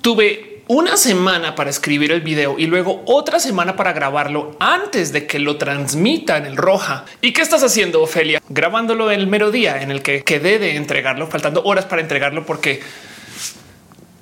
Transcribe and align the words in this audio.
tuve 0.00 0.62
una 0.68 0.96
semana 0.96 1.56
para 1.56 1.68
escribir 1.68 2.12
el 2.12 2.20
video 2.20 2.56
y 2.56 2.66
luego 2.66 3.02
otra 3.06 3.40
semana 3.40 3.74
para 3.74 3.92
grabarlo 3.92 4.56
antes 4.60 5.12
de 5.12 5.26
que 5.26 5.40
lo 5.40 5.56
transmita 5.56 6.36
en 6.36 6.46
el 6.46 6.56
roja. 6.56 7.04
¿Y 7.20 7.32
qué 7.32 7.42
estás 7.42 7.64
haciendo, 7.64 8.00
Ofelia? 8.00 8.40
Grabándolo 8.48 9.10
el 9.10 9.26
mero 9.26 9.50
día 9.50 9.82
en 9.82 9.90
el 9.90 10.00
que 10.00 10.22
quedé 10.22 10.60
de 10.60 10.76
entregarlo, 10.76 11.26
faltando 11.26 11.62
horas 11.64 11.86
para 11.86 12.02
entregarlo 12.02 12.46
porque 12.46 12.80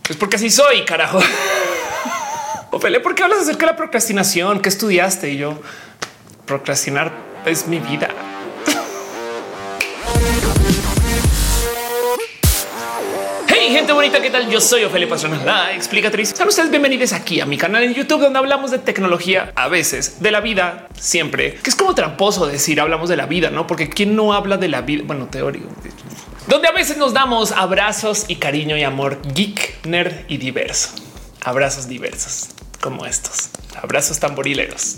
es 0.08 0.16
porque 0.16 0.36
así 0.36 0.48
soy, 0.48 0.86
carajo. 0.86 1.20
Ofelia, 2.70 3.02
¿por 3.02 3.14
qué 3.14 3.24
hablas 3.24 3.40
acerca 3.40 3.66
de 3.66 3.72
la 3.72 3.76
procrastinación? 3.76 4.60
¿Qué 4.60 4.70
estudiaste? 4.70 5.30
Y 5.30 5.36
yo, 5.36 5.60
procrastinar 6.46 7.12
es 7.44 7.66
mi 7.66 7.78
vida. 7.78 8.08
Gente 13.78 13.92
bonita, 13.92 14.20
¿qué 14.20 14.30
tal? 14.30 14.50
Yo 14.50 14.60
soy 14.60 14.82
Ofelia 14.82 15.08
Pastrana, 15.08 15.44
la 15.44 15.72
explicatriz. 15.72 16.30
Sean 16.30 16.48
ustedes 16.48 16.68
bienvenidos 16.68 17.12
aquí 17.12 17.40
a 17.40 17.46
mi 17.46 17.56
canal 17.56 17.84
en 17.84 17.94
YouTube, 17.94 18.20
donde 18.22 18.40
hablamos 18.40 18.72
de 18.72 18.80
tecnología, 18.80 19.52
a 19.54 19.68
veces 19.68 20.20
de 20.20 20.32
la 20.32 20.40
vida, 20.40 20.88
siempre, 20.98 21.54
que 21.54 21.70
es 21.70 21.76
como 21.76 21.94
tramposo 21.94 22.48
decir 22.48 22.80
hablamos 22.80 23.08
de 23.08 23.16
la 23.16 23.26
vida, 23.26 23.50
no? 23.50 23.68
Porque 23.68 23.88
quién 23.88 24.16
no 24.16 24.32
habla 24.32 24.56
de 24.56 24.66
la 24.66 24.80
vida, 24.80 25.04
bueno, 25.06 25.28
teórico, 25.28 25.68
donde 26.48 26.66
a 26.66 26.72
veces 26.72 26.96
nos 26.96 27.12
damos 27.12 27.52
abrazos 27.52 28.24
y 28.26 28.34
cariño 28.34 28.76
y 28.76 28.82
amor 28.82 29.20
geek, 29.32 29.86
nerd 29.86 30.24
y 30.26 30.38
diverso. 30.38 30.90
Abrazos 31.44 31.86
diversos 31.86 32.48
como 32.80 33.06
estos. 33.06 33.50
Abrazos 33.80 34.18
tamborileros. 34.18 34.96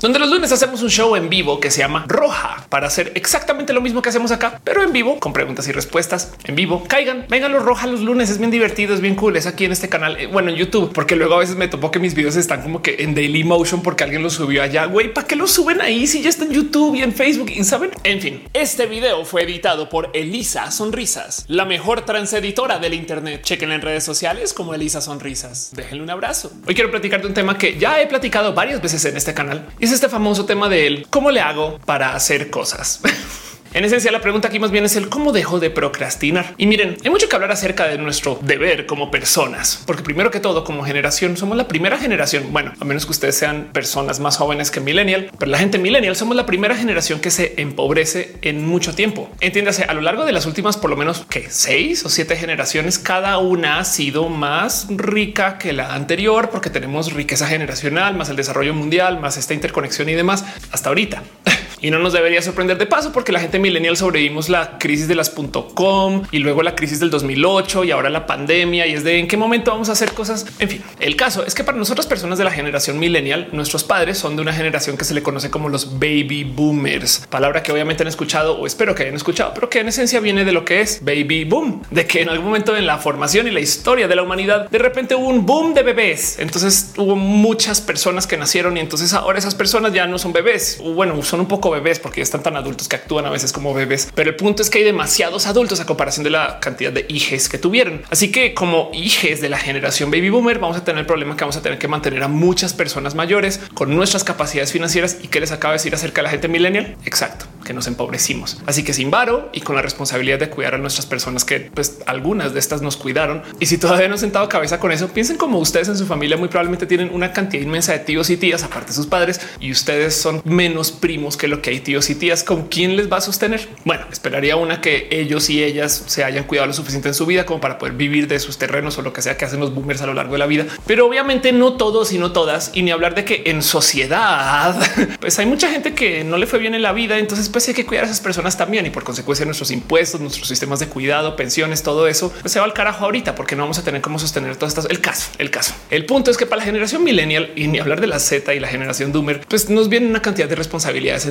Donde 0.00 0.18
los 0.18 0.30
lunes 0.30 0.52
hacemos 0.52 0.82
un 0.82 0.90
show 0.90 1.16
en 1.16 1.28
vivo 1.28 1.58
que 1.60 1.70
se 1.70 1.80
llama 1.80 2.04
Roja 2.06 2.66
para 2.68 2.86
hacer 2.86 3.12
exactamente 3.14 3.72
lo 3.72 3.80
mismo 3.80 4.02
que 4.02 4.08
hacemos 4.08 4.30
acá, 4.30 4.60
pero 4.62 4.82
en 4.82 4.92
vivo 4.92 5.18
con 5.18 5.32
preguntas 5.32 5.66
y 5.68 5.72
respuestas 5.72 6.32
en 6.44 6.54
vivo. 6.54 6.84
Caigan, 6.86 7.26
vengan 7.28 7.52
los 7.52 7.62
Roja 7.64 7.86
los 7.86 8.00
lunes. 8.00 8.30
Es 8.30 8.38
bien 8.38 8.50
divertido, 8.50 8.94
es 8.94 9.00
bien 9.00 9.14
cool. 9.14 9.36
Es 9.36 9.46
aquí 9.46 9.64
en 9.64 9.72
este 9.72 9.88
canal. 9.88 10.18
eh, 10.18 10.26
Bueno, 10.26 10.50
en 10.50 10.56
YouTube, 10.56 10.92
porque 10.92 11.16
luego 11.16 11.34
a 11.34 11.38
veces 11.38 11.56
me 11.56 11.68
topo 11.68 11.90
que 11.90 11.98
mis 11.98 12.14
videos 12.14 12.36
están 12.36 12.62
como 12.62 12.82
que 12.82 12.96
en 13.00 13.14
Daily 13.14 13.44
Motion 13.44 13.82
porque 13.82 14.04
alguien 14.04 14.22
los 14.22 14.34
subió 14.34 14.62
allá. 14.62 14.86
Güey, 14.86 15.12
¿para 15.12 15.26
qué 15.26 15.36
los 15.36 15.50
suben 15.50 15.80
ahí 15.80 16.06
si 16.06 16.22
ya 16.22 16.28
está 16.28 16.44
en 16.44 16.52
YouTube 16.52 16.94
y 16.94 17.02
en 17.02 17.12
Facebook? 17.12 17.50
Y 17.50 17.64
saben, 17.64 17.90
en 18.04 18.20
fin, 18.20 18.42
este 18.52 18.86
video 18.86 19.24
fue 19.24 19.42
editado 19.42 19.88
por 19.88 20.10
Elisa 20.14 20.70
Sonrisas, 20.70 21.44
la 21.48 21.64
mejor 21.64 22.02
transeditora 22.04 22.78
del 22.78 22.94
Internet. 22.94 23.42
Chequen 23.42 23.72
en 23.72 23.80
redes 23.80 24.04
sociales 24.04 24.54
como 24.54 24.74
Elisa 24.74 25.00
Sonrisas. 25.00 25.70
Déjenle 25.74 26.02
un 26.04 26.10
abrazo. 26.10 26.52
Quiero 26.78 26.92
platicar 26.92 27.20
de 27.20 27.26
un 27.26 27.34
tema 27.34 27.58
que 27.58 27.76
ya 27.76 28.00
he 28.00 28.06
platicado 28.06 28.54
varias 28.54 28.80
veces 28.80 29.04
en 29.04 29.16
este 29.16 29.34
canal 29.34 29.66
y 29.80 29.84
es 29.84 29.90
este 29.90 30.08
famoso 30.08 30.46
tema 30.46 30.68
del 30.68 31.08
cómo 31.10 31.32
le 31.32 31.40
hago 31.40 31.80
para 31.84 32.14
hacer 32.14 32.50
cosas. 32.50 33.00
En 33.74 33.84
esencia, 33.84 34.10
la 34.10 34.20
pregunta 34.20 34.48
aquí 34.48 34.58
más 34.58 34.70
bien 34.70 34.84
es 34.84 34.96
el 34.96 35.08
cómo 35.08 35.30
dejo 35.32 35.60
de 35.60 35.70
procrastinar. 35.70 36.54
Y 36.56 36.66
miren, 36.66 36.96
hay 37.04 37.10
mucho 37.10 37.28
que 37.28 37.36
hablar 37.36 37.52
acerca 37.52 37.86
de 37.86 37.98
nuestro 37.98 38.38
deber 38.42 38.86
como 38.86 39.10
personas, 39.10 39.82
porque 39.86 40.02
primero 40.02 40.30
que 40.30 40.40
todo, 40.40 40.64
como 40.64 40.84
generación, 40.84 41.36
somos 41.36 41.56
la 41.56 41.68
primera 41.68 41.98
generación. 41.98 42.46
Bueno, 42.50 42.72
a 42.80 42.84
menos 42.84 43.04
que 43.04 43.12
ustedes 43.12 43.36
sean 43.36 43.68
personas 43.72 44.20
más 44.20 44.38
jóvenes 44.38 44.70
que 44.70 44.80
millennial, 44.80 45.30
pero 45.38 45.50
la 45.50 45.58
gente 45.58 45.78
millennial 45.78 46.16
somos 46.16 46.34
la 46.34 46.46
primera 46.46 46.76
generación 46.76 47.20
que 47.20 47.30
se 47.30 47.60
empobrece 47.60 48.36
en 48.40 48.66
mucho 48.66 48.94
tiempo. 48.94 49.30
Entiéndase, 49.40 49.84
a 49.84 49.92
lo 49.92 50.00
largo 50.00 50.24
de 50.24 50.32
las 50.32 50.46
últimas, 50.46 50.78
por 50.78 50.88
lo 50.88 50.96
menos 50.96 51.26
que 51.28 51.50
seis 51.50 52.04
o 52.04 52.08
siete 52.08 52.36
generaciones, 52.36 52.98
cada 52.98 53.36
una 53.38 53.80
ha 53.80 53.84
sido 53.84 54.28
más 54.28 54.86
rica 54.88 55.58
que 55.58 55.74
la 55.74 55.94
anterior, 55.94 56.48
porque 56.50 56.70
tenemos 56.70 57.12
riqueza 57.12 57.46
generacional, 57.46 58.16
más 58.16 58.30
el 58.30 58.36
desarrollo 58.36 58.72
mundial, 58.72 59.20
más 59.20 59.36
esta 59.36 59.52
interconexión 59.52 60.08
y 60.08 60.14
demás 60.14 60.44
hasta 60.72 60.88
ahorita. 60.88 61.22
Y 61.80 61.90
no 61.90 61.98
nos 61.98 62.12
debería 62.12 62.42
sorprender 62.42 62.78
de 62.78 62.86
paso 62.86 63.12
porque 63.12 63.32
la 63.32 63.40
gente 63.40 63.58
millennial 63.58 63.96
sobrevivimos 63.96 64.48
la 64.48 64.78
crisis 64.78 65.08
de 65.08 65.14
las 65.14 65.30
.com 65.74 66.22
y 66.32 66.38
luego 66.38 66.62
la 66.62 66.74
crisis 66.74 67.00
del 67.00 67.10
2008 67.10 67.84
y 67.84 67.90
ahora 67.90 68.10
la 68.10 68.26
pandemia 68.26 68.86
y 68.86 68.94
es 68.94 69.04
de 69.04 69.18
en 69.18 69.28
qué 69.28 69.36
momento 69.36 69.70
vamos 69.70 69.88
a 69.88 69.92
hacer 69.92 70.12
cosas. 70.12 70.46
En 70.58 70.68
fin, 70.68 70.82
el 71.00 71.16
caso 71.16 71.44
es 71.44 71.54
que 71.54 71.64
para 71.64 71.78
nosotras 71.78 72.06
personas 72.06 72.38
de 72.38 72.44
la 72.44 72.50
generación 72.50 72.98
millennial, 72.98 73.48
nuestros 73.52 73.84
padres 73.84 74.18
son 74.18 74.36
de 74.36 74.42
una 74.42 74.52
generación 74.52 74.96
que 74.96 75.04
se 75.04 75.14
le 75.14 75.22
conoce 75.22 75.50
como 75.50 75.68
los 75.68 75.98
baby 75.98 76.44
boomers, 76.44 77.26
palabra 77.30 77.62
que 77.62 77.72
obviamente 77.72 78.02
han 78.02 78.08
escuchado 78.08 78.58
o 78.58 78.66
espero 78.66 78.94
que 78.94 79.04
hayan 79.04 79.14
escuchado, 79.14 79.52
pero 79.54 79.70
que 79.70 79.80
en 79.80 79.88
esencia 79.88 80.20
viene 80.20 80.44
de 80.44 80.52
lo 80.52 80.64
que 80.64 80.80
es 80.80 81.04
baby 81.04 81.44
boom, 81.44 81.82
de 81.90 82.06
que 82.06 82.22
en 82.22 82.28
algún 82.28 82.46
momento 82.46 82.76
en 82.76 82.86
la 82.86 82.98
formación 82.98 83.46
y 83.46 83.50
la 83.50 83.60
historia 83.60 84.08
de 84.08 84.16
la 84.16 84.22
humanidad, 84.22 84.68
de 84.68 84.78
repente 84.78 85.14
hubo 85.14 85.28
un 85.28 85.46
boom 85.46 85.74
de 85.74 85.82
bebés. 85.82 86.38
Entonces 86.38 86.92
hubo 86.96 87.16
muchas 87.16 87.80
personas 87.80 88.26
que 88.26 88.36
nacieron 88.36 88.76
y 88.76 88.80
entonces 88.80 89.12
ahora 89.12 89.38
esas 89.38 89.54
personas 89.54 89.92
ya 89.92 90.06
no 90.06 90.18
son 90.18 90.32
bebés. 90.32 90.80
Bueno, 90.82 91.22
son 91.22 91.40
un 91.40 91.46
poco 91.48 91.67
bebés 91.70 91.98
porque 91.98 92.20
ya 92.20 92.24
están 92.24 92.42
tan 92.42 92.56
adultos 92.56 92.88
que 92.88 92.96
actúan 92.96 93.26
a 93.26 93.30
veces 93.30 93.52
como 93.52 93.74
bebés, 93.74 94.08
pero 94.14 94.30
el 94.30 94.36
punto 94.36 94.62
es 94.62 94.70
que 94.70 94.78
hay 94.78 94.84
demasiados 94.84 95.46
adultos 95.46 95.80
a 95.80 95.86
comparación 95.86 96.24
de 96.24 96.30
la 96.30 96.60
cantidad 96.60 96.92
de 96.92 97.06
hijes 97.08 97.48
que 97.48 97.58
tuvieron. 97.58 98.02
Así 98.10 98.30
que 98.30 98.54
como 98.54 98.90
hijes 98.92 99.40
de 99.40 99.48
la 99.48 99.58
generación 99.58 100.10
baby 100.10 100.30
boomer, 100.30 100.58
vamos 100.58 100.76
a 100.76 100.84
tener 100.84 101.00
el 101.00 101.06
problema 101.06 101.36
que 101.36 101.44
vamos 101.44 101.56
a 101.56 101.62
tener 101.62 101.78
que 101.78 101.88
mantener 101.88 102.22
a 102.22 102.28
muchas 102.28 102.74
personas 102.74 103.14
mayores 103.14 103.60
con 103.74 103.94
nuestras 103.94 104.24
capacidades 104.24 104.72
financieras 104.72 105.18
y 105.22 105.28
que 105.28 105.40
les 105.40 105.52
acaba 105.52 105.72
de 105.72 105.78
decir 105.78 105.94
acerca 105.94 106.20
de 106.20 106.24
la 106.24 106.30
gente 106.30 106.48
millennial. 106.48 106.96
Exacto, 107.04 107.46
que 107.64 107.72
nos 107.72 107.86
empobrecimos. 107.86 108.58
Así 108.66 108.84
que 108.84 108.92
sin 108.92 109.10
varo 109.10 109.50
y 109.52 109.60
con 109.60 109.76
la 109.76 109.82
responsabilidad 109.82 110.38
de 110.38 110.50
cuidar 110.50 110.74
a 110.74 110.78
nuestras 110.78 111.06
personas 111.06 111.44
que 111.44 111.70
pues 111.72 111.98
algunas 112.06 112.54
de 112.54 112.60
estas 112.60 112.82
nos 112.82 112.96
cuidaron. 112.96 113.42
Y 113.60 113.66
si 113.66 113.78
todavía 113.78 114.08
no 114.08 114.14
han 114.14 114.20
sentado 114.20 114.48
cabeza 114.48 114.78
con 114.80 114.92
eso, 114.92 115.08
piensen 115.08 115.36
como 115.36 115.58
ustedes 115.58 115.88
en 115.88 115.96
su 115.96 116.06
familia 116.06 116.36
muy 116.36 116.48
probablemente 116.48 116.86
tienen 116.86 117.10
una 117.12 117.32
cantidad 117.32 117.62
inmensa 117.62 117.92
de 117.92 118.00
tíos 118.00 118.30
y 118.30 118.36
tías 118.36 118.62
aparte 118.62 118.88
de 118.88 118.94
sus 118.94 119.06
padres 119.06 119.40
y 119.60 119.70
ustedes 119.70 120.14
son 120.14 120.42
menos 120.44 120.92
primos 120.92 121.36
que 121.36 121.48
lo 121.48 121.57
que 121.60 121.70
hay 121.70 121.80
tíos 121.80 122.10
y 122.10 122.14
tías 122.14 122.44
con 122.44 122.68
quién 122.68 122.96
les 122.96 123.10
va 123.10 123.18
a 123.18 123.20
sostener. 123.20 123.68
Bueno, 123.84 124.06
esperaría 124.10 124.56
una 124.56 124.80
que 124.80 125.08
ellos 125.10 125.50
y 125.50 125.62
ellas 125.62 126.04
se 126.06 126.24
hayan 126.24 126.44
cuidado 126.44 126.66
lo 126.66 126.72
suficiente 126.72 127.08
en 127.08 127.14
su 127.14 127.26
vida 127.26 127.46
como 127.46 127.60
para 127.60 127.78
poder 127.78 127.94
vivir 127.94 128.28
de 128.28 128.38
sus 128.38 128.58
terrenos 128.58 128.98
o 128.98 129.02
lo 129.02 129.12
que 129.12 129.22
sea 129.22 129.36
que 129.36 129.44
hacen 129.44 129.60
los 129.60 129.74
boomers 129.74 130.00
a 130.02 130.06
lo 130.06 130.14
largo 130.14 130.32
de 130.32 130.38
la 130.38 130.46
vida. 130.46 130.66
Pero 130.86 131.06
obviamente 131.06 131.52
no 131.52 131.74
todos 131.74 132.12
y 132.12 132.18
no 132.18 132.32
todas 132.32 132.70
y 132.74 132.82
ni 132.82 132.90
hablar 132.90 133.14
de 133.14 133.24
que 133.24 133.42
en 133.46 133.62
sociedad 133.62 134.76
pues 135.20 135.38
hay 135.38 135.46
mucha 135.46 135.70
gente 135.70 135.94
que 135.94 136.24
no 136.24 136.36
le 136.36 136.46
fue 136.46 136.58
bien 136.58 136.74
en 136.74 136.82
la 136.82 136.92
vida. 136.92 137.18
Entonces 137.18 137.48
pues 137.48 137.68
hay 137.68 137.74
que 137.74 137.86
cuidar 137.86 138.04
a 138.04 138.06
esas 138.06 138.20
personas 138.20 138.56
también 138.56 138.86
y 138.86 138.90
por 138.90 139.04
consecuencia 139.04 139.44
nuestros 139.44 139.70
impuestos, 139.70 140.20
nuestros 140.20 140.48
sistemas 140.48 140.80
de 140.80 140.88
cuidado, 140.88 141.36
pensiones, 141.36 141.82
todo 141.82 142.08
eso 142.08 142.32
pues 142.40 142.52
se 142.52 142.58
va 142.58 142.64
al 142.64 142.72
carajo 142.72 143.04
ahorita 143.04 143.34
porque 143.34 143.56
no 143.56 143.62
vamos 143.62 143.78
a 143.78 143.84
tener 143.84 144.00
cómo 144.00 144.18
sostener 144.18 144.56
todas 144.56 144.72
estas. 144.72 144.86
El 144.90 145.00
caso, 145.00 145.30
el 145.38 145.50
caso. 145.50 145.74
El 145.90 146.06
punto 146.06 146.30
es 146.30 146.36
que 146.36 146.46
para 146.46 146.60
la 146.60 146.64
generación 146.64 147.04
millennial 147.04 147.52
y 147.56 147.68
ni 147.68 147.78
hablar 147.78 148.00
de 148.00 148.06
la 148.06 148.18
Z 148.18 148.54
y 148.54 148.60
la 148.60 148.68
generación 148.68 149.12
Doomer, 149.12 149.40
pues 149.48 149.68
nos 149.70 149.88
viene 149.88 150.06
una 150.06 150.22
cantidad 150.22 150.48
de 150.48 150.54
responsabilidades 150.54 151.26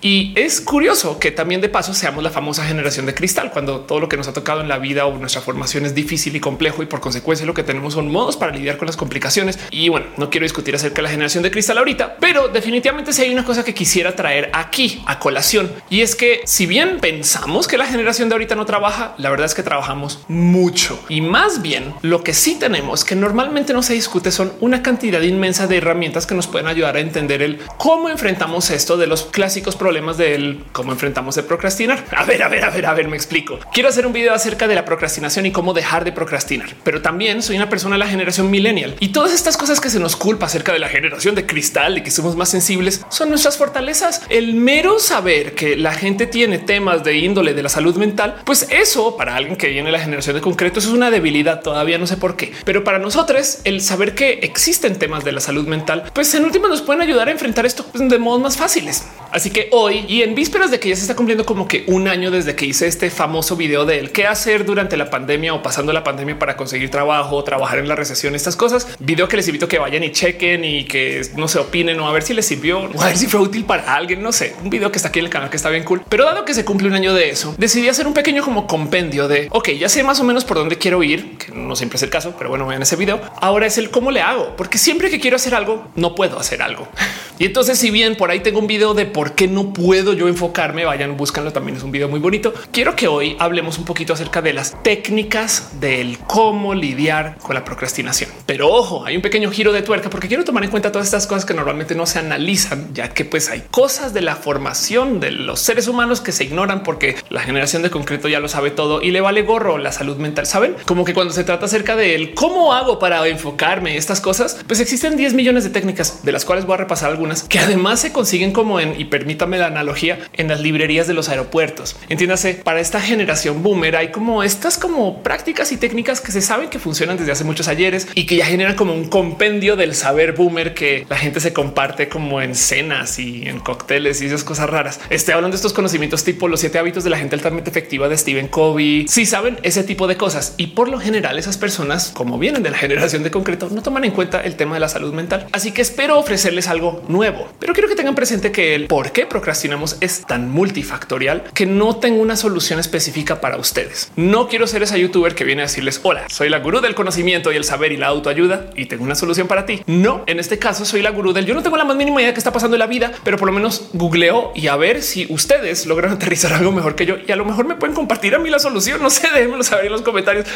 y 0.00 0.32
es 0.36 0.60
curioso 0.60 1.18
que 1.18 1.30
también 1.30 1.60
de 1.60 1.68
paso 1.68 1.94
seamos 1.94 2.22
la 2.22 2.30
famosa 2.30 2.64
generación 2.64 3.06
de 3.06 3.14
cristal 3.14 3.50
cuando 3.50 3.80
todo 3.80 4.00
lo 4.00 4.08
que 4.08 4.16
nos 4.16 4.28
ha 4.28 4.32
tocado 4.32 4.60
en 4.60 4.68
la 4.68 4.78
vida 4.78 5.06
o 5.06 5.16
nuestra 5.16 5.40
formación 5.40 5.86
es 5.86 5.94
difícil 5.94 6.36
y 6.36 6.40
complejo 6.40 6.82
y 6.82 6.86
por 6.86 7.00
consecuencia 7.00 7.46
lo 7.46 7.54
que 7.54 7.62
tenemos 7.62 7.94
son 7.94 8.10
modos 8.10 8.36
para 8.36 8.52
lidiar 8.52 8.76
con 8.76 8.86
las 8.86 8.96
complicaciones. 8.96 9.58
Y 9.70 9.88
bueno, 9.88 10.06
no 10.16 10.30
quiero 10.30 10.44
discutir 10.44 10.74
acerca 10.74 10.96
de 10.96 11.02
la 11.02 11.10
generación 11.10 11.42
de 11.42 11.50
cristal 11.50 11.78
ahorita, 11.78 12.16
pero 12.20 12.48
definitivamente 12.48 13.12
si 13.12 13.22
hay 13.22 13.32
una 13.32 13.44
cosa 13.44 13.64
que 13.64 13.74
quisiera 13.74 14.14
traer 14.14 14.50
aquí 14.52 15.02
a 15.06 15.18
colación. 15.18 15.72
Y 15.88 16.02
es 16.02 16.14
que 16.14 16.42
si 16.44 16.66
bien 16.66 16.98
pensamos 17.00 17.66
que 17.66 17.78
la 17.78 17.86
generación 17.86 18.28
de 18.28 18.34
ahorita 18.34 18.54
no 18.54 18.66
trabaja, 18.66 19.14
la 19.18 19.30
verdad 19.30 19.46
es 19.46 19.54
que 19.54 19.62
trabajamos 19.62 20.20
mucho. 20.28 20.98
Y 21.08 21.20
más 21.20 21.62
bien 21.62 21.94
lo 22.02 22.22
que 22.22 22.34
sí 22.34 22.56
tenemos 22.58 23.04
que 23.04 23.14
normalmente 23.14 23.72
no 23.72 23.82
se 23.82 23.94
discute 23.94 24.30
son 24.30 24.52
una 24.60 24.82
cantidad 24.82 25.20
inmensa 25.22 25.66
de 25.66 25.78
herramientas 25.78 26.26
que 26.26 26.34
nos 26.34 26.46
pueden 26.46 26.66
ayudar 26.66 26.96
a 26.96 27.00
entender 27.00 27.42
el 27.42 27.60
cómo 27.78 28.08
enfrentamos 28.08 28.70
esto 28.70 28.96
de 28.96 29.06
los 29.06 29.24
clásicos 29.24 29.53
problemas 29.76 30.16
del 30.16 30.64
cómo 30.72 30.92
enfrentamos 30.92 31.36
el 31.36 31.44
procrastinar. 31.44 32.04
A 32.16 32.24
ver, 32.24 32.42
a 32.42 32.48
ver, 32.48 32.64
a 32.64 32.70
ver, 32.70 32.86
a 32.86 32.94
ver, 32.94 33.08
me 33.08 33.16
explico. 33.16 33.58
Quiero 33.72 33.88
hacer 33.88 34.06
un 34.06 34.12
video 34.12 34.34
acerca 34.34 34.66
de 34.66 34.74
la 34.74 34.84
procrastinación 34.84 35.46
y 35.46 35.52
cómo 35.52 35.72
dejar 35.72 36.04
de 36.04 36.12
procrastinar, 36.12 36.70
pero 36.82 37.02
también 37.02 37.42
soy 37.42 37.56
una 37.56 37.68
persona 37.68 37.94
de 37.94 38.00
la 38.00 38.08
generación 38.08 38.50
millennial 38.50 38.96
y 39.00 39.08
todas 39.08 39.32
estas 39.32 39.56
cosas 39.56 39.80
que 39.80 39.90
se 39.90 40.00
nos 40.00 40.16
culpa 40.16 40.46
acerca 40.46 40.72
de 40.72 40.78
la 40.78 40.88
generación 40.88 41.34
de 41.34 41.46
cristal 41.46 41.98
y 41.98 42.02
que 42.02 42.10
somos 42.10 42.36
más 42.36 42.48
sensibles 42.48 43.04
son 43.08 43.28
nuestras 43.28 43.56
fortalezas. 43.56 44.22
El 44.28 44.54
mero 44.54 44.98
saber 44.98 45.54
que 45.54 45.76
la 45.76 45.92
gente 45.92 46.26
tiene 46.26 46.58
temas 46.58 47.04
de 47.04 47.16
índole 47.16 47.54
de 47.54 47.62
la 47.62 47.68
salud 47.68 47.96
mental, 47.96 48.36
pues 48.44 48.66
eso 48.70 49.16
para 49.16 49.36
alguien 49.36 49.56
que 49.56 49.68
viene 49.68 49.86
de 49.86 49.92
la 49.92 50.00
generación 50.00 50.36
de 50.36 50.42
concreto 50.42 50.78
es 50.78 50.86
una 50.86 51.10
debilidad. 51.10 51.60
Todavía 51.60 51.98
no 51.98 52.06
sé 52.06 52.16
por 52.16 52.36
qué, 52.36 52.52
pero 52.64 52.84
para 52.84 52.98
nosotros 52.98 53.58
el 53.64 53.80
saber 53.80 54.14
que 54.14 54.40
existen 54.42 54.98
temas 54.98 55.24
de 55.24 55.32
la 55.32 55.40
salud 55.40 55.66
mental, 55.66 56.10
pues 56.12 56.34
en 56.34 56.44
última 56.44 56.68
nos 56.68 56.82
pueden 56.82 57.02
ayudar 57.02 57.28
a 57.28 57.32
enfrentar 57.32 57.66
esto 57.66 57.84
pues, 57.84 58.08
de 58.08 58.18
modos 58.18 58.40
más 58.40 58.56
fáciles. 58.56 59.04
Que 59.50 59.68
hoy 59.72 60.04
y 60.08 60.22
en 60.22 60.34
vísperas 60.34 60.70
de 60.70 60.80
que 60.80 60.88
ya 60.88 60.96
se 60.96 61.02
está 61.02 61.14
cumpliendo 61.16 61.44
como 61.44 61.68
que 61.68 61.84
un 61.86 62.08
año 62.08 62.30
desde 62.30 62.54
que 62.54 62.66
hice 62.66 62.86
este 62.86 63.10
famoso 63.10 63.56
video 63.56 63.84
de 63.84 63.98
el 63.98 64.10
qué 64.10 64.26
hacer 64.26 64.64
durante 64.64 64.96
la 64.96 65.10
pandemia 65.10 65.54
o 65.54 65.62
pasando 65.62 65.92
la 65.92 66.04
pandemia 66.04 66.38
para 66.38 66.56
conseguir 66.56 66.90
trabajo, 66.90 67.42
trabajar 67.44 67.78
en 67.78 67.88
la 67.88 67.94
recesión, 67.94 68.34
estas 68.34 68.56
cosas, 68.56 68.88
video 68.98 69.28
que 69.28 69.36
les 69.36 69.48
invito 69.48 69.66
a 69.66 69.68
que 69.68 69.78
vayan 69.78 70.04
y 70.04 70.12
chequen 70.12 70.64
y 70.64 70.84
que 70.84 71.22
no 71.36 71.48
se 71.48 71.58
opinen 71.58 71.98
o 72.00 72.08
a 72.08 72.12
ver 72.12 72.22
si 72.22 72.34
les 72.34 72.46
sirvió 72.46 72.80
o 72.80 73.02
a 73.02 73.06
ver 73.06 73.16
si 73.16 73.26
fue 73.26 73.40
útil 73.40 73.64
para 73.64 73.94
alguien. 73.94 74.22
No 74.22 74.32
sé, 74.32 74.54
un 74.62 74.70
video 74.70 74.90
que 74.90 74.98
está 74.98 75.08
aquí 75.08 75.18
en 75.18 75.26
el 75.26 75.30
canal 75.30 75.50
que 75.50 75.56
está 75.56 75.70
bien 75.70 75.84
cool. 75.84 76.02
Pero 76.08 76.24
dado 76.24 76.44
que 76.44 76.54
se 76.54 76.64
cumple 76.64 76.88
un 76.88 76.94
año 76.94 77.14
de 77.14 77.30
eso, 77.30 77.54
decidí 77.58 77.88
hacer 77.88 78.06
un 78.06 78.14
pequeño 78.14 78.42
como 78.42 78.66
compendio 78.66 79.28
de 79.28 79.48
ok, 79.50 79.70
ya 79.70 79.88
sé 79.88 80.02
más 80.02 80.20
o 80.20 80.24
menos 80.24 80.44
por 80.44 80.56
dónde 80.56 80.76
quiero 80.78 81.02
ir, 81.02 81.38
que 81.38 81.52
no 81.52 81.76
siempre 81.76 81.96
es 81.96 82.02
el 82.02 82.10
caso, 82.10 82.34
pero 82.36 82.50
bueno, 82.50 82.66
vean 82.66 82.82
ese 82.82 82.96
video. 82.96 83.20
Ahora 83.40 83.66
es 83.66 83.78
el 83.78 83.90
cómo 83.90 84.10
le 84.10 84.20
hago, 84.20 84.54
porque 84.56 84.78
siempre 84.78 85.10
que 85.10 85.20
quiero 85.20 85.36
hacer 85.36 85.54
algo, 85.54 85.88
no 85.94 86.14
puedo 86.14 86.38
hacer 86.38 86.62
algo. 86.62 86.88
Y 87.36 87.46
entonces, 87.46 87.80
si 87.80 87.90
bien 87.90 88.14
por 88.14 88.30
ahí 88.30 88.38
tengo 88.40 88.60
un 88.60 88.68
video 88.68 88.94
de 88.94 89.06
por 89.06 89.33
qué 89.34 89.48
no 89.48 89.72
puedo 89.72 90.12
yo 90.12 90.28
enfocarme, 90.28 90.84
vayan, 90.84 91.16
búscanlo. 91.16 91.52
También 91.52 91.76
es 91.76 91.82
un 91.82 91.92
video 91.92 92.08
muy 92.08 92.20
bonito. 92.20 92.52
Quiero 92.72 92.96
que 92.96 93.08
hoy 93.08 93.36
hablemos 93.38 93.78
un 93.78 93.84
poquito 93.84 94.12
acerca 94.12 94.42
de 94.42 94.52
las 94.52 94.82
técnicas 94.82 95.80
del 95.80 96.18
cómo 96.18 96.74
lidiar 96.74 97.36
con 97.42 97.54
la 97.54 97.64
procrastinación. 97.64 98.30
Pero 98.46 98.70
ojo, 98.70 99.04
hay 99.04 99.16
un 99.16 99.22
pequeño 99.22 99.50
giro 99.50 99.72
de 99.72 99.82
tuerca 99.82 100.10
porque 100.10 100.28
quiero 100.28 100.44
tomar 100.44 100.64
en 100.64 100.70
cuenta 100.70 100.92
todas 100.92 101.06
estas 101.06 101.26
cosas 101.26 101.44
que 101.44 101.54
normalmente 101.54 101.94
no 101.94 102.06
se 102.06 102.18
analizan, 102.18 102.92
ya 102.94 103.10
que 103.10 103.24
pues 103.24 103.48
hay 103.50 103.62
cosas 103.70 104.14
de 104.14 104.20
la 104.20 104.36
formación 104.36 105.20
de 105.20 105.30
los 105.30 105.60
seres 105.60 105.88
humanos 105.88 106.20
que 106.20 106.32
se 106.32 106.44
ignoran 106.44 106.82
porque 106.82 107.16
la 107.28 107.40
generación 107.42 107.82
de 107.82 107.90
concreto 107.90 108.28
ya 108.28 108.40
lo 108.40 108.48
sabe 108.48 108.70
todo 108.70 109.02
y 109.02 109.10
le 109.10 109.20
vale 109.20 109.42
gorro 109.42 109.78
la 109.78 109.92
salud 109.92 110.16
mental. 110.16 110.46
Saben 110.46 110.76
como 110.86 111.04
que 111.04 111.14
cuando 111.14 111.32
se 111.32 111.44
trata 111.44 111.66
acerca 111.66 111.96
de 111.96 112.14
él, 112.14 112.34
cómo 112.34 112.72
hago 112.72 112.98
para 112.98 113.26
enfocarme 113.28 113.96
estas 113.96 114.20
cosas, 114.20 114.58
pues 114.66 114.80
existen 114.80 115.16
10 115.16 115.34
millones 115.34 115.64
de 115.64 115.70
técnicas 115.70 116.24
de 116.24 116.32
las 116.32 116.44
cuales 116.44 116.66
voy 116.66 116.74
a 116.74 116.78
repasar 116.78 117.10
algunas 117.10 117.42
que 117.44 117.58
además 117.58 118.00
se 118.00 118.12
consiguen 118.12 118.52
como 118.52 118.80
en 118.80 118.98
y 118.98 119.04
permítame 119.24 119.56
la 119.56 119.68
analogía 119.68 120.18
en 120.34 120.48
las 120.48 120.60
librerías 120.60 121.06
de 121.06 121.14
los 121.14 121.30
aeropuertos. 121.30 121.96
Entiéndase, 122.10 122.56
para 122.62 122.80
esta 122.80 123.00
generación 123.00 123.62
boomer 123.62 123.96
hay 123.96 124.08
como 124.08 124.42
estas 124.42 124.76
como 124.76 125.22
prácticas 125.22 125.72
y 125.72 125.78
técnicas 125.78 126.20
que 126.20 126.30
se 126.30 126.42
saben 126.42 126.68
que 126.68 126.78
funcionan 126.78 127.16
desde 127.16 127.32
hace 127.32 127.42
muchos 127.42 127.66
ayeres 127.66 128.06
y 128.14 128.26
que 128.26 128.36
ya 128.36 128.44
generan 128.44 128.76
como 128.76 128.92
un 128.92 129.08
compendio 129.08 129.76
del 129.76 129.94
saber 129.94 130.32
boomer 130.32 130.74
que 130.74 131.06
la 131.08 131.16
gente 131.16 131.40
se 131.40 131.54
comparte 131.54 132.10
como 132.10 132.42
en 132.42 132.54
cenas 132.54 133.18
y 133.18 133.48
en 133.48 133.60
cócteles 133.60 134.20
y 134.20 134.26
esas 134.26 134.44
cosas 134.44 134.68
raras. 134.68 135.00
Estoy 135.08 135.32
hablando 135.32 135.54
de 135.54 135.56
estos 135.56 135.72
conocimientos 135.72 136.22
tipo 136.22 136.46
los 136.46 136.60
siete 136.60 136.78
hábitos 136.78 137.02
de 137.02 137.08
la 137.08 137.16
gente 137.16 137.34
altamente 137.34 137.70
efectiva 137.70 138.10
de 138.10 138.18
Stephen 138.18 138.48
Covey. 138.48 139.06
Si 139.08 139.24
saben 139.24 139.56
ese 139.62 139.84
tipo 139.84 140.06
de 140.06 140.18
cosas 140.18 140.52
y 140.58 140.66
por 140.66 140.90
lo 140.90 141.00
general 141.00 141.38
esas 141.38 141.56
personas, 141.56 142.10
como 142.12 142.38
vienen 142.38 142.62
de 142.62 142.68
la 142.68 142.76
generación 142.76 143.22
de 143.22 143.30
concreto, 143.30 143.70
no 143.70 143.80
toman 143.80 144.04
en 144.04 144.10
cuenta 144.10 144.42
el 144.42 144.56
tema 144.56 144.74
de 144.74 144.80
la 144.80 144.90
salud 144.90 145.14
mental. 145.14 145.46
Así 145.52 145.72
que 145.72 145.80
espero 145.80 146.18
ofrecerles 146.18 146.68
algo 146.68 147.02
nuevo, 147.08 147.48
pero 147.58 147.72
quiero 147.72 147.88
que 147.88 147.96
tengan 147.96 148.14
presente 148.14 148.52
que 148.52 148.74
el 148.74 148.86
por 148.86 149.03
qué 149.10 149.26
procrastinamos 149.26 149.96
es 150.00 150.26
tan 150.26 150.50
multifactorial 150.50 151.44
que 151.54 151.66
no 151.66 151.96
tengo 151.96 152.20
una 152.20 152.36
solución 152.36 152.78
específica 152.78 153.40
para 153.40 153.56
ustedes. 153.56 154.10
No 154.16 154.48
quiero 154.48 154.66
ser 154.66 154.82
esa 154.82 154.96
youtuber 154.96 155.34
que 155.34 155.44
viene 155.44 155.62
a 155.62 155.66
decirles 155.66 156.00
hola, 156.02 156.24
soy 156.28 156.48
la 156.48 156.58
gurú 156.58 156.80
del 156.80 156.94
conocimiento 156.94 157.52
y 157.52 157.56
el 157.56 157.64
saber 157.64 157.92
y 157.92 157.96
la 157.96 158.08
autoayuda 158.08 158.70
y 158.76 158.86
tengo 158.86 159.04
una 159.04 159.14
solución 159.14 159.48
para 159.48 159.66
ti. 159.66 159.82
No, 159.86 160.22
en 160.26 160.38
este 160.38 160.58
caso 160.58 160.84
soy 160.84 161.02
la 161.02 161.10
gurú 161.10 161.32
del 161.32 161.46
yo 161.46 161.54
no 161.54 161.62
tengo 161.62 161.76
la 161.76 161.84
más 161.84 161.96
mínima 161.96 162.20
idea 162.20 162.28
de 162.28 162.34
qué 162.34 162.40
está 162.40 162.52
pasando 162.52 162.76
en 162.76 162.80
la 162.80 162.86
vida, 162.86 163.12
pero 163.24 163.36
por 163.36 163.46
lo 163.46 163.52
menos 163.52 163.88
googleo 163.92 164.52
y 164.54 164.68
a 164.68 164.76
ver 164.76 165.02
si 165.02 165.26
ustedes 165.30 165.86
logran 165.86 166.12
aterrizar 166.14 166.52
algo 166.52 166.72
mejor 166.72 166.94
que 166.94 167.06
yo 167.06 167.16
y 167.26 167.32
a 167.32 167.36
lo 167.36 167.44
mejor 167.44 167.66
me 167.66 167.76
pueden 167.76 167.94
compartir 167.94 168.34
a 168.34 168.38
mí 168.38 168.50
la 168.50 168.58
solución. 168.58 169.02
No 169.02 169.10
sé, 169.10 169.28
déjenmelo 169.32 169.62
saber 169.62 169.86
en 169.86 169.92
los 169.92 170.02
comentarios 170.02 170.46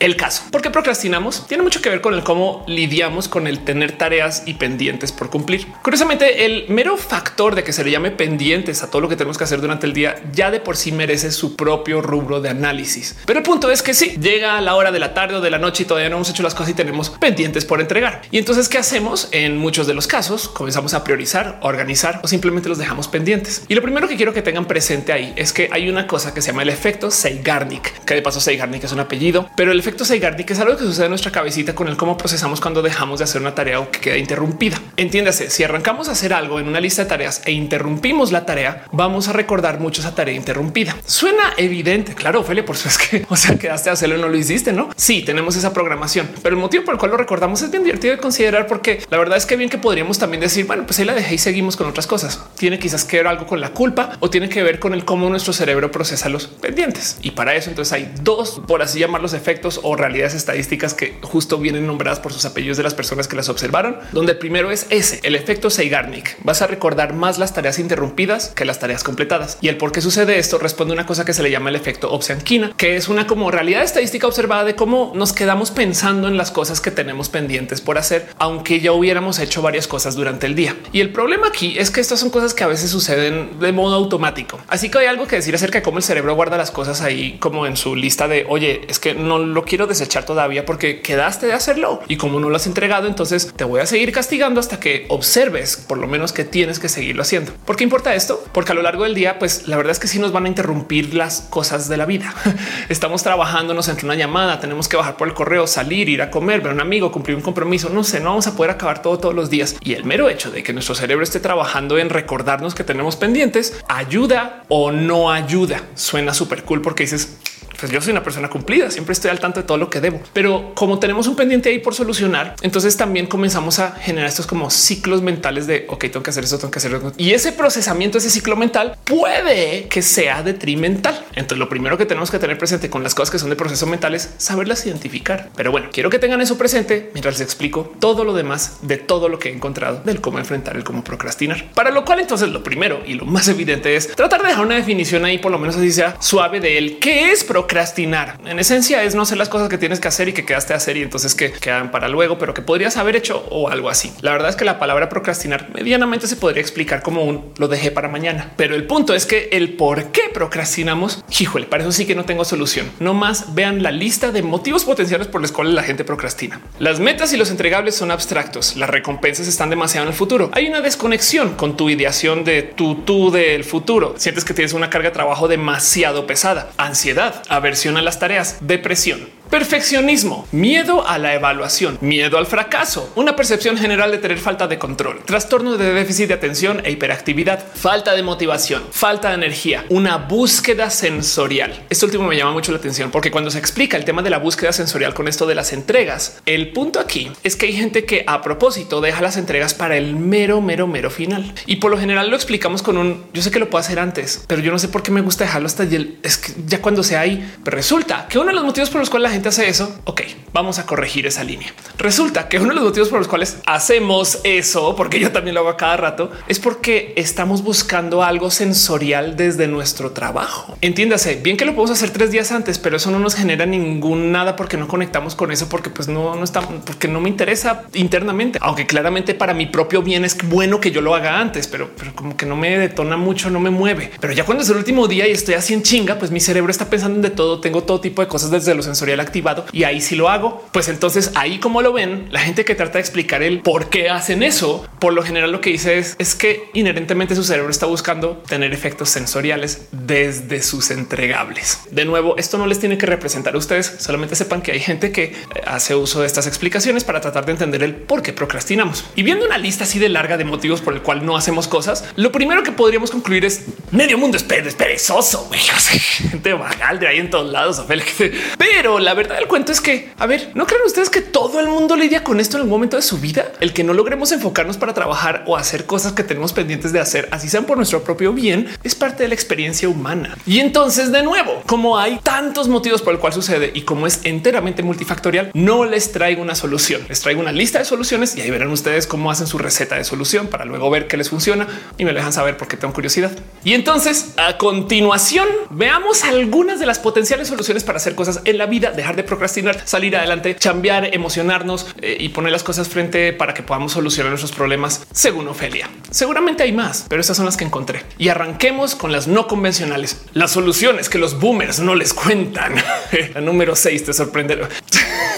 el 0.00 0.16
caso. 0.16 0.44
¿Por 0.50 0.62
qué 0.62 0.70
procrastinamos? 0.70 1.46
Tiene 1.46 1.62
mucho 1.62 1.80
que 1.80 1.90
ver 1.90 2.00
con 2.00 2.14
el 2.14 2.24
cómo 2.24 2.64
lidiamos 2.66 3.28
con 3.28 3.46
el 3.46 3.60
tener 3.60 3.92
tareas 3.92 4.42
y 4.46 4.54
pendientes 4.54 5.12
por 5.12 5.30
cumplir. 5.30 5.66
Curiosamente, 5.82 6.46
el 6.46 6.64
mero 6.68 6.96
factor 6.96 7.54
de 7.54 7.62
que 7.62 7.72
se 7.72 7.84
le 7.84 7.90
llame 7.90 8.10
pendientes 8.10 8.82
a 8.82 8.90
todo 8.90 9.02
lo 9.02 9.08
que 9.08 9.16
tenemos 9.16 9.36
que 9.36 9.44
hacer 9.44 9.60
durante 9.60 9.86
el 9.86 9.92
día 9.92 10.16
ya 10.32 10.50
de 10.50 10.60
por 10.60 10.76
sí 10.76 10.90
merece 10.90 11.30
su 11.30 11.54
propio 11.54 12.00
rubro 12.00 12.40
de 12.40 12.48
análisis. 12.48 13.16
Pero 13.26 13.40
el 13.40 13.44
punto 13.44 13.70
es 13.70 13.82
que 13.82 13.94
sí, 13.94 14.16
llega 14.20 14.56
a 14.56 14.60
la 14.60 14.74
hora 14.74 14.90
de 14.90 14.98
la 14.98 15.12
tarde 15.12 15.36
o 15.36 15.40
de 15.40 15.50
la 15.50 15.58
noche 15.58 15.82
y 15.82 15.86
todavía 15.86 16.08
no 16.08 16.16
hemos 16.16 16.30
hecho 16.30 16.42
las 16.42 16.54
cosas 16.54 16.70
y 16.70 16.74
tenemos 16.74 17.10
pendientes 17.10 17.66
por 17.66 17.80
entregar. 17.80 18.22
Y 18.30 18.38
entonces, 18.38 18.68
¿qué 18.68 18.78
hacemos? 18.78 19.28
En 19.32 19.58
muchos 19.58 19.86
de 19.86 19.94
los 19.94 20.06
casos, 20.06 20.48
comenzamos 20.48 20.94
a 20.94 21.04
priorizar, 21.04 21.58
organizar 21.62 22.20
o 22.22 22.28
simplemente 22.28 22.68
los 22.68 22.78
dejamos 22.78 23.08
pendientes. 23.08 23.64
Y 23.68 23.74
lo 23.74 23.82
primero 23.82 24.08
que 24.08 24.16
quiero 24.16 24.32
que 24.32 24.42
tengan 24.42 24.64
presente 24.64 25.12
ahí 25.12 25.34
es 25.36 25.52
que 25.52 25.68
hay 25.72 25.90
una 25.90 26.06
cosa 26.06 26.32
que 26.32 26.40
se 26.40 26.48
llama 26.48 26.62
el 26.62 26.70
efecto 26.70 27.10
Seigarnik, 27.10 28.04
que 28.04 28.14
de 28.14 28.22
paso 28.22 28.40
Seigarnik 28.40 28.84
es 28.84 28.92
un 28.92 29.00
apellido, 29.00 29.50
pero 29.56 29.72
el 29.72 29.78
efecto 29.78 29.89
Seigarnik 29.98 30.50
es 30.50 30.58
algo 30.58 30.76
que 30.76 30.84
sucede 30.84 31.06
en 31.06 31.10
nuestra 31.10 31.30
cabecita 31.30 31.74
con 31.74 31.88
el 31.88 31.96
cómo 31.96 32.16
procesamos 32.16 32.60
cuando 32.60 32.82
dejamos 32.82 33.18
de 33.18 33.24
hacer 33.24 33.40
una 33.40 33.54
tarea 33.54 33.80
o 33.80 33.90
que 33.90 34.00
queda 34.00 34.16
interrumpida. 34.16 34.80
Entiéndase, 34.96 35.50
si 35.50 35.62
arrancamos 35.62 36.08
a 36.08 36.12
hacer 36.12 36.32
algo 36.32 36.58
en 36.58 36.68
una 36.68 36.80
lista 36.80 37.02
de 37.02 37.08
tareas 37.08 37.42
e 37.44 37.52
interrumpimos 37.52 38.32
la 38.32 38.46
tarea, 38.46 38.84
vamos 38.92 39.28
a 39.28 39.32
recordar 39.32 39.80
mucho 39.80 40.00
esa 40.00 40.14
tarea 40.14 40.34
interrumpida. 40.34 40.96
Suena 41.04 41.52
evidente, 41.56 42.14
claro, 42.14 42.40
Ophelia, 42.40 42.64
por 42.64 42.76
eso 42.76 42.88
es 42.88 42.98
que, 42.98 43.26
o 43.28 43.36
sea, 43.36 43.56
quedaste 43.56 43.90
a 43.90 43.92
hacerlo 43.92 44.16
y 44.16 44.20
no 44.20 44.28
lo 44.28 44.36
hiciste, 44.36 44.72
¿no? 44.72 44.90
Sí, 44.96 45.22
tenemos 45.22 45.56
esa 45.56 45.72
programación, 45.72 46.28
pero 46.42 46.54
el 46.54 46.60
motivo 46.60 46.84
por 46.84 46.94
el 46.94 46.98
cual 46.98 47.12
lo 47.12 47.16
recordamos 47.16 47.62
es 47.62 47.70
bien 47.70 47.84
divertido 47.84 48.14
de 48.14 48.20
considerar 48.20 48.66
porque 48.66 49.02
la 49.10 49.18
verdad 49.18 49.36
es 49.36 49.46
que 49.46 49.56
bien 49.56 49.70
que 49.70 49.78
podríamos 49.78 50.18
también 50.18 50.40
decir, 50.40 50.66
bueno, 50.66 50.84
pues 50.86 50.98
ahí 50.98 51.04
la 51.04 51.14
dejé 51.14 51.34
y 51.34 51.38
seguimos 51.38 51.76
con 51.76 51.86
otras 51.86 52.06
cosas. 52.06 52.40
Tiene 52.56 52.78
quizás 52.78 53.04
que 53.04 53.18
ver 53.18 53.26
algo 53.26 53.46
con 53.46 53.60
la 53.60 53.70
culpa 53.70 54.16
o 54.20 54.30
tiene 54.30 54.48
que 54.48 54.62
ver 54.62 54.78
con 54.78 54.94
el 54.94 55.04
cómo 55.04 55.28
nuestro 55.28 55.52
cerebro 55.52 55.90
procesa 55.90 56.28
los 56.28 56.46
pendientes. 56.46 57.18
Y 57.22 57.32
para 57.32 57.54
eso 57.54 57.70
entonces 57.70 57.92
hay 57.92 58.12
dos, 58.22 58.60
por 58.66 58.82
así 58.82 58.98
llamarlos 58.98 59.34
efectos 59.34 59.79
o 59.82 59.96
realidades 59.96 60.34
estadísticas 60.34 60.94
que 60.94 61.14
justo 61.22 61.58
vienen 61.58 61.86
nombradas 61.86 62.20
por 62.20 62.32
sus 62.32 62.44
apellidos 62.44 62.76
de 62.76 62.82
las 62.82 62.94
personas 62.94 63.28
que 63.28 63.36
las 63.36 63.48
observaron, 63.48 63.98
donde 64.12 64.32
el 64.32 64.38
primero 64.38 64.70
es 64.70 64.86
ese, 64.90 65.20
el 65.22 65.34
efecto 65.34 65.70
Seigarnik. 65.70 66.36
Vas 66.44 66.62
a 66.62 66.66
recordar 66.66 67.14
más 67.14 67.38
las 67.38 67.54
tareas 67.54 67.78
interrumpidas 67.78 68.48
que 68.48 68.64
las 68.64 68.78
tareas 68.78 69.04
completadas. 69.04 69.58
Y 69.60 69.68
el 69.68 69.76
por 69.76 69.92
qué 69.92 70.00
sucede 70.00 70.38
esto 70.38 70.58
responde 70.58 70.92
a 70.92 70.96
una 70.96 71.06
cosa 71.06 71.24
que 71.24 71.32
se 71.32 71.42
le 71.42 71.50
llama 71.50 71.70
el 71.70 71.76
efecto 71.76 72.10
Obsianquina, 72.12 72.72
que 72.76 72.96
es 72.96 73.08
una 73.08 73.26
como 73.26 73.50
realidad 73.50 73.82
estadística 73.82 74.26
observada 74.26 74.64
de 74.64 74.74
cómo 74.74 75.12
nos 75.14 75.32
quedamos 75.32 75.70
pensando 75.70 76.28
en 76.28 76.36
las 76.36 76.50
cosas 76.50 76.80
que 76.80 76.90
tenemos 76.90 77.28
pendientes 77.28 77.80
por 77.80 77.98
hacer, 77.98 78.28
aunque 78.38 78.80
ya 78.80 78.92
hubiéramos 78.92 79.38
hecho 79.38 79.62
varias 79.62 79.86
cosas 79.86 80.14
durante 80.14 80.46
el 80.46 80.54
día. 80.54 80.76
Y 80.92 81.00
el 81.00 81.10
problema 81.10 81.48
aquí 81.48 81.78
es 81.78 81.90
que 81.90 82.00
estas 82.00 82.20
son 82.20 82.30
cosas 82.30 82.54
que 82.54 82.64
a 82.64 82.66
veces 82.66 82.90
suceden 82.90 83.58
de 83.60 83.72
modo 83.72 83.94
automático. 83.94 84.58
Así 84.68 84.90
que 84.90 84.98
hay 84.98 85.06
algo 85.06 85.26
que 85.26 85.36
decir 85.36 85.54
acerca 85.54 85.78
de 85.78 85.82
cómo 85.82 85.98
el 85.98 86.04
cerebro 86.04 86.34
guarda 86.34 86.56
las 86.56 86.70
cosas 86.70 87.00
ahí 87.00 87.38
como 87.38 87.66
en 87.66 87.76
su 87.76 87.94
lista 87.94 88.28
de 88.28 88.46
oye, 88.48 88.82
es 88.88 88.98
que 88.98 89.14
no 89.14 89.38
lo 89.38 89.64
quiero 89.70 89.86
desechar 89.86 90.24
todavía 90.24 90.66
porque 90.66 91.00
quedaste 91.00 91.46
de 91.46 91.52
hacerlo 91.52 92.00
y 92.08 92.16
como 92.16 92.40
no 92.40 92.50
lo 92.50 92.56
has 92.56 92.66
entregado, 92.66 93.06
entonces 93.06 93.52
te 93.54 93.62
voy 93.62 93.80
a 93.80 93.86
seguir 93.86 94.10
castigando 94.10 94.58
hasta 94.58 94.80
que 94.80 95.06
observes 95.08 95.76
por 95.76 95.96
lo 95.96 96.08
menos 96.08 96.32
que 96.32 96.42
tienes 96.42 96.80
que 96.80 96.88
seguirlo 96.88 97.22
haciendo. 97.22 97.52
¿Por 97.64 97.76
qué 97.76 97.84
importa 97.84 98.12
esto? 98.16 98.42
Porque 98.52 98.72
a 98.72 98.74
lo 98.74 98.82
largo 98.82 99.04
del 99.04 99.14
día, 99.14 99.38
pues 99.38 99.68
la 99.68 99.76
verdad 99.76 99.92
es 99.92 100.00
que 100.00 100.08
sí 100.08 100.18
nos 100.18 100.32
van 100.32 100.46
a 100.46 100.48
interrumpir 100.48 101.14
las 101.14 101.42
cosas 101.42 101.88
de 101.88 101.96
la 101.96 102.04
vida. 102.04 102.34
Estamos 102.88 103.22
trabajando, 103.22 103.72
nos 103.72 103.86
entra 103.86 104.06
una 104.06 104.16
llamada, 104.16 104.58
tenemos 104.58 104.88
que 104.88 104.96
bajar 104.96 105.16
por 105.16 105.28
el 105.28 105.34
correo, 105.34 105.68
salir, 105.68 106.08
ir 106.08 106.20
a 106.20 106.32
comer, 106.32 106.62
ver 106.62 106.72
a 106.72 106.74
un 106.74 106.80
amigo, 106.80 107.12
cumplir 107.12 107.36
un 107.36 107.42
compromiso. 107.42 107.90
No 107.90 108.02
sé, 108.02 108.18
no 108.18 108.30
vamos 108.30 108.48
a 108.48 108.56
poder 108.56 108.72
acabar 108.72 109.02
todo 109.02 109.20
todos 109.20 109.36
los 109.36 109.50
días. 109.50 109.76
Y 109.84 109.92
el 109.92 110.02
mero 110.04 110.28
hecho 110.28 110.50
de 110.50 110.64
que 110.64 110.72
nuestro 110.72 110.96
cerebro 110.96 111.22
esté 111.22 111.38
trabajando 111.38 111.96
en 111.96 112.10
recordarnos 112.10 112.74
que 112.74 112.82
tenemos 112.82 113.14
pendientes 113.14 113.80
ayuda 113.86 114.64
o 114.68 114.90
no 114.90 115.30
ayuda. 115.30 115.80
Suena 115.94 116.34
súper 116.34 116.64
cool 116.64 116.82
porque 116.82 117.04
dices, 117.04 117.38
pues 117.80 117.90
yo 117.90 118.00
soy 118.00 118.12
una 118.12 118.22
persona 118.22 118.48
cumplida, 118.50 118.90
siempre 118.90 119.14
estoy 119.14 119.30
al 119.30 119.40
tanto 119.40 119.60
de 119.60 119.66
todo 119.66 119.78
lo 119.78 119.88
que 119.88 120.00
debo. 120.00 120.20
Pero 120.32 120.72
como 120.74 120.98
tenemos 120.98 121.26
un 121.26 121.34
pendiente 121.34 121.70
ahí 121.70 121.78
por 121.78 121.94
solucionar, 121.94 122.54
entonces 122.60 122.96
también 122.96 123.26
comenzamos 123.26 123.78
a 123.78 123.92
generar 123.92 124.28
estos 124.28 124.46
como 124.46 124.70
ciclos 124.70 125.22
mentales 125.22 125.66
de 125.66 125.86
ok, 125.88 126.00
tengo 126.02 126.22
que 126.22 126.30
hacer 126.30 126.44
eso, 126.44 126.58
tengo 126.58 126.70
que 126.70 126.78
hacer 126.78 126.94
eso. 126.94 127.12
Y 127.16 127.32
ese 127.32 127.52
procesamiento, 127.52 128.18
ese 128.18 128.30
ciclo 128.30 128.56
mental 128.56 128.96
puede 129.04 129.88
que 129.88 130.02
sea 130.02 130.42
detrimental. 130.42 131.24
Entonces 131.30 131.58
lo 131.58 131.68
primero 131.68 131.96
que 131.96 132.06
tenemos 132.06 132.30
que 132.30 132.38
tener 132.38 132.58
presente 132.58 132.90
con 132.90 133.02
las 133.02 133.14
cosas 133.14 133.30
que 133.30 133.38
son 133.38 133.50
de 133.50 133.56
proceso 133.56 133.86
mental 133.86 134.14
es 134.14 134.34
saberlas 134.36 134.84
identificar. 134.86 135.48
Pero 135.56 135.70
bueno, 135.70 135.88
quiero 135.90 136.10
que 136.10 136.18
tengan 136.18 136.40
eso 136.40 136.58
presente 136.58 137.10
mientras 137.14 137.34
les 137.34 137.42
explico 137.42 137.94
todo 137.98 138.24
lo 138.24 138.34
demás 138.34 138.78
de 138.82 138.98
todo 138.98 139.28
lo 139.28 139.38
que 139.38 139.48
he 139.48 139.52
encontrado 139.54 140.02
del 140.04 140.20
cómo 140.20 140.38
enfrentar 140.38 140.76
el 140.76 140.84
cómo 140.84 141.02
procrastinar. 141.02 141.70
Para 141.72 141.90
lo 141.90 142.04
cual 142.04 142.20
entonces 142.20 142.50
lo 142.50 142.62
primero 142.62 143.00
y 143.06 143.14
lo 143.14 143.24
más 143.24 143.48
evidente 143.48 143.96
es 143.96 144.08
tratar 144.14 144.42
de 144.42 144.48
dejar 144.48 144.66
una 144.66 144.76
definición 144.76 145.24
ahí, 145.24 145.38
por 145.38 145.50
lo 145.50 145.58
menos 145.58 145.76
así 145.76 145.90
sea 145.92 146.16
suave 146.20 146.60
de 146.60 146.76
él. 146.76 146.98
¿Qué 147.00 147.30
es 147.32 147.42
procrastinar? 147.42 147.69
Procrastinar. 147.70 148.36
En 148.46 148.58
esencia 148.58 149.04
es 149.04 149.14
no 149.14 149.22
hacer 149.22 149.38
las 149.38 149.48
cosas 149.48 149.68
que 149.68 149.78
tienes 149.78 150.00
que 150.00 150.08
hacer 150.08 150.28
y 150.28 150.32
que 150.32 150.44
quedaste 150.44 150.72
a 150.72 150.76
hacer 150.76 150.96
y 150.96 151.02
entonces 151.02 151.36
que 151.36 151.52
quedan 151.52 151.92
para 151.92 152.08
luego, 152.08 152.36
pero 152.36 152.52
que 152.52 152.62
podrías 152.62 152.96
haber 152.96 153.14
hecho 153.14 153.46
o 153.48 153.68
algo 153.68 153.88
así. 153.88 154.12
La 154.22 154.32
verdad 154.32 154.48
es 154.48 154.56
que 154.56 154.64
la 154.64 154.80
palabra 154.80 155.08
procrastinar 155.08 155.68
medianamente 155.72 156.26
se 156.26 156.34
podría 156.34 156.60
explicar 156.60 157.00
como 157.00 157.22
un 157.22 157.52
lo 157.58 157.68
dejé 157.68 157.92
para 157.92 158.08
mañana. 158.08 158.50
Pero 158.56 158.74
el 158.74 158.88
punto 158.88 159.14
es 159.14 159.24
que 159.24 159.50
el 159.52 159.74
por 159.74 160.10
qué 160.10 160.22
procrastinamos, 160.34 161.24
híjole, 161.38 161.66
para 161.66 161.84
eso 161.84 161.92
sí 161.92 162.06
que 162.06 162.16
no 162.16 162.24
tengo 162.24 162.44
solución. 162.44 162.90
No 162.98 163.14
más 163.14 163.54
vean 163.54 163.84
la 163.84 163.92
lista 163.92 164.32
de 164.32 164.42
motivos 164.42 164.84
potenciales 164.84 165.28
por 165.28 165.40
los 165.40 165.52
cuales 165.52 165.72
la 165.72 165.84
gente 165.84 166.02
procrastina. 166.02 166.60
Las 166.80 166.98
metas 166.98 167.32
y 167.32 167.36
los 167.36 167.52
entregables 167.52 167.94
son 167.94 168.10
abstractos. 168.10 168.74
Las 168.74 168.90
recompensas 168.90 169.46
están 169.46 169.70
demasiado 169.70 170.08
en 170.08 170.12
el 170.12 170.18
futuro. 170.18 170.50
Hay 170.54 170.66
una 170.66 170.80
desconexión 170.80 171.54
con 171.54 171.76
tu 171.76 171.88
ideación 171.88 172.42
de 172.42 172.62
tu 172.62 172.96
tú 172.96 173.30
del 173.30 173.62
futuro. 173.62 174.14
Sientes 174.16 174.44
que 174.44 174.54
tienes 174.54 174.72
una 174.72 174.90
carga 174.90 175.10
de 175.10 175.14
trabajo 175.14 175.46
demasiado 175.46 176.26
pesada, 176.26 176.72
ansiedad, 176.76 177.44
aversión 177.60 177.96
a 177.96 178.02
las 178.02 178.18
tareas, 178.18 178.58
depresión. 178.60 179.39
Perfeccionismo, 179.50 180.46
miedo 180.52 181.04
a 181.08 181.18
la 181.18 181.34
evaluación, 181.34 181.98
miedo 182.00 182.38
al 182.38 182.46
fracaso, 182.46 183.12
una 183.16 183.34
percepción 183.34 183.76
general 183.76 184.12
de 184.12 184.18
tener 184.18 184.38
falta 184.38 184.68
de 184.68 184.78
control, 184.78 185.24
trastorno 185.24 185.76
de 185.76 185.92
déficit 185.92 186.28
de 186.28 186.34
atención 186.34 186.80
e 186.84 186.92
hiperactividad, 186.92 187.60
falta 187.74 188.12
de 188.12 188.22
motivación, 188.22 188.84
falta 188.92 189.30
de 189.30 189.34
energía, 189.34 189.84
una 189.88 190.18
búsqueda 190.18 190.88
sensorial. 190.88 191.84
Esto 191.90 192.06
último 192.06 192.28
me 192.28 192.36
llama 192.36 192.52
mucho 192.52 192.70
la 192.70 192.78
atención 192.78 193.10
porque 193.10 193.32
cuando 193.32 193.50
se 193.50 193.58
explica 193.58 193.96
el 193.96 194.04
tema 194.04 194.22
de 194.22 194.30
la 194.30 194.38
búsqueda 194.38 194.72
sensorial 194.72 195.14
con 195.14 195.26
esto 195.26 195.48
de 195.48 195.56
las 195.56 195.72
entregas, 195.72 196.40
el 196.46 196.70
punto 196.70 197.00
aquí 197.00 197.32
es 197.42 197.56
que 197.56 197.66
hay 197.66 197.72
gente 197.72 198.04
que 198.04 198.22
a 198.28 198.42
propósito 198.42 199.00
deja 199.00 199.20
las 199.20 199.36
entregas 199.36 199.74
para 199.74 199.96
el 199.96 200.14
mero, 200.14 200.60
mero, 200.60 200.86
mero 200.86 201.10
final. 201.10 201.52
Y 201.66 201.76
por 201.76 201.90
lo 201.90 201.98
general 201.98 202.30
lo 202.30 202.36
explicamos 202.36 202.82
con 202.84 202.96
un 202.96 203.24
yo 203.32 203.42
sé 203.42 203.50
que 203.50 203.58
lo 203.58 203.68
puedo 203.68 203.80
hacer 203.80 203.98
antes, 203.98 204.44
pero 204.46 204.62
yo 204.62 204.70
no 204.70 204.78
sé 204.78 204.86
por 204.86 205.02
qué 205.02 205.10
me 205.10 205.22
gusta 205.22 205.42
dejarlo 205.42 205.66
hasta 205.66 205.82
el, 205.82 206.20
es 206.22 206.38
que 206.38 206.52
ya 206.68 206.80
cuando 206.80 207.02
sea 207.02 207.22
ahí. 207.22 207.52
Resulta 207.64 208.28
que 208.28 208.38
uno 208.38 208.46
de 208.46 208.54
los 208.54 208.64
motivos 208.64 208.90
por 208.90 209.00
los 209.00 209.10
cuales 209.10 209.24
la 209.24 209.34
gente 209.34 209.39
hace 209.48 209.68
eso. 209.68 210.00
Ok, 210.04 210.22
vamos 210.52 210.78
a 210.78 210.86
corregir 210.86 211.26
esa 211.26 211.44
línea. 211.44 211.72
Resulta 211.98 212.48
que 212.48 212.58
uno 212.58 212.68
de 212.68 212.74
los 212.74 212.84
motivos 212.84 213.08
por 213.08 213.18
los 213.18 213.28
cuales 213.28 213.58
hacemos 213.66 214.40
eso, 214.44 214.94
porque 214.96 215.18
yo 215.18 215.32
también 215.32 215.54
lo 215.54 215.60
hago 215.60 215.70
a 215.70 215.76
cada 215.76 215.96
rato, 215.96 216.30
es 216.48 216.58
porque 216.58 217.12
estamos 217.16 217.62
buscando 217.62 218.22
algo 218.22 218.50
sensorial 218.50 219.36
desde 219.36 219.66
nuestro 219.66 220.12
trabajo. 220.12 220.76
Entiéndase 220.80 221.36
bien 221.36 221.56
que 221.56 221.64
lo 221.64 221.74
podemos 221.74 221.90
hacer 221.90 222.10
tres 222.10 222.30
días 222.30 222.52
antes, 222.52 222.78
pero 222.78 222.96
eso 222.96 223.10
no 223.10 223.18
nos 223.18 223.34
genera 223.34 223.66
ningún 223.66 224.32
nada 224.32 224.56
porque 224.56 224.76
no 224.76 224.88
conectamos 224.88 225.34
con 225.34 225.52
eso, 225.52 225.68
porque 225.68 225.90
pues 225.90 226.08
no, 226.08 226.34
no 226.34 226.44
está, 226.44 226.60
porque 226.60 227.08
no 227.08 227.20
me 227.20 227.28
interesa 227.28 227.84
internamente, 227.94 228.58
aunque 228.62 228.86
claramente 228.86 229.34
para 229.34 229.54
mi 229.54 229.66
propio 229.66 230.02
bien 230.02 230.24
es 230.24 230.36
bueno 230.48 230.80
que 230.80 230.90
yo 230.90 231.00
lo 231.00 231.14
haga 231.14 231.40
antes, 231.40 231.66
pero, 231.66 231.90
pero 231.96 232.14
como 232.14 232.36
que 232.36 232.46
no 232.46 232.56
me 232.56 232.78
detona 232.78 233.16
mucho, 233.16 233.50
no 233.50 233.60
me 233.60 233.70
mueve. 233.70 234.10
Pero 234.20 234.32
ya 234.32 234.44
cuando 234.44 234.62
es 234.62 234.70
el 234.70 234.76
último 234.76 235.08
día 235.08 235.28
y 235.28 235.32
estoy 235.32 235.54
así 235.54 235.74
en 235.74 235.82
chinga, 235.82 236.18
pues 236.18 236.30
mi 236.30 236.40
cerebro 236.40 236.70
está 236.70 236.90
pensando 236.90 237.16
en 237.16 237.22
de 237.22 237.30
todo. 237.30 237.60
Tengo 237.60 237.82
todo 237.82 238.00
tipo 238.00 238.22
de 238.22 238.28
cosas 238.28 238.50
desde 238.50 238.74
lo 238.74 238.82
sensorial 238.82 239.20
activado 239.30 239.64
y 239.72 239.84
ahí 239.84 240.00
sí 240.00 240.16
lo 240.16 240.28
hago. 240.28 240.66
Pues 240.72 240.88
entonces 240.88 241.32
ahí 241.34 241.58
como 241.58 241.82
lo 241.82 241.92
ven, 241.92 242.28
la 242.30 242.40
gente 242.40 242.64
que 242.64 242.74
trata 242.74 242.94
de 242.94 243.00
explicar 243.00 243.42
el 243.42 243.60
por 243.60 243.88
qué 243.90 244.10
hacen 244.10 244.42
eso, 244.42 244.86
por 244.98 245.12
lo 245.12 245.22
general 245.22 245.52
lo 245.52 245.60
que 245.60 245.70
dice 245.70 245.98
es, 245.98 246.16
es 246.18 246.34
que 246.34 246.68
inherentemente 246.74 247.34
su 247.34 247.44
cerebro 247.44 247.70
está 247.70 247.86
buscando 247.86 248.42
tener 248.48 248.72
efectos 248.72 249.10
sensoriales 249.10 249.88
desde 249.92 250.62
sus 250.62 250.90
entregables. 250.90 251.80
De 251.90 252.04
nuevo, 252.04 252.36
esto 252.36 252.58
no 252.58 252.66
les 252.66 252.78
tiene 252.78 252.98
que 252.98 253.06
representar 253.06 253.54
a 253.54 253.58
ustedes, 253.58 253.94
solamente 253.98 254.34
sepan 254.36 254.62
que 254.62 254.72
hay 254.72 254.80
gente 254.80 255.12
que 255.12 255.24
eh, 255.24 255.34
hace 255.66 255.94
uso 255.94 256.20
de 256.20 256.26
estas 256.26 256.46
explicaciones 256.46 257.04
para 257.04 257.20
tratar 257.20 257.46
de 257.46 257.52
entender 257.52 257.82
el 257.82 257.94
por 257.94 258.22
qué 258.22 258.32
procrastinamos. 258.32 259.04
Y 259.16 259.22
viendo 259.22 259.46
una 259.46 259.58
lista 259.58 259.84
así 259.84 259.98
de 259.98 260.08
larga 260.08 260.36
de 260.36 260.44
motivos 260.44 260.80
por 260.80 260.94
el 260.94 261.02
cual 261.02 261.24
no 261.24 261.36
hacemos 261.36 261.68
cosas, 261.68 262.04
lo 262.16 262.32
primero 262.32 262.62
que 262.62 262.72
podríamos 262.72 263.10
concluir 263.10 263.44
es 263.44 263.64
medio 263.90 264.18
mundo 264.18 264.36
es 264.36 264.44
perezoso, 264.44 265.48
gente 266.30 266.52
vagal 266.52 266.98
de 266.98 267.08
ahí 267.08 267.18
en 267.18 267.30
todos 267.30 267.50
lados. 267.50 267.84
Pero 268.58 268.98
la 268.98 269.14
verdad 269.20 269.36
del 269.36 269.48
cuento 269.48 269.70
es 269.70 269.82
que, 269.82 270.10
a 270.18 270.26
ver, 270.26 270.50
¿no 270.54 270.66
creen 270.66 270.82
ustedes 270.86 271.10
que 271.10 271.20
todo 271.20 271.60
el 271.60 271.68
mundo 271.68 271.94
lidia 271.94 272.24
con 272.24 272.40
esto 272.40 272.56
en 272.56 272.62
algún 272.62 272.72
momento 272.72 272.96
de 272.96 273.02
su 273.02 273.18
vida? 273.18 273.52
El 273.60 273.74
que 273.74 273.84
no 273.84 273.92
logremos 273.92 274.32
enfocarnos 274.32 274.78
para 274.78 274.94
trabajar 274.94 275.44
o 275.46 275.58
hacer 275.58 275.84
cosas 275.84 276.14
que 276.14 276.24
tenemos 276.24 276.54
pendientes 276.54 276.92
de 276.92 277.00
hacer, 277.00 277.28
así 277.30 277.48
sean 277.50 277.64
por 277.66 277.76
nuestro 277.76 278.02
propio 278.02 278.32
bien, 278.32 278.68
es 278.82 278.94
parte 278.94 279.22
de 279.22 279.28
la 279.28 279.34
experiencia 279.34 279.90
humana. 279.90 280.38
Y 280.46 280.60
entonces, 280.60 281.12
de 281.12 281.22
nuevo, 281.22 281.62
como 281.66 281.98
hay 281.98 282.18
tantos 282.22 282.68
motivos 282.68 283.02
por 283.02 283.12
el 283.12 283.20
cual 283.20 283.34
sucede 283.34 283.70
y 283.74 283.82
como 283.82 284.06
es 284.06 284.20
enteramente 284.24 284.82
multifactorial, 284.82 285.50
no 285.52 285.84
les 285.84 286.12
traigo 286.12 286.40
una 286.40 286.54
solución, 286.54 287.02
les 287.08 287.20
traigo 287.20 287.42
una 287.42 287.52
lista 287.52 287.78
de 287.78 287.84
soluciones 287.84 288.34
y 288.36 288.40
ahí 288.40 288.50
verán 288.50 288.70
ustedes 288.70 289.06
cómo 289.06 289.30
hacen 289.30 289.46
su 289.46 289.58
receta 289.58 289.96
de 289.96 290.04
solución 290.04 290.46
para 290.46 290.64
luego 290.64 290.88
ver 290.88 291.08
qué 291.08 291.18
les 291.18 291.28
funciona 291.28 291.66
y 291.98 292.06
me 292.06 292.14
dejan 292.14 292.32
saber 292.32 292.56
porque 292.56 292.78
tengo 292.78 292.94
curiosidad. 292.94 293.32
Y 293.64 293.74
entonces, 293.74 294.32
a 294.38 294.56
continuación, 294.56 295.46
veamos 295.68 296.24
algunas 296.24 296.80
de 296.80 296.86
las 296.86 296.98
potenciales 296.98 297.48
soluciones 297.48 297.84
para 297.84 297.98
hacer 297.98 298.14
cosas 298.14 298.40
en 298.44 298.56
la 298.56 298.66
vida, 298.66 298.92
de 299.16 299.22
procrastinar, 299.22 299.80
salir 299.86 300.16
adelante, 300.16 300.56
cambiar, 300.56 301.14
emocionarnos 301.14 301.86
eh, 302.00 302.16
y 302.18 302.30
poner 302.30 302.52
las 302.52 302.62
cosas 302.62 302.88
frente 302.88 303.32
para 303.32 303.54
que 303.54 303.62
podamos 303.62 303.92
solucionar 303.92 304.30
nuestros 304.30 304.52
problemas. 304.52 305.06
Según 305.12 305.48
Ofelia, 305.48 305.88
seguramente 306.10 306.62
hay 306.62 306.72
más, 306.72 307.06
pero 307.08 307.20
esas 307.20 307.36
son 307.36 307.46
las 307.46 307.56
que 307.56 307.64
encontré 307.64 308.02
y 308.18 308.28
arranquemos 308.28 308.94
con 308.94 309.12
las 309.12 309.26
no 309.28 309.46
convencionales. 309.46 310.24
Las 310.32 310.52
soluciones 310.52 311.08
que 311.08 311.18
los 311.18 311.38
boomers 311.38 311.80
no 311.80 311.94
les 311.94 312.14
cuentan. 312.14 312.74
la 313.34 313.40
número 313.40 313.76
6 313.76 314.04
te 314.04 314.12
sorprenderá. 314.12 314.68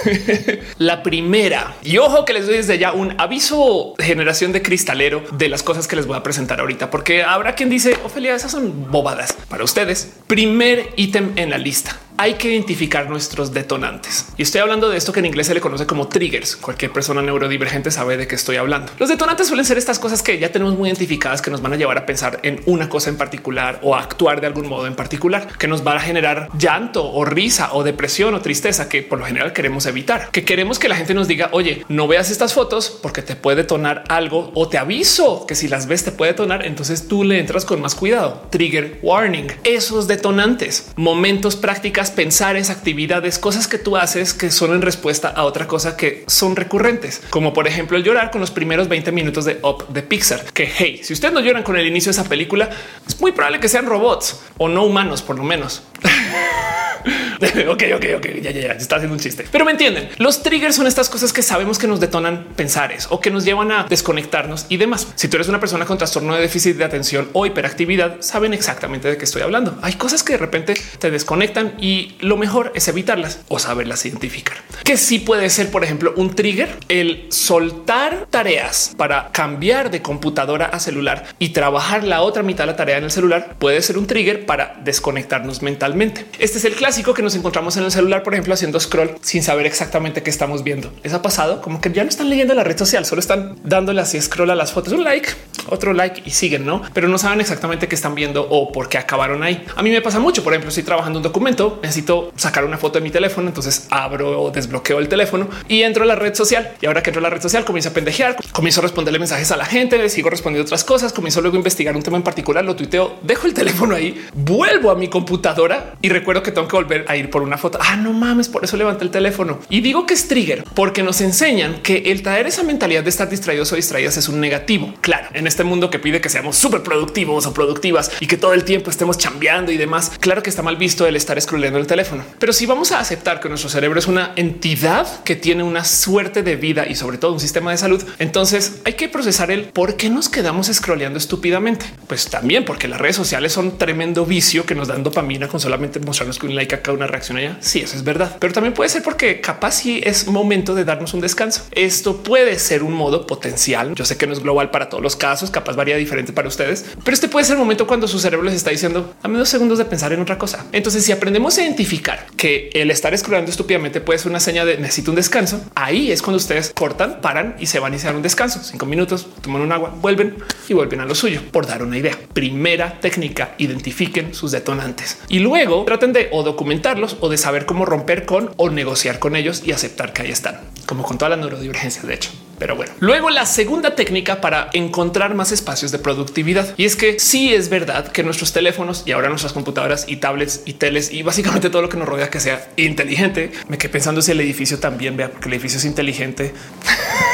la 0.79 1.03
primera 1.03 1.75
y 1.83 1.99
ojo 1.99 2.25
que 2.25 2.33
les 2.33 2.47
doy 2.47 2.57
desde 2.57 2.79
ya 2.79 2.93
un 2.93 3.15
aviso 3.21 3.95
generación 3.99 4.53
de 4.53 4.63
cristalero 4.63 5.23
de 5.33 5.49
las 5.49 5.63
cosas 5.63 5.87
que 5.87 5.97
les 5.97 6.07
voy 6.07 6.17
a 6.17 6.23
presentar 6.23 6.61
ahorita, 6.61 6.91
porque 6.91 7.23
habrá 7.23 7.55
quien 7.55 7.71
dice 7.71 7.97
Ofelia, 8.05 8.35
esas 8.35 8.51
son 8.51 8.91
bobadas 8.91 9.33
para 9.49 9.65
ustedes. 9.65 10.13
Primer 10.27 10.91
ítem 10.97 11.33
en 11.37 11.51
la 11.51 11.59
lista 11.59 11.99
hay 12.23 12.35
que 12.35 12.53
identificar 12.53 13.11
nuestros 13.11 13.53
detonantes. 13.53 14.27
Y 14.37 14.43
estoy 14.43 14.61
hablando 14.61 14.89
de 14.89 14.97
esto 14.97 15.13
que 15.13 15.19
en 15.19 15.27
inglés 15.27 15.49
se 15.49 15.55
le 15.55 15.61
conoce 15.61 15.89
como 15.89 16.07
triggers. 16.07 16.55
Cualquier 16.55 16.93
persona 16.93 17.21
neurodivergente 17.21 17.91
sabe 17.91 18.17
de 18.17 18.29
qué 18.29 18.37
estoy 18.37 18.55
hablando. 18.55 18.93
Los 19.01 19.09
detonantes 19.09 19.49
suelen 19.49 19.65
ser 19.65 19.77
estas 19.77 19.99
cosas 19.99 20.23
que 20.23 20.39
ya 20.39 20.53
tenemos 20.53 20.79
muy 20.79 20.89
identificadas 20.89 21.43
que 21.43 21.51
nos 21.51 21.63
van 21.63 21.73
a 21.73 21.77
llevar 21.77 21.99
a 21.99 22.07
pensar 22.07 22.39
en 22.45 22.61
una 22.67 22.89
cosa 22.89 23.11
en 23.11 23.17
particular 23.17 23.81
o 23.83 23.97
a 23.97 24.01
actuar 24.03 24.41
de 24.41 24.47
algún 24.47 24.69
modo 24.69 24.87
en 24.87 24.95
particular, 24.95 25.49
que 25.59 25.67
nos 25.67 25.85
va 25.85 25.97
a 25.97 25.99
generar 25.99 26.49
llanto 26.57 27.13
o 27.13 27.25
risa 27.25 27.71
o 27.73 27.83
depresión 27.83 28.37
o 28.37 28.41
tristeza 28.41 28.89
que 28.89 29.03
por 29.03 29.19
lo 29.19 29.25
general 29.25 29.53
queremos 29.53 29.87
evitar, 29.87 30.31
que 30.31 30.45
queremos 30.45 30.79
que 30.79 30.89
la 30.89 30.95
gente 30.95 31.15
nos 31.15 31.27
diga, 31.27 31.49
oye, 31.51 31.85
no 31.89 32.07
veas 32.07 32.31
estas 32.31 32.55
fotos 32.55 33.01
porque 33.03 33.23
te 33.23 33.35
puede 33.35 33.57
detonar 33.57 34.05
algo 34.09 34.53
o 34.55 34.69
te 34.69 34.79
aviso 34.79 35.45
que 35.45 35.57
si 35.57 35.67
las 35.67 35.89
ves 35.89 36.05
te 36.05 36.13
puede 36.13 36.31
detonar, 36.31 36.67
entonces 36.67 37.09
tú 37.09 37.25
le 37.25 37.41
entras 37.41 37.65
con 37.65 37.81
más 37.81 37.97
cuidado. 37.97 38.47
Trigger 38.51 39.01
warning, 39.03 39.49
esos 39.65 40.07
detonantes, 40.07 40.93
momentos 40.95 41.57
prácticas 41.57 42.12
pensares, 42.13 42.71
actividades, 42.71 43.39
cosas 43.39 43.67
que 43.67 43.79
tú 43.79 43.97
haces 43.97 44.33
que 44.35 44.51
son 44.51 44.73
en 44.73 44.83
respuesta 44.83 45.29
a 45.29 45.45
otra 45.45 45.67
cosa 45.67 45.97
que 45.97 46.25
son 46.29 46.57
recurrentes, 46.57 47.23
como 47.31 47.53
por 47.53 47.67
ejemplo 47.67 47.97
el 47.97 48.05
llorar 48.05 48.31
con 48.31 48.41
los 48.41 48.51
primeros 48.51 48.89
20 48.89 49.13
minutos 49.13 49.45
de 49.45 49.59
Up 49.63 49.89
de 49.89 50.03
Pixar, 50.03 50.45
que 50.53 50.71
hey, 50.73 51.01
si 51.03 51.13
ustedes 51.13 51.35
no 51.35 51.41
lloran 51.41 51.63
con 51.63 51.77
el 51.77 51.87
inicio 51.87 52.13
de 52.13 52.21
esa 52.21 52.29
película, 52.29 52.71
es 53.07 53.21
muy 53.21 53.33
probable 53.33 53.61
que 53.61 53.69
sean 53.69 53.87
robots 53.87 54.41
o 54.59 54.69
no 54.69 54.85
humanos, 54.85 55.23
por 55.23 55.37
lo 55.37 55.45
menos. 55.45 55.83
ok, 57.69 57.83
ok, 57.97 58.05
ok, 58.17 58.27
ya, 58.43 58.51
ya, 58.51 58.61
ya, 58.61 58.73
está 58.73 58.97
haciendo 58.97 59.15
un 59.15 59.21
chiste. 59.21 59.45
Pero 59.51 59.65
me 59.65 59.73
entienden, 59.73 60.09
los 60.19 60.43
triggers 60.43 60.77
son 60.77 60.87
estas 60.87 61.09
cosas 61.09 61.33
que 61.33 61.43
sabemos 61.43 61.79
que 61.79 61.87
nos 61.87 62.01
detonan 62.01 62.47
pensares 62.57 63.07
o 63.11 63.21
que 63.21 63.31
nos 63.31 63.45
llevan 63.45 63.73
a 63.73 63.85
desconectarnos 63.85 64.67
y 64.69 64.77
demás. 64.77 65.09
Si 65.15 65.29
tú 65.29 65.37
eres 65.37 65.49
una 65.49 65.61
persona 65.61 65.85
con 65.85 65.99
trastorno 65.99 66.35
de 66.35 66.43
déficit 66.43 66.77
de 66.77 66.85
atención 66.85 67.29
o 67.33 67.47
hiperactividad, 67.47 68.21
saben 68.21 68.55
exactamente 68.55 69.09
de 69.09 69.17
qué 69.17 69.25
estoy 69.25 69.43
hablando. 69.43 69.79
Hay 69.83 69.95
cosas 69.95 70.23
que 70.23 70.35
de 70.35 70.39
repente 70.39 70.75
te 70.99 71.11
desconectan 71.11 71.75
y 71.81 72.17
lo 72.21 72.37
mejor 72.37 72.73
es 72.75 72.89
evitarlas 72.89 73.41
o 73.49 73.59
saberlas 73.59 74.05
identificar. 74.07 74.59
Que 74.85 74.97
sí 74.97 75.19
puede 75.19 75.51
ser, 75.51 75.71
por 75.71 75.85
ejemplo, 75.85 76.13
un 76.17 76.35
trigger, 76.35 76.69
el 76.89 77.27
soltar 77.31 78.27
tareas 78.31 78.93
para 78.97 79.31
cambiar 79.33 79.91
de 79.91 80.03
computadora 80.03 80.67
a 80.67 80.79
celular 80.79 81.27
y 81.39 81.51
trabajar 81.51 82.05
la 82.05 82.23
otra 82.23 82.43
mitad 82.43 82.65
de 82.65 82.73
la 82.73 82.77
tarea 82.77 82.99
en 82.99 83.05
el 83.05 83.11
celular 83.11 83.57
puede 83.59 83.83
ser 83.83 83.99
un 83.99 84.07
trigger 84.07 84.47
para 84.47 84.77
desconectarnos 84.85 85.63
mentalmente. 85.63 86.27
Este 86.39 86.59
es 86.59 86.65
el 86.65 86.75
clásico 86.75 86.92
que 86.93 87.23
nos 87.23 87.35
encontramos 87.35 87.77
en 87.79 87.85
el 87.85 87.91
celular, 87.91 88.23
por 88.23 88.35
ejemplo, 88.35 88.53
haciendo 88.53 88.79
scroll 88.79 89.17
sin 89.23 89.43
saber 89.43 89.67
exactamente 89.67 90.23
qué 90.23 90.29
estamos 90.31 90.63
viendo. 90.63 90.93
¿Les 91.03 91.13
ha 91.15 91.23
pasado? 91.23 91.63
Como 91.63 91.81
que 91.81 91.91
ya 91.91 92.05
no 92.05 92.11
están 92.11 92.29
leyendo 92.29 92.53
la 92.55 92.65
red 92.65 92.77
social, 92.77 93.07
solo 93.07 93.21
están 93.21 93.57
dándole 93.65 94.03
así 94.03 94.21
scroll 94.21 94.51
a 94.51 94.55
las 94.55 94.73
fotos, 94.73 94.93
un 94.93 95.03
like, 95.03 95.31
otro 95.69 95.95
like 95.95 96.23
y 96.25 96.31
siguen, 96.31 96.67
¿no? 96.67 96.83
Pero 96.93 97.09
no 97.09 97.17
saben 97.17 97.41
exactamente 97.41 97.89
qué 97.89 97.95
están 97.95 98.15
viendo 98.15 98.47
o 98.49 98.71
por 98.71 98.89
qué 98.89 98.99
acabaron 98.99 99.43
ahí. 99.43 99.65
A 99.75 99.83
mí 99.83 99.91
me 99.91 100.03
pasa 100.03 100.21
mucho, 100.21 100.45
por 100.45 100.53
ejemplo, 100.53 100.69
estoy 100.69 100.85
trabajando 100.85 101.19
un 101.19 101.23
documento, 101.23 101.81
necesito 101.83 102.31
sacar 102.37 102.65
una 102.65 102.77
foto 102.77 102.99
de 102.99 103.03
mi 103.03 103.11
teléfono, 103.11 103.49
entonces 103.49 103.87
abro 103.91 104.43
o 104.43 104.51
desbloqueo 104.51 104.99
el 104.99 105.09
teléfono 105.09 105.49
y 105.69 105.83
entro 105.83 106.05
a 106.05 106.07
la 106.07 106.15
red 106.15 106.35
social. 106.35 106.73
Y 106.81 106.87
ahora 106.87 107.03
que 107.03 107.11
entro 107.11 107.21
a 107.21 107.23
la 107.23 107.31
red 107.31 107.41
social, 107.41 107.65
comienzo 107.65 107.89
a 107.89 107.93
pendejear, 107.93 108.37
comienzo 108.53 108.81
a 108.81 108.83
responderle 108.83 109.19
mensajes 109.19 109.51
a 109.51 109.57
la 109.57 109.65
gente, 109.65 110.09
sigo 110.11 110.31
respondiendo 110.31 110.65
otras 110.67 110.85
cosas, 110.85 111.13
comienzo 111.13 111.41
luego 111.41 111.57
a 111.57 111.59
investigar 111.59 111.97
un 111.97 112.03
tema 112.03 112.19
en 112.19 112.23
particular, 112.23 112.65
lo 112.65 112.77
tuiteo, 112.77 113.19
dejo 113.23 113.47
el 113.47 113.55
teléfono 113.55 113.95
ahí, 113.95 114.25
vuelvo 114.35 114.91
a 114.91 114.95
mi 114.95 115.09
computadora 115.09 115.95
y 116.03 116.11
recuerdo 116.11 116.43
que 116.43 116.53
tengo 116.53 116.69
que 116.69 116.77
volver 116.83 117.05
a 117.09 117.17
ir 117.17 117.31
por 117.31 117.43
una 117.43 117.59
foto. 117.59 117.79
Ah, 117.81 117.97
no 117.97 118.13
mames, 118.13 118.49
por 118.49 118.65
eso 118.65 118.77
levanté 118.77 119.05
el 119.05 119.11
teléfono. 119.11 119.61
Y 119.69 119.81
digo 119.81 120.07
que 120.07 120.15
es 120.15 120.29
trigger 120.29 120.65
porque 120.75 121.03
nos 121.03 121.21
enseñan 121.21 121.81
que 121.83 121.99
el 122.07 122.23
traer 122.23 122.47
esa 122.47 122.63
mentalidad 122.63 123.03
de 123.05 123.11
estar 123.11 123.29
distraídos 123.29 123.73
o 123.73 123.77
distraídas 123.77 124.17
es 124.17 124.29
un 124.29 124.41
negativo. 124.41 124.93
Claro, 125.01 125.29
en 125.33 125.47
este 125.47 125.65
mundo 125.65 125.91
que 125.91 125.99
pide 125.99 126.21
que 126.21 126.29
seamos 126.29 126.57
súper 126.57 126.83
productivos 126.83 127.47
o 127.47 127.55
productivas 127.55 128.11
y 128.21 128.27
que 128.27 128.37
todo 128.37 128.55
el 128.55 128.65
tiempo 128.65 128.91
estemos 128.91 129.19
chambeando 129.19 129.73
y 129.73 129.77
demás, 129.77 130.13
claro 130.21 130.43
que 130.43 130.51
está 130.51 130.63
mal 130.63 130.77
visto 130.77 131.07
el 131.07 131.17
estar 131.17 131.41
scrolleando 131.41 131.79
el 131.79 131.87
teléfono. 131.87 132.25
Pero 132.39 132.53
si 132.53 132.67
vamos 132.67 132.93
a 132.93 132.99
aceptar 132.99 133.41
que 133.41 133.49
nuestro 133.49 133.71
cerebro 133.71 133.99
es 133.99 134.07
una 134.07 134.33
entidad 134.37 135.23
que 135.25 135.37
tiene 135.37 135.63
una 135.63 135.85
suerte 135.85 136.43
de 136.43 136.57
vida 136.57 136.87
y 136.89 136.95
sobre 136.95 137.19
todo 137.19 137.33
un 137.33 137.41
sistema 137.41 137.71
de 137.71 137.79
salud, 137.79 138.03
entonces 138.19 138.81
hay 138.85 138.95
que 138.95 139.09
procesar 139.09 139.51
el 139.51 139.65
por 139.65 139.97
qué 139.97 140.11
nos 140.11 140.29
quedamos 140.29 140.67
scrolleando 140.67 141.19
estúpidamente. 141.19 141.87
Pues 142.07 142.27
también 142.29 142.65
porque 142.65 142.89
las 142.89 143.01
redes 143.01 143.17
sociales 143.17 143.53
son 143.53 143.79
tremendo 143.79 144.27
vicio 144.27 144.67
que 144.67 144.75
nos 144.75 144.89
dan 144.89 145.03
dopamina 145.03 145.49
con 145.49 145.61
solamente 145.61 146.01
mostrarnos 146.01 146.39
que 146.39 146.47
un 146.47 146.55
like 146.55 146.72
acá, 146.77 146.93
una 146.93 147.07
reacción 147.07 147.39
allá. 147.39 147.57
Sí, 147.61 147.81
eso 147.81 147.97
es 147.97 148.05
verdad, 148.05 148.37
pero 148.39 148.53
también 148.53 148.75
puede 148.75 148.91
ser 148.91 149.03
porque 149.03 149.41
capaz 149.41 149.73
si 149.73 150.01
es 150.05 150.27
momento 150.27 150.75
de 150.75 150.85
darnos 150.85 151.15
un 151.15 151.21
descanso. 151.21 151.67
Esto 151.73 152.23
puede 152.23 152.59
ser 152.59 152.83
un 152.83 152.93
modo 152.93 153.27
potencial. 153.27 153.95
Yo 153.95 154.05
sé 154.05 154.17
que 154.17 154.27
no 154.27 154.33
es 154.33 154.41
global 154.41 154.71
para 154.71 154.89
todos 154.89 155.03
los 155.03 155.17
casos, 155.17 155.51
capaz 155.51 155.77
varía 155.77 155.97
diferente 155.97 156.33
para 156.33 156.49
ustedes, 156.49 156.85
pero 157.05 157.15
este 157.15 157.29
puede 157.29 157.45
ser 157.45 157.55
el 157.55 157.61
momento 157.61 157.87
cuando 157.87 158.09
su 158.09 158.19
cerebro 158.19 158.45
les 158.45 158.55
está 158.55 158.71
diciendo 158.71 159.15
a 159.23 159.29
menos 159.29 159.49
segundos 159.49 159.79
de 159.79 159.85
pensar 159.85 160.13
en 160.13 160.21
otra 160.21 160.39
cosa. 160.39 160.67
Entonces, 160.73 161.05
si 161.05 161.13
aprendemos 161.13 161.57
a 161.59 161.63
identificar 161.63 162.27
que 162.37 162.71
el 162.75 162.91
estar 162.91 163.17
scrollando 163.17 163.51
estúpidamente 163.51 164.01
puede 164.01 164.19
ser 164.19 164.31
una 164.31 164.41
señal 164.41 164.67
de 164.67 164.79
necesito 164.79 165.11
un 165.11 165.17
descanso, 165.17 165.61
ahí 165.75 166.11
es 166.11 166.23
cuando 166.23 166.37
ustedes 166.37 166.73
cortan, 166.75 167.21
paran 167.21 167.57
y 167.59 167.67
se 167.67 167.79
van 167.79 167.95
y 167.95 167.99
se 167.99 168.07
dan 168.07 168.17
un 168.17 168.23
descanso. 168.23 168.61
Cinco 168.63 168.87
minutos, 168.87 169.27
toman 169.41 169.63
un 169.63 169.73
agua, 169.73 169.95
vuelven 170.01 170.37
y 170.69 170.75
vuelven 170.75 171.01
a 171.01 171.05
lo 171.05 171.15
suyo. 171.15 171.41
Por 171.51 171.67
dar 171.67 171.83
una 171.83 171.99
idea, 171.99 172.19
primera 172.33 173.01
técnica, 173.01 173.55
identifiquen 173.59 174.35
sus 174.35 174.53
detonantes 174.53 175.19
y 175.29 175.39
luego 175.39 175.85
traten 175.85 176.13
de 176.13 176.29
o 176.33 176.43
documentarlos 176.63 177.17
o 177.19 177.29
de 177.29 177.39
saber 177.39 177.67
cómo 177.67 177.85
romper 177.85 178.25
con 178.25 178.53
o 178.57 178.71
negociar 178.71 179.19
con 179.19 179.35
ellos 179.35 179.63
y 179.67 179.73
aceptar 179.73 180.13
que 180.13 180.23
ahí 180.23 180.31
están, 180.31 180.61
como 180.87 181.03
con 181.03 181.19
todas 181.19 181.31
las 181.31 181.41
neurodivergencias, 181.41 182.07
de 182.07 182.15
hecho. 182.15 182.31
Pero 182.63 182.77
bueno, 182.77 182.93
luego 183.01 183.29
la 183.29 183.45
segunda 183.45 183.97
técnica 183.97 184.41
para 184.41 184.71
encontrar 184.73 185.35
más 185.35 185.51
espacios 185.51 185.91
de 185.91 185.99
productividad. 185.99 186.75
Y 186.77 186.85
es 186.85 186.95
que 186.95 187.19
sí 187.19 187.53
es 187.53 187.69
verdad 187.69 188.13
que 188.13 188.23
nuestros 188.23 188.53
teléfonos 188.53 189.03
y 189.05 189.11
ahora 189.11 189.29
nuestras 189.31 189.53
computadoras 189.53 190.05
y 190.07 190.19
tablets 190.19 190.63
y 190.65 190.75
teles 190.75 191.13
y 191.13 191.25
básicamente 191.25 191.71
todo 191.71 191.83
lo 191.83 191.89
que 191.89 191.97
nos 191.97 192.09
rodea 192.09 192.31
que 192.31 192.39
sea 192.39 192.71
inteligente. 192.77 193.51
Me 193.67 193.79
quedé 193.79 193.89
pensando 193.89 194.23
si 194.23 194.31
el 194.31 194.41
edificio 194.41 194.79
también 194.79 195.17
vea 195.17 195.33
porque 195.33 195.49
el 195.49 195.55
edificio 195.55 195.79
es 195.79 195.85
inteligente. 195.87 196.55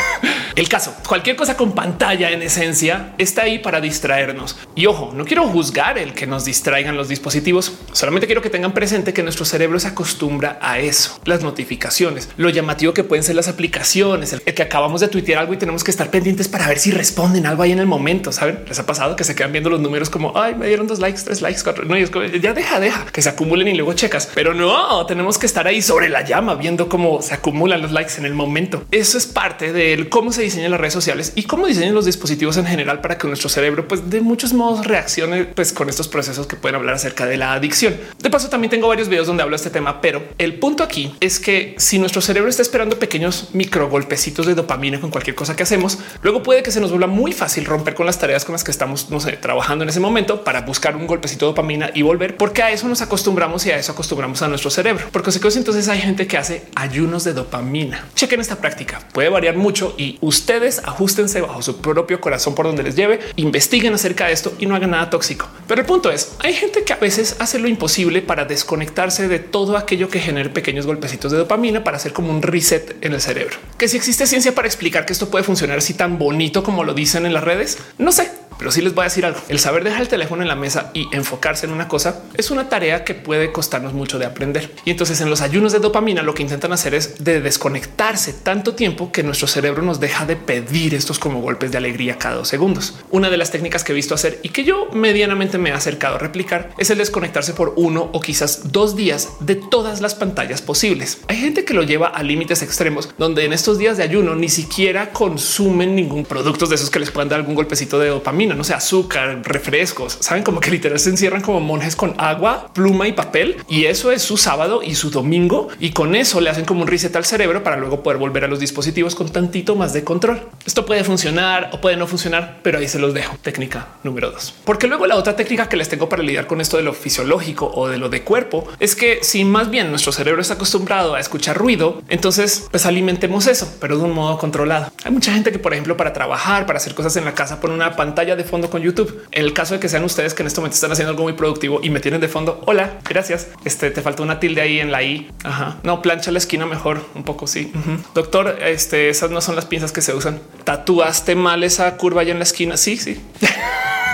El 0.58 0.68
caso, 0.68 0.92
cualquier 1.06 1.37
cosa 1.37 1.56
con 1.56 1.73
pantalla 1.73 2.32
en 2.32 2.42
esencia 2.42 3.14
está 3.16 3.42
ahí 3.42 3.61
para 3.61 3.80
distraernos. 3.80 4.56
Y 4.75 4.87
ojo, 4.87 5.12
no 5.14 5.25
quiero 5.25 5.47
juzgar 5.47 5.99
el 5.99 6.14
que 6.14 6.26
nos 6.26 6.44
distraigan 6.44 6.97
los 6.97 7.08
dispositivos, 7.08 7.75
solamente 7.92 8.26
quiero 8.26 8.42
que 8.42 8.50
tengan 8.50 8.73
presente 8.73 9.12
que 9.12 9.23
nuestro 9.23 9.44
cerebro 9.44 9.78
se 9.78 9.87
acostumbra 9.87 10.58
a 10.61 10.80
eso, 10.80 11.20
las 11.26 11.44
notificaciones, 11.44 12.30
lo 12.37 12.50
llamativo 12.50 12.92
que 12.92 13.04
pueden 13.04 13.23
ser 13.23 13.37
las 13.37 13.47
aplicaciones, 13.47 14.32
el 14.32 14.42
que 14.42 14.62
acabamos 14.64 15.00
de 15.00 15.06
algo 15.37 15.52
y 15.54 15.56
tenemos 15.56 15.84
que 15.84 15.90
estar 15.90 16.10
pendientes 16.10 16.48
para 16.48 16.66
ver 16.68 16.78
si 16.78 16.90
responden 16.90 17.46
algo 17.46 17.62
ahí 17.62 17.72
en 17.72 17.78
el 17.78 17.87
momento. 17.87 18.32
Saben, 18.32 18.60
les 18.66 18.78
ha 18.78 18.87
pasado 18.87 19.16
que 19.16 19.25
se 19.25 19.34
quedan 19.34 19.52
viendo 19.52 19.70
los 19.70 19.80
números 19.80 20.10
como 20.10 20.32
ay, 20.37 20.54
me 20.54 20.66
dieron 20.66 20.87
dos 20.87 20.98
likes, 20.98 21.22
tres 21.25 21.42
likes, 21.42 21.60
cuatro. 21.62 21.84
No, 21.84 21.94
es 21.94 22.10
como, 22.10 22.25
ya 22.25 22.54
deja, 22.54 22.80
deja 22.80 23.06
que 23.06 23.22
se 23.22 23.28
acumulen 23.28 23.68
y 23.68 23.75
luego 23.75 23.92
checas, 23.92 24.28
pero 24.34 24.54
no 24.54 25.04
tenemos 25.06 25.38
que 25.38 25.46
estar 25.46 25.66
ahí 25.66 25.82
sobre 25.82 26.08
la 26.08 26.25
llama 26.25 26.54
viendo 26.54 26.88
cómo 26.88 27.22
se 27.22 27.34
acumulan 27.34 27.82
los 27.82 27.92
likes 27.92 28.14
en 28.18 28.25
el 28.25 28.34
momento. 28.34 28.84
Eso 28.90 29.18
es 29.18 29.26
parte 29.26 29.72
del 29.72 30.08
cómo 30.08 30.32
se 30.32 30.42
diseñan 30.42 30.70
las 30.70 30.80
redes 30.80 30.94
sociales 30.94 31.32
y 31.34 31.44
cómo 31.44 31.66
diseñan 31.66 31.94
los 31.94 32.04
dispositivos 32.04 32.56
en 32.56 32.66
general 32.66 33.00
para 33.00 33.18
que 33.18 33.26
nuestro 33.26 33.48
cerebro, 33.48 33.87
pues 33.88 34.10
de 34.10 34.20
muchos 34.20 34.52
modos 34.52 34.87
reaccione 34.87 35.44
pues 35.44 35.72
con 35.72 35.88
estos 35.88 36.08
procesos 36.08 36.46
que 36.46 36.56
pueden 36.56 36.76
hablar 36.76 36.94
acerca 36.94 37.26
de 37.26 37.37
la 37.37 37.52
adicción. 37.52 37.96
De 38.18 38.30
paso, 38.30 38.48
también 38.48 38.70
tengo 38.70 38.88
varios 38.88 39.08
videos 39.08 39.26
donde 39.26 39.42
hablo 39.42 39.54
de 39.54 39.56
este 39.56 39.70
tema, 39.70 40.00
pero 40.00 40.22
el 40.38 40.54
punto 40.54 40.82
aquí 40.82 41.14
es 41.20 41.38
que 41.40 41.75
si 41.78 41.98
nuestro 41.98 42.20
cerebro 42.20 42.48
está 42.48 42.62
esperando 42.62 42.98
pequeños 42.98 43.50
micro 43.52 43.88
golpecitos 43.88 44.46
de 44.46 44.54
dopamina 44.54 44.98
con 45.00 45.11
cualquier 45.11 45.35
cosa 45.35 45.57
que 45.57 45.62
hacemos, 45.62 45.99
luego 46.23 46.43
puede 46.43 46.62
que 46.62 46.71
se 46.71 46.81
nos 46.81 46.90
vuelva 46.90 47.07
muy 47.07 47.33
fácil 47.33 47.64
romper 47.64 47.95
con 47.95 48.07
las 48.07 48.19
tareas 48.19 48.45
con 48.45 48.52
las 48.52 48.64
que 48.64 48.71
estamos 48.71 49.11
no 49.11 49.21
sé, 49.21 49.33
trabajando 49.33 49.85
en 49.85 49.90
ese 49.90 50.00
momento 50.00 50.45
para 50.45 50.62
buscar 50.62 50.97
un 50.97 51.07
golpecito 51.07 51.47
de 51.47 51.52
dopamina 51.52 51.90
y 51.95 52.02
volver, 52.02 52.37
porque 52.37 52.62
a 52.62 52.71
eso 52.71 52.88
nos 52.88 53.02
acostumbramos 53.02 53.64
y 53.67 53.71
a 53.71 53.78
eso 53.78 53.93
acostumbramos 53.93 54.43
a 54.43 54.49
nuestro 54.49 54.71
cerebro. 54.71 55.07
Porque 55.12 55.31
entonces 55.57 55.88
hay 55.88 56.00
gente 56.00 56.26
que 56.26 56.37
hace 56.37 56.67
ayunos 56.75 57.25
de 57.25 57.33
dopamina. 57.33 58.07
Chequen 58.14 58.40
esta 58.40 58.57
práctica, 58.57 59.00
puede 59.12 59.28
variar 59.28 59.57
mucho 59.57 59.95
y 59.97 60.19
ustedes 60.21 60.81
ajustense 60.85 61.40
bajo 61.40 61.62
su 61.62 61.81
propio 61.81 62.21
corazón 62.21 62.55
por 62.55 62.67
donde 62.67 62.83
les 62.83 62.97
lleve, 62.97 63.21
investiguen 63.37 63.95
acerca 63.95 64.26
de 64.26 64.33
esto 64.33 64.52
y 64.59 64.67
no 64.67 64.75
hagan 64.75 64.90
nada 64.90 65.11
tóxico. 65.11 65.49
Pero 65.67 65.81
el 65.81 65.87
punto 65.87 66.11
es, 66.11 66.33
hay 66.40 66.55
gente 66.55 66.85
que 66.85 66.93
a 66.93 66.97
veces 66.97 67.37
hace 67.38 67.59
lo 67.59 67.69
imposible 67.69 68.21
para 68.23 68.45
desconectarse 68.45 69.28
de 69.28 69.38
todo 69.38 69.76
aquello 69.76 70.09
que 70.09 70.21
genere 70.21 70.50
pequeños 70.50 70.87
golpecitos 70.87 71.33
de 71.33 71.38
dopamina 71.38 71.85
para 71.85 71.97
hacer 71.97 72.12
como 72.12 72.31
un 72.31 72.43
reset 72.43 72.97
en 73.05 73.12
el 73.12 73.21
cerebro. 73.21 73.57
Que 73.76 73.88
si 73.88 73.97
existe 73.97 74.26
ciencia 74.26 74.55
para 74.55 74.67
explicar 74.67 74.88
que 74.90 75.12
esto 75.12 75.30
puede 75.30 75.45
funcionar 75.45 75.78
así 75.78 75.95
tan 75.95 76.18
bonito 76.18 76.62
como 76.62 76.85
lo 76.85 76.95
dicen 76.95 77.26
en 77.26 77.33
las 77.33 77.45
redes, 77.45 77.78
no 77.99 78.12
sé, 78.12 78.30
pero 78.58 78.70
sí 78.70 78.82
les 78.82 78.94
voy 78.94 79.02
a 79.02 79.04
decir 79.04 79.24
algo. 79.24 79.40
El 79.48 79.58
saber 79.58 79.84
dejar 79.84 80.02
el 80.02 80.08
teléfono 80.08 80.42
en 80.42 80.48
la 80.48 80.56
mesa 80.56 80.90
y 80.94 81.08
enfocarse 81.14 81.66
en 81.66 81.72
una 81.72 81.88
cosa 81.88 82.22
es 82.34 82.50
una 82.50 82.68
tarea 82.68 83.04
que 83.04 83.14
puede 83.14 83.52
costarnos 83.52 83.92
mucho 83.92 84.18
de 84.18 84.26
aprender. 84.26 84.74
Y 84.84 84.90
entonces 84.90 85.20
en 85.20 85.30
los 85.30 85.40
ayunos 85.40 85.72
de 85.72 85.78
dopamina 85.78 86.22
lo 86.22 86.34
que 86.34 86.42
intentan 86.42 86.72
hacer 86.72 86.94
es 86.94 87.22
de 87.22 87.40
desconectarse 87.40 88.32
tanto 88.32 88.74
tiempo 88.74 89.12
que 89.12 89.22
nuestro 89.22 89.46
cerebro 89.46 89.82
nos 89.82 90.00
deja 90.00 90.26
de 90.26 90.36
pedir 90.36 90.94
estos 90.94 91.18
como 91.18 91.40
golpes 91.40 91.70
de 91.70 91.78
alegría 91.78 92.18
cada 92.18 92.36
dos 92.36 92.48
segundos. 92.48 92.98
Una 93.10 93.30
de 93.30 93.36
las 93.36 93.50
técnicas 93.50 93.84
que 93.84 93.92
he 93.92 93.94
visto 93.94 94.14
hacer 94.14 94.40
y 94.42 94.48
que 94.48 94.64
yo 94.64 94.88
medianamente 94.92 95.58
me 95.58 95.70
he 95.70 95.72
acercado 95.72 96.16
a 96.16 96.18
replicar 96.18 96.70
es 96.78 96.90
el 96.90 96.98
desconectarse 96.98 97.54
por 97.54 97.74
uno 97.76 98.10
o 98.12 98.20
quizás 98.20 98.72
dos 98.72 98.96
días 98.96 99.28
de 99.40 99.54
todas 99.54 100.00
las 100.00 100.14
pantallas 100.14 100.62
posibles. 100.62 101.18
Hay 101.28 101.36
gente 101.36 101.64
que 101.64 101.74
lo 101.74 101.82
lleva 101.82 102.08
a 102.08 102.22
límites 102.22 102.62
extremos 102.62 103.08
donde 103.18 103.44
en 103.44 103.52
estos 103.52 103.78
días 103.78 103.96
de 103.96 104.02
ayuno 104.02 104.34
ni 104.34 104.48
siquiera 104.48 105.10
consumen 105.10 105.94
ningún 105.94 106.24
producto 106.24 106.66
de 106.66 106.74
esos 106.74 106.90
que 106.90 106.98
les 106.98 107.10
puedan 107.10 107.28
dar 107.28 107.40
algún 107.40 107.54
golpecito 107.54 107.98
de 107.98 108.08
dopamina 108.08 108.48
no 108.55 108.64
sé, 108.64 108.75
azúcar, 108.75 109.43
refrescos, 109.45 110.19
saben 110.21 110.43
como 110.43 110.61
que 110.61 110.71
literal 110.71 110.99
se 110.99 111.11
encierran 111.11 111.43
como 111.43 111.61
monjes 111.61 111.97
con 111.97 112.14
agua, 112.19 112.71
pluma 112.73 113.09
y 113.09 113.12
papel. 113.12 113.57
Y 113.69 113.87
eso 113.87 114.11
es 114.11 114.23
su 114.23 114.37
sábado 114.37 114.83
y 114.83 114.95
su 114.95 115.11
domingo. 115.11 115.69
Y 115.81 115.90
con 115.90 116.14
eso 116.14 116.40
le 116.40 116.50
hacen 116.50 116.64
como 116.64 116.83
un 116.83 116.88
reset 116.88 117.14
al 117.17 117.25
cerebro 117.25 117.62
para 117.62 117.76
luego 117.76 118.02
poder 118.02 118.19
volver 118.19 118.45
a 118.45 118.49
los 118.49 118.61
dispositivos 118.61 119.14
con 119.14 119.31
tantito 119.31 119.76
más 119.76 119.93
de 119.93 120.05
control. 120.05 120.43
Esto 120.67 120.87
puede 120.87 121.05
funcionar 121.05 121.71
o 121.73 121.81
puede 121.81 121.97
no 121.97 122.07
funcionar, 122.07 122.61
pero 122.62 122.78
ahí 122.78 122.88
se 122.88 122.99
los 122.99 123.14
dejo. 123.14 123.37
Técnica 123.43 123.88
número 124.02 124.31
dos. 124.31 124.55
Porque 124.64 124.87
luego 124.87 125.07
la 125.07 125.17
otra 125.17 125.37
técnica 125.37 125.69
que 125.69 125.76
les 125.76 125.88
tengo 125.88 126.09
para 126.09 126.23
lidiar 126.23 126.47
con 126.47 126.61
esto 126.61 126.76
de 126.76 126.83
lo 126.83 126.93
fisiológico 126.93 127.71
o 127.75 127.88
de 127.88 127.99
lo 127.99 128.09
de 128.09 128.23
cuerpo 128.23 128.67
es 128.81 128.95
que 128.95 129.21
si 129.23 129.45
más 129.45 129.71
bien 129.71 129.90
nuestro 129.90 130.12
cerebro 130.12 130.40
está 130.40 130.55
acostumbrado 130.55 131.14
a 131.14 131.21
escuchar 131.21 131.57
ruido, 131.57 132.02
entonces 132.09 132.69
pues 132.71 132.87
alimentemos 132.87 133.47
eso, 133.47 133.76
pero 133.81 133.99
de 133.99 134.05
un 134.05 134.12
modo 134.12 134.38
controlado. 134.38 134.90
Hay 135.05 135.12
mucha 135.12 135.33
gente 135.33 135.52
que, 135.52 135.59
por 135.59 135.73
ejemplo, 135.73 135.97
para 135.97 136.12
trabajar, 136.12 136.67
para 136.67 136.78
hacer 136.78 136.95
cosas 136.95 137.17
en 137.17 137.25
la 137.25 137.35
casa, 137.35 137.61
pone 137.61 137.75
una 137.75 137.97
pantalla 137.97 138.37
de 138.38 138.44
fondo 138.44 138.70
con 138.70 138.82
YouTube. 138.82 139.26
En 139.32 139.44
el 139.44 139.52
caso 139.52 139.74
de 139.74 139.80
que 139.80 139.88
sean 139.88 140.04
ustedes 140.04 140.32
que 140.32 140.42
en 140.42 140.46
este 140.46 140.60
momento 140.60 140.74
están 140.74 140.92
haciendo 140.92 141.10
algo 141.10 141.24
muy 141.24 141.34
productivo 141.34 141.80
y 141.82 141.90
me 141.90 142.00
tienen 142.00 142.20
de 142.20 142.28
fondo. 142.28 142.62
Hola, 142.66 142.98
gracias. 143.08 143.48
Este 143.64 143.90
te 143.90 144.00
falta 144.00 144.22
una 144.22 144.40
tilde 144.40 144.62
ahí 144.62 144.80
en 144.80 144.90
la 144.90 145.02
I. 145.02 145.30
Ajá. 145.44 145.78
No 145.82 146.00
plancha 146.00 146.32
la 146.32 146.38
esquina 146.38 146.64
mejor 146.66 147.04
un 147.14 147.24
poco. 147.24 147.46
Sí, 147.46 147.72
doctor. 148.14 148.58
Este 148.62 149.10
esas 149.10 149.30
no 149.30 149.40
son 149.40 149.56
las 149.56 149.66
pinzas 149.66 149.92
que 149.92 150.00
se 150.00 150.14
usan. 150.14 150.40
Tatuaste 150.64 151.34
mal 151.34 151.62
esa 151.64 151.96
curva 151.96 152.22
allá 152.22 152.32
en 152.32 152.38
la 152.38 152.44
esquina. 152.44 152.76
Sí, 152.76 152.96
sí. 152.96 153.20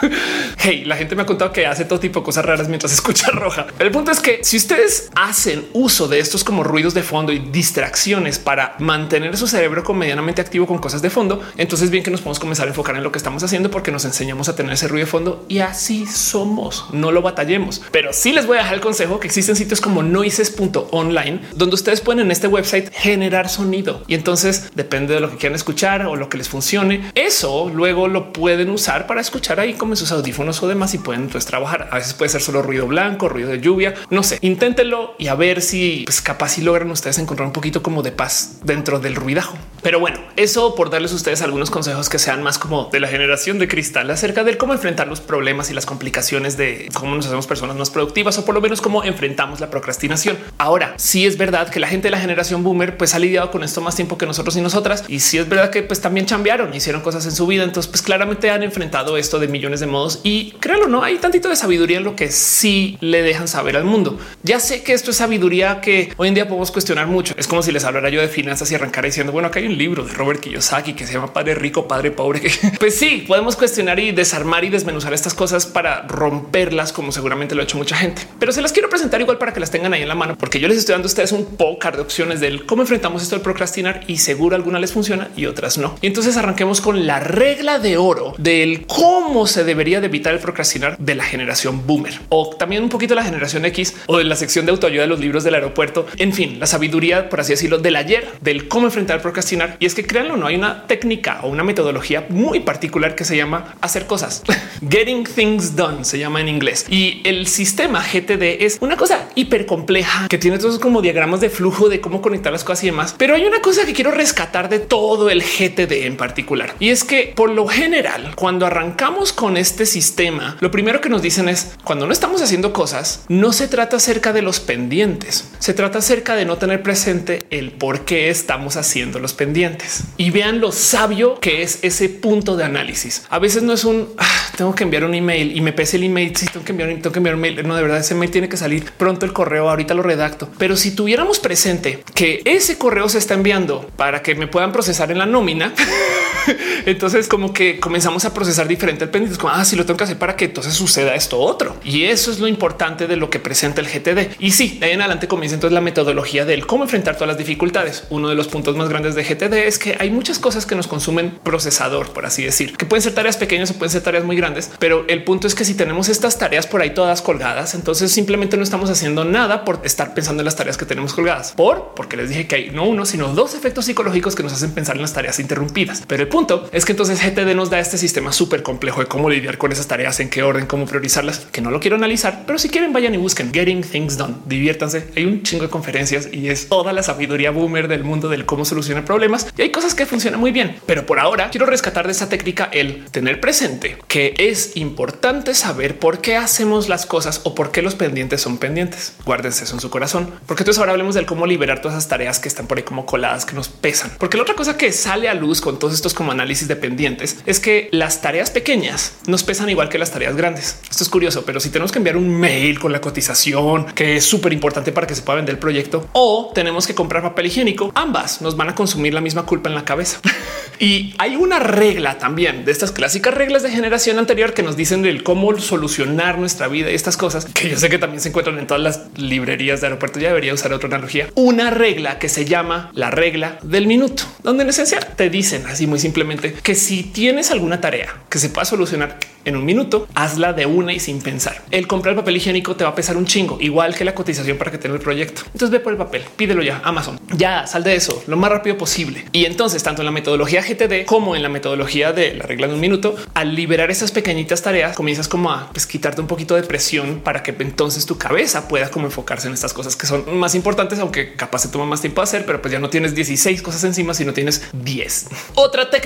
hey, 0.58 0.84
la 0.84 0.96
gente 0.96 1.14
me 1.14 1.22
ha 1.22 1.26
contado 1.26 1.52
que 1.52 1.66
hace 1.66 1.84
todo 1.84 2.00
tipo 2.00 2.20
de 2.20 2.24
cosas 2.24 2.44
raras 2.44 2.68
mientras 2.68 2.92
escucha 2.92 3.30
roja. 3.32 3.66
El 3.78 3.90
punto 3.90 4.10
es 4.10 4.20
que 4.20 4.40
si 4.42 4.56
ustedes 4.56 5.10
hacen 5.14 5.66
uso 5.72 6.08
de 6.08 6.18
estos 6.20 6.44
como 6.44 6.62
ruidos 6.62 6.94
de 6.94 7.02
fondo 7.02 7.32
y 7.32 7.38
distracciones 7.38 8.38
para 8.38 8.76
mantener 8.78 9.36
su 9.36 9.46
cerebro 9.46 9.84
medianamente 9.94 10.40
activo 10.40 10.66
con 10.66 10.78
cosas 10.78 11.02
de 11.02 11.10
fondo, 11.10 11.42
entonces 11.56 11.90
bien 11.90 12.04
que 12.04 12.10
nos 12.10 12.20
podemos 12.20 12.38
comenzar 12.38 12.66
a 12.66 12.70
enfocar 12.70 12.96
en 12.96 13.02
lo 13.02 13.10
que 13.10 13.18
estamos 13.18 13.42
haciendo 13.42 13.70
porque 13.70 13.90
nos 13.90 14.04
enseñamos 14.04 14.48
a 14.48 14.54
tener 14.54 14.72
ese 14.72 14.88
ruido 14.88 15.06
de 15.06 15.10
fondo 15.10 15.44
y 15.48 15.60
así 15.60 16.06
somos. 16.06 16.86
No 16.92 17.10
lo 17.10 17.22
batallemos, 17.22 17.82
pero 17.90 18.12
sí 18.12 18.32
les 18.32 18.46
voy 18.46 18.58
a 18.58 18.60
dejar 18.60 18.74
el 18.74 18.80
consejo 18.80 19.20
que 19.20 19.26
existen 19.26 19.56
sitios 19.56 19.80
como 19.80 20.02
noises.online 20.02 21.40
donde 21.54 21.74
ustedes 21.74 22.00
pueden 22.00 22.20
en 22.20 22.30
este 22.30 22.46
website 22.46 22.90
generar 22.92 23.48
sonido 23.48 24.02
y 24.06 24.14
entonces 24.14 24.70
depende 24.74 25.14
de 25.14 25.20
lo 25.20 25.30
que 25.30 25.36
quieran 25.36 25.56
escuchar 25.56 26.06
o 26.06 26.16
lo 26.16 26.28
que 26.28 26.38
les 26.38 26.48
funcione. 26.48 27.10
Eso 27.14 27.70
luego 27.72 28.08
lo 28.08 28.32
pueden 28.32 28.70
usar 28.70 29.06
para 29.06 29.20
escuchar 29.20 29.60
ahí 29.60 29.74
como 29.74 29.89
en 29.92 29.96
sus 29.96 30.12
audífonos 30.12 30.62
o 30.62 30.68
demás 30.68 30.94
y 30.94 30.98
pueden 30.98 31.28
pues, 31.28 31.46
trabajar. 31.46 31.88
A 31.90 31.96
veces 31.96 32.14
puede 32.14 32.30
ser 32.30 32.40
solo 32.40 32.62
ruido 32.62 32.86
blanco, 32.86 33.28
ruido 33.28 33.50
de 33.50 33.60
lluvia. 33.60 33.94
No 34.10 34.22
sé, 34.22 34.38
inténtenlo 34.40 35.14
y 35.18 35.28
a 35.28 35.34
ver 35.34 35.62
si 35.62 36.02
pues, 36.06 36.20
capaz 36.20 36.50
si 36.50 36.62
logran 36.62 36.90
ustedes 36.90 37.18
encontrar 37.18 37.46
un 37.46 37.52
poquito 37.52 37.82
como 37.82 38.02
de 38.02 38.12
paz 38.12 38.58
dentro 38.64 39.00
del 39.00 39.14
ruidajo. 39.14 39.56
Pero 39.82 39.98
bueno, 39.98 40.18
eso 40.36 40.74
por 40.74 40.90
darles 40.90 41.12
a 41.12 41.14
ustedes 41.14 41.42
algunos 41.42 41.70
consejos 41.70 42.08
que 42.08 42.18
sean 42.18 42.42
más 42.42 42.58
como 42.58 42.90
de 42.92 43.00
la 43.00 43.08
generación 43.08 43.58
de 43.58 43.68
cristal 43.68 44.10
acerca 44.10 44.44
de 44.44 44.58
cómo 44.58 44.74
enfrentar 44.74 45.08
los 45.08 45.20
problemas 45.20 45.70
y 45.70 45.74
las 45.74 45.86
complicaciones 45.86 46.56
de 46.56 46.88
cómo 46.92 47.16
nos 47.16 47.26
hacemos 47.26 47.46
personas 47.46 47.76
más 47.76 47.90
productivas 47.90 48.36
o 48.38 48.44
por 48.44 48.54
lo 48.54 48.60
menos 48.60 48.80
cómo 48.80 49.04
enfrentamos 49.04 49.60
la 49.60 49.70
procrastinación. 49.70 50.36
Ahora, 50.58 50.94
sí 50.96 51.26
es 51.26 51.38
verdad 51.38 51.68
que 51.70 51.80
la 51.80 51.88
gente 51.88 52.08
de 52.08 52.12
la 52.12 52.20
generación 52.20 52.62
boomer 52.62 52.96
pues 52.96 53.14
ha 53.14 53.18
lidiado 53.18 53.50
con 53.50 53.64
esto 53.64 53.80
más 53.80 53.96
tiempo 53.96 54.18
que 54.18 54.26
nosotros 54.26 54.56
y 54.56 54.60
nosotras. 54.60 55.04
Y 55.08 55.20
sí 55.20 55.38
es 55.38 55.48
verdad 55.48 55.70
que 55.70 55.82
pues 55.82 56.00
también 56.00 56.26
cambiaron, 56.26 56.74
hicieron 56.74 57.00
cosas 57.00 57.24
en 57.24 57.32
su 57.32 57.46
vida. 57.46 57.64
Entonces 57.64 57.90
pues 57.90 58.02
claramente 58.02 58.50
han 58.50 58.62
enfrentado 58.62 59.16
esto 59.16 59.38
de 59.38 59.48
millones 59.48 59.79
de 59.80 59.86
modos 59.86 60.20
y 60.22 60.52
créanlo, 60.60 60.86
no 60.86 61.02
hay 61.02 61.16
tantito 61.16 61.48
de 61.48 61.56
sabiduría 61.56 61.98
en 61.98 62.04
lo 62.04 62.14
que 62.14 62.30
sí 62.30 62.98
le 63.00 63.22
dejan 63.22 63.48
saber 63.48 63.76
al 63.76 63.84
mundo. 63.84 64.18
Ya 64.42 64.60
sé 64.60 64.82
que 64.82 64.92
esto 64.92 65.10
es 65.10 65.16
sabiduría 65.16 65.80
que 65.80 66.12
hoy 66.16 66.28
en 66.28 66.34
día 66.34 66.46
podemos 66.46 66.70
cuestionar 66.70 67.06
mucho. 67.06 67.34
Es 67.36 67.48
como 67.48 67.62
si 67.62 67.72
les 67.72 67.84
hablara 67.84 68.08
yo 68.08 68.20
de 68.20 68.28
finanzas 68.28 68.70
y 68.70 68.74
arrancar 68.74 69.04
diciendo, 69.04 69.32
bueno, 69.32 69.48
acá 69.48 69.58
hay 69.58 69.66
un 69.66 69.76
libro 69.76 70.04
de 70.04 70.12
Robert 70.12 70.40
Kiyosaki 70.40 70.92
que 70.92 71.06
se 71.06 71.14
llama 71.14 71.32
Padre 71.32 71.54
Rico, 71.54 71.88
Padre 71.88 72.10
Pobre. 72.10 72.42
pues 72.78 72.96
sí, 72.96 73.24
podemos 73.26 73.56
cuestionar 73.56 73.98
y 73.98 74.12
desarmar 74.12 74.64
y 74.64 74.68
desmenuzar 74.68 75.12
estas 75.12 75.34
cosas 75.34 75.66
para 75.66 76.02
romperlas, 76.02 76.92
como 76.92 77.10
seguramente 77.10 77.54
lo 77.54 77.62
ha 77.62 77.64
hecho 77.64 77.78
mucha 77.78 77.96
gente. 77.96 78.22
Pero 78.38 78.52
se 78.52 78.62
las 78.62 78.72
quiero 78.72 78.88
presentar 78.88 79.20
igual 79.20 79.38
para 79.38 79.52
que 79.52 79.60
las 79.60 79.70
tengan 79.70 79.92
ahí 79.92 80.02
en 80.02 80.08
la 80.08 80.14
mano, 80.14 80.36
porque 80.38 80.60
yo 80.60 80.68
les 80.68 80.78
estoy 80.78 80.92
dando 80.92 81.06
a 81.06 81.10
ustedes 81.10 81.32
un 81.32 81.46
poco 81.56 81.80
de 81.80 82.00
opciones 82.00 82.40
del 82.40 82.66
cómo 82.66 82.82
enfrentamos 82.82 83.22
esto 83.22 83.36
del 83.36 83.42
procrastinar 83.42 84.02
y 84.06 84.18
seguro 84.18 84.54
alguna 84.54 84.78
les 84.78 84.92
funciona 84.92 85.30
y 85.36 85.46
otras 85.46 85.78
no. 85.78 85.96
Y 86.02 86.08
entonces 86.08 86.36
arranquemos 86.36 86.80
con 86.80 87.06
la 87.06 87.20
regla 87.20 87.78
de 87.78 87.96
oro 87.96 88.34
del 88.36 88.86
cómo 88.86 89.46
se 89.46 89.64
debería 89.70 90.00
de 90.00 90.06
evitar 90.06 90.34
el 90.34 90.40
procrastinar 90.40 90.96
de 90.98 91.14
la 91.14 91.24
generación 91.24 91.86
boomer 91.86 92.20
o 92.28 92.50
también 92.50 92.82
un 92.82 92.88
poquito 92.88 93.14
la 93.14 93.24
generación 93.24 93.64
X 93.66 93.94
o 94.06 94.18
de 94.18 94.24
la 94.24 94.36
sección 94.36 94.66
de 94.66 94.72
autoayuda 94.72 95.02
de 95.02 95.08
los 95.08 95.20
libros 95.20 95.44
del 95.44 95.54
aeropuerto. 95.54 96.06
En 96.16 96.32
fin, 96.32 96.58
la 96.58 96.66
sabiduría, 96.66 97.28
por 97.28 97.40
así 97.40 97.52
decirlo, 97.52 97.78
del 97.78 97.96
ayer, 97.96 98.28
del 98.40 98.68
cómo 98.68 98.86
enfrentar 98.86 99.16
el 99.16 99.22
procrastinar. 99.22 99.76
Y 99.78 99.86
es 99.86 99.94
que 99.94 100.06
créanlo, 100.06 100.36
no 100.36 100.46
hay 100.46 100.56
una 100.56 100.86
técnica 100.86 101.40
o 101.42 101.48
una 101.48 101.62
metodología 101.62 102.26
muy 102.28 102.60
particular 102.60 103.14
que 103.14 103.24
se 103.24 103.36
llama 103.36 103.76
hacer 103.80 104.06
cosas. 104.06 104.42
Getting 104.90 105.24
things 105.24 105.76
done 105.76 106.04
se 106.04 106.18
llama 106.18 106.40
en 106.40 106.48
inglés. 106.48 106.86
Y 106.88 107.20
el 107.24 107.46
sistema 107.46 108.02
GTD 108.02 108.64
es 108.64 108.78
una 108.80 108.96
cosa 108.96 109.28
hiper 109.34 109.66
compleja 109.66 110.26
que 110.28 110.38
tiene 110.38 110.58
todos 110.58 110.78
como 110.78 111.02
diagramas 111.02 111.40
de 111.40 111.50
flujo 111.50 111.88
de 111.88 112.00
cómo 112.00 112.20
conectar 112.22 112.52
las 112.52 112.64
cosas 112.64 112.84
y 112.84 112.86
demás. 112.86 113.14
Pero 113.16 113.34
hay 113.34 113.44
una 113.44 113.60
cosa 113.60 113.86
que 113.86 113.92
quiero 113.92 114.10
rescatar 114.10 114.68
de 114.68 114.80
todo 114.80 115.30
el 115.30 115.42
GTD 115.42 116.06
en 116.06 116.16
particular. 116.16 116.74
Y 116.80 116.88
es 116.88 117.04
que 117.04 117.32
por 117.36 117.50
lo 117.50 117.66
general, 117.68 118.34
cuando 118.34 118.66
arrancamos 118.66 119.32
con 119.32 119.56
este 119.60 119.86
sistema, 119.86 120.56
lo 120.60 120.70
primero 120.70 121.00
que 121.00 121.08
nos 121.08 121.22
dicen 121.22 121.48
es 121.48 121.72
cuando 121.84 122.06
no 122.06 122.12
estamos 122.12 122.42
haciendo 122.42 122.72
cosas, 122.72 123.24
no 123.28 123.52
se 123.52 123.68
trata 123.68 123.96
acerca 123.96 124.32
de 124.32 124.42
los 124.42 124.60
pendientes, 124.60 125.50
se 125.58 125.74
trata 125.74 125.98
acerca 125.98 126.34
de 126.34 126.44
no 126.44 126.58
tener 126.58 126.82
presente 126.82 127.46
el 127.50 127.72
por 127.72 128.04
qué 128.04 128.30
estamos 128.30 128.76
haciendo 128.76 129.18
los 129.18 129.34
pendientes 129.34 130.04
y 130.16 130.30
vean 130.30 130.60
lo 130.60 130.72
sabio 130.72 131.38
que 131.40 131.62
es 131.62 131.78
ese 131.82 132.08
punto 132.08 132.56
de 132.56 132.64
análisis. 132.64 133.24
A 133.30 133.38
veces 133.38 133.62
no 133.62 133.72
es 133.72 133.84
un 133.84 134.08
ah, 134.18 134.40
tengo 134.60 134.74
que 134.74 134.84
enviar 134.84 135.04
un 135.04 135.14
email 135.14 135.56
y 135.56 135.62
me 135.62 135.72
pese 135.72 135.96
el 135.96 136.04
email. 136.04 136.36
Si 136.36 136.44
tengo 136.44 136.64
que 136.64 136.72
enviar, 136.72 136.90
tengo 136.90 137.12
que 137.12 137.18
enviar 137.18 137.34
un 137.34 137.40
mail. 137.40 137.66
No, 137.66 137.74
de 137.74 137.82
verdad, 137.82 137.98
ese 137.98 138.14
mail 138.14 138.30
tiene 138.30 138.48
que 138.48 138.58
salir 138.58 138.84
pronto 138.96 139.24
el 139.24 139.32
correo. 139.32 139.70
Ahorita 139.70 139.94
lo 139.94 140.02
redacto. 140.02 140.50
Pero 140.58 140.76
si 140.76 140.94
tuviéramos 140.94 141.38
presente 141.38 142.02
que 142.14 142.42
ese 142.44 142.76
correo 142.76 143.08
se 143.08 143.16
está 143.16 143.32
enviando 143.32 143.90
para 143.96 144.22
que 144.22 144.34
me 144.34 144.48
puedan 144.48 144.70
procesar 144.72 145.10
en 145.12 145.18
la 145.18 145.24
nómina, 145.24 145.72
entonces 146.86 147.28
como 147.28 147.52
que 147.52 147.80
comenzamos 147.80 148.24
a 148.24 148.34
procesar 148.34 148.68
diferente 148.68 149.04
el 149.04 149.10
pendiente. 149.10 149.38
Como 149.38 149.52
ah, 149.52 149.64
si 149.64 149.76
lo 149.76 149.84
tengo 149.84 149.98
que 149.98 150.04
hacer 150.04 150.18
para 150.18 150.36
que 150.36 150.46
entonces 150.46 150.74
suceda 150.74 151.14
esto 151.14 151.38
otro. 151.38 151.76
Y 151.84 152.04
eso 152.04 152.30
es 152.30 152.38
lo 152.38 152.48
importante 152.48 153.06
de 153.06 153.16
lo 153.16 153.30
que 153.30 153.38
presenta 153.38 153.80
el 153.80 153.88
GTD. 153.88 154.36
Y 154.38 154.52
sí, 154.52 154.78
de 154.80 154.86
ahí 154.86 154.92
en 154.92 155.00
adelante 155.00 155.28
comienza 155.28 155.54
entonces 155.54 155.74
la 155.74 155.80
metodología 155.80 156.44
del 156.44 156.66
cómo 156.66 156.84
enfrentar 156.84 157.14
todas 157.14 157.28
las 157.28 157.38
dificultades. 157.38 158.04
Uno 158.10 158.28
de 158.28 158.34
los 158.34 158.48
puntos 158.48 158.76
más 158.76 158.88
grandes 158.88 159.14
de 159.14 159.24
GTD 159.24 159.66
es 159.66 159.78
que 159.78 159.96
hay 159.98 160.10
muchas 160.10 160.38
cosas 160.38 160.66
que 160.66 160.74
nos 160.74 160.86
consumen 160.86 161.38
procesador, 161.42 162.12
por 162.12 162.26
así 162.26 162.44
decir, 162.44 162.76
que 162.76 162.86
pueden 162.86 163.02
ser 163.02 163.14
tareas 163.14 163.36
pequeñas 163.36 163.70
o 163.70 163.74
pueden 163.74 163.90
ser 163.90 164.02
tareas 164.02 164.24
muy 164.24 164.36
grandes, 164.36 164.70
pero 164.78 165.04
el 165.08 165.24
punto 165.24 165.46
es 165.46 165.54
que 165.54 165.64
si 165.64 165.74
tenemos 165.74 166.08
estas 166.08 166.38
tareas 166.38 166.66
por 166.66 166.80
ahí 166.80 166.90
todas 166.90 167.22
colgadas, 167.22 167.74
entonces 167.74 168.10
simplemente 168.12 168.56
no 168.56 168.62
estamos 168.62 168.90
haciendo 168.90 169.24
nada 169.24 169.64
por 169.64 169.80
estar 169.84 170.14
pensando 170.14 170.40
en 170.40 170.44
las 170.46 170.56
tareas 170.56 170.76
que 170.76 170.86
tenemos 170.86 171.14
colgadas. 171.14 171.52
Por 171.52 171.94
porque 171.94 172.16
les 172.16 172.28
dije 172.30 172.46
que 172.46 172.56
hay 172.56 172.70
no 172.70 172.84
uno, 172.84 173.04
sino 173.04 173.28
dos 173.28 173.54
efectos 173.54 173.84
psicológicos 173.84 174.34
que 174.34 174.42
nos 174.42 174.52
hacen 174.52 174.72
pensar 174.72 174.96
en 174.96 175.02
las 175.02 175.12
tareas 175.12 175.38
interrumpidas. 175.38 176.02
Pero 176.06 176.22
el 176.22 176.28
punto 176.30 176.68
es 176.72 176.86
que 176.86 176.92
entonces 176.92 177.20
GTD 177.22 177.54
nos 177.54 177.68
da 177.68 177.78
este 177.78 177.98
sistema 177.98 178.32
súper 178.32 178.62
complejo 178.62 179.00
de 179.00 179.06
cómo 179.06 179.28
lidiar 179.28 179.58
con 179.58 179.72
esas 179.72 179.86
tareas, 179.86 180.20
en 180.20 180.30
qué 180.30 180.42
orden, 180.42 180.64
cómo 180.66 180.86
priorizarlas, 180.86 181.40
que 181.52 181.60
no 181.60 181.70
lo 181.70 181.80
quiero 181.80 181.96
analizar, 181.96 182.44
pero 182.46 182.58
si 182.58 182.70
quieren 182.70 182.94
vayan 182.94 183.14
y 183.14 183.18
busquen 183.18 183.52
Getting 183.52 183.82
Things 183.82 184.16
Done, 184.16 184.36
diviértanse. 184.46 185.08
Hay 185.16 185.26
un 185.26 185.42
chingo 185.42 185.64
de 185.64 185.70
conferencias 185.70 186.28
y 186.32 186.48
es 186.48 186.68
toda 186.68 186.94
la 186.94 187.02
sabiduría 187.02 187.50
boomer 187.50 187.88
del 187.88 188.04
mundo 188.04 188.28
del 188.28 188.46
cómo 188.46 188.64
solucionar 188.64 189.04
problemas 189.04 189.48
y 189.56 189.62
hay 189.62 189.70
cosas 189.70 189.94
que 189.94 190.06
funcionan 190.06 190.40
muy 190.40 190.52
bien. 190.52 190.76
Pero 190.86 191.04
por 191.04 191.18
ahora 191.18 191.50
quiero 191.50 191.66
rescatar 191.66 192.06
de 192.06 192.12
esa 192.12 192.28
técnica 192.28 192.70
el 192.72 193.04
tener 193.10 193.40
presente 193.40 193.98
que 194.08 194.34
es 194.38 194.76
importante 194.76 195.54
saber 195.54 195.98
por 195.98 196.20
qué 196.20 196.36
hacemos 196.36 196.88
las 196.88 197.06
cosas 197.06 197.40
o 197.44 197.54
por 197.54 197.72
qué 197.72 197.82
los 197.82 197.94
pendientes 197.96 198.40
son 198.40 198.58
pendientes. 198.58 199.14
Guárdense 199.24 199.64
eso 199.64 199.74
en 199.74 199.80
su 199.80 199.90
corazón, 199.90 200.30
porque 200.46 200.62
entonces 200.62 200.78
ahora 200.78 200.92
hablemos 200.92 201.14
del 201.14 201.26
cómo 201.26 201.46
liberar 201.46 201.80
todas 201.80 201.98
esas 201.98 202.08
tareas 202.08 202.38
que 202.38 202.48
están 202.48 202.66
por 202.66 202.78
ahí 202.78 202.84
como 202.84 203.06
coladas 203.06 203.44
que 203.44 203.54
nos 203.54 203.68
pesan. 203.68 204.12
Porque 204.18 204.36
la 204.36 204.44
otra 204.44 204.54
cosa 204.54 204.76
que 204.76 204.92
sale 204.92 205.28
a 205.28 205.34
luz 205.34 205.60
con 205.60 205.78
todos 205.78 205.94
estos 205.94 206.14
como 206.20 206.32
análisis 206.32 206.68
de 206.68 206.76
pendientes 206.76 207.38
es 207.46 207.60
que 207.60 207.88
las 207.92 208.20
tareas 208.20 208.50
pequeñas 208.50 209.14
nos 209.26 209.42
pesan 209.42 209.70
igual 209.70 209.88
que 209.88 209.96
las 209.96 210.10
tareas 210.10 210.36
grandes. 210.36 210.78
Esto 210.90 211.02
es 211.02 211.08
curioso, 211.08 211.44
pero 211.46 211.60
si 211.60 211.70
tenemos 211.70 211.92
que 211.92 211.98
enviar 211.98 212.18
un 212.18 212.28
mail 212.28 212.78
con 212.78 212.92
la 212.92 213.00
cotización, 213.00 213.86
que 213.94 214.16
es 214.16 214.24
súper 214.26 214.52
importante 214.52 214.92
para 214.92 215.06
que 215.06 215.14
se 215.14 215.22
pueda 215.22 215.36
vender 215.36 215.54
el 215.54 215.58
proyecto, 215.58 216.10
o 216.12 216.52
tenemos 216.54 216.86
que 216.86 216.94
comprar 216.94 217.22
papel 217.22 217.46
higiénico, 217.46 217.90
ambas 217.94 218.42
nos 218.42 218.54
van 218.54 218.68
a 218.68 218.74
consumir 218.74 219.14
la 219.14 219.22
misma 219.22 219.46
culpa 219.46 219.70
en 219.70 219.74
la 219.74 219.86
cabeza. 219.86 220.20
y 220.78 221.14
hay 221.16 221.36
una 221.36 221.58
regla 221.58 222.18
también 222.18 222.66
de 222.66 222.72
estas 222.72 222.92
clásicas 222.92 223.32
reglas 223.32 223.62
de 223.62 223.70
generación 223.70 224.18
anterior 224.18 224.52
que 224.52 224.62
nos 224.62 224.76
dicen 224.76 225.00
del 225.00 225.22
cómo 225.22 225.58
solucionar 225.58 226.38
nuestra 226.38 226.68
vida 226.68 226.90
y 226.90 226.94
estas 226.94 227.16
cosas 227.16 227.46
que 227.46 227.70
yo 227.70 227.78
sé 227.78 227.88
que 227.88 227.96
también 227.96 228.20
se 228.20 228.28
encuentran 228.28 228.58
en 228.58 228.66
todas 228.66 228.82
las 228.82 229.00
librerías 229.16 229.80
de 229.80 229.86
aeropuerto. 229.86 230.20
Ya 230.20 230.28
debería 230.28 230.52
usar 230.52 230.74
otra 230.74 230.88
analogía, 230.88 231.28
una 231.34 231.70
regla 231.70 232.18
que 232.18 232.28
se 232.28 232.44
llama 232.44 232.90
la 232.92 233.10
regla 233.10 233.58
del 233.62 233.86
minuto, 233.86 234.24
donde 234.42 234.64
en 234.64 234.68
esencia 234.68 235.00
te 235.00 235.30
dicen 235.30 235.64
así 235.66 235.86
muy 235.86 235.98
simplemente 236.10 236.54
que 236.54 236.74
si 236.74 237.04
tienes 237.04 237.52
alguna 237.52 237.80
tarea 237.80 238.22
que 238.28 238.38
se 238.38 238.48
pueda 238.48 238.64
solucionar 238.64 239.18
en 239.44 239.56
un 239.56 239.64
minuto, 239.64 240.06
hazla 240.14 240.52
de 240.52 240.66
una 240.66 240.92
y 240.92 241.00
sin 241.00 241.20
pensar. 241.20 241.62
El 241.70 241.86
comprar 241.86 242.14
papel 242.14 242.36
higiénico 242.36 242.76
te 242.76 242.84
va 242.84 242.90
a 242.90 242.94
pesar 242.94 243.16
un 243.16 243.24
chingo, 243.24 243.58
igual 243.60 243.94
que 243.94 244.04
la 244.04 244.14
cotización 244.14 244.58
para 244.58 244.70
que 244.70 244.78
tenga 244.78 244.96
el 244.96 245.00
proyecto. 245.00 245.42
Entonces 245.46 245.70
ve 245.70 245.80
por 245.80 245.92
el 245.92 245.98
papel, 245.98 246.22
pídelo 246.36 246.62
ya 246.62 246.80
Amazon. 246.84 247.18
Ya 247.36 247.66
sal 247.66 247.82
de 247.84 247.94
eso 247.94 248.22
lo 248.26 248.36
más 248.36 248.50
rápido 248.50 248.76
posible. 248.76 249.24
Y 249.32 249.46
entonces, 249.46 249.82
tanto 249.82 250.02
en 250.02 250.06
la 250.06 250.12
metodología 250.12 250.62
GTD 250.62 251.06
como 251.06 251.36
en 251.36 251.42
la 251.42 251.48
metodología 251.48 252.12
de 252.12 252.34
la 252.34 252.44
regla 252.44 252.68
de 252.68 252.74
un 252.74 252.80
minuto, 252.80 253.16
al 253.34 253.54
liberar 253.54 253.90
esas 253.90 254.10
pequeñitas 254.10 254.62
tareas, 254.62 254.94
comienzas 254.94 255.28
como 255.28 255.50
a 255.50 255.70
pues, 255.72 255.86
quitarte 255.86 256.20
un 256.20 256.26
poquito 256.26 256.54
de 256.54 256.62
presión 256.62 257.20
para 257.20 257.42
que 257.42 257.54
entonces 257.60 258.06
tu 258.06 258.18
cabeza 258.18 258.68
pueda 258.68 258.90
como 258.90 259.06
enfocarse 259.06 259.48
en 259.48 259.54
estas 259.54 259.72
cosas 259.72 259.96
que 259.96 260.06
son 260.06 260.38
más 260.38 260.54
importantes, 260.54 260.98
aunque 260.98 261.34
capaz 261.34 261.60
se 261.60 261.68
toma 261.68 261.86
más 261.86 262.00
tiempo 262.00 262.20
hacer, 262.20 262.44
pero 262.44 262.60
pues 262.60 262.72
ya 262.72 262.78
no 262.78 262.90
tienes 262.90 263.14
16 263.14 263.62
cosas 263.62 263.84
encima, 263.84 264.14
sino 264.14 264.32
tienes 264.32 264.62
10. 264.72 265.28
Otra 265.54 265.88
técnica 265.88 265.99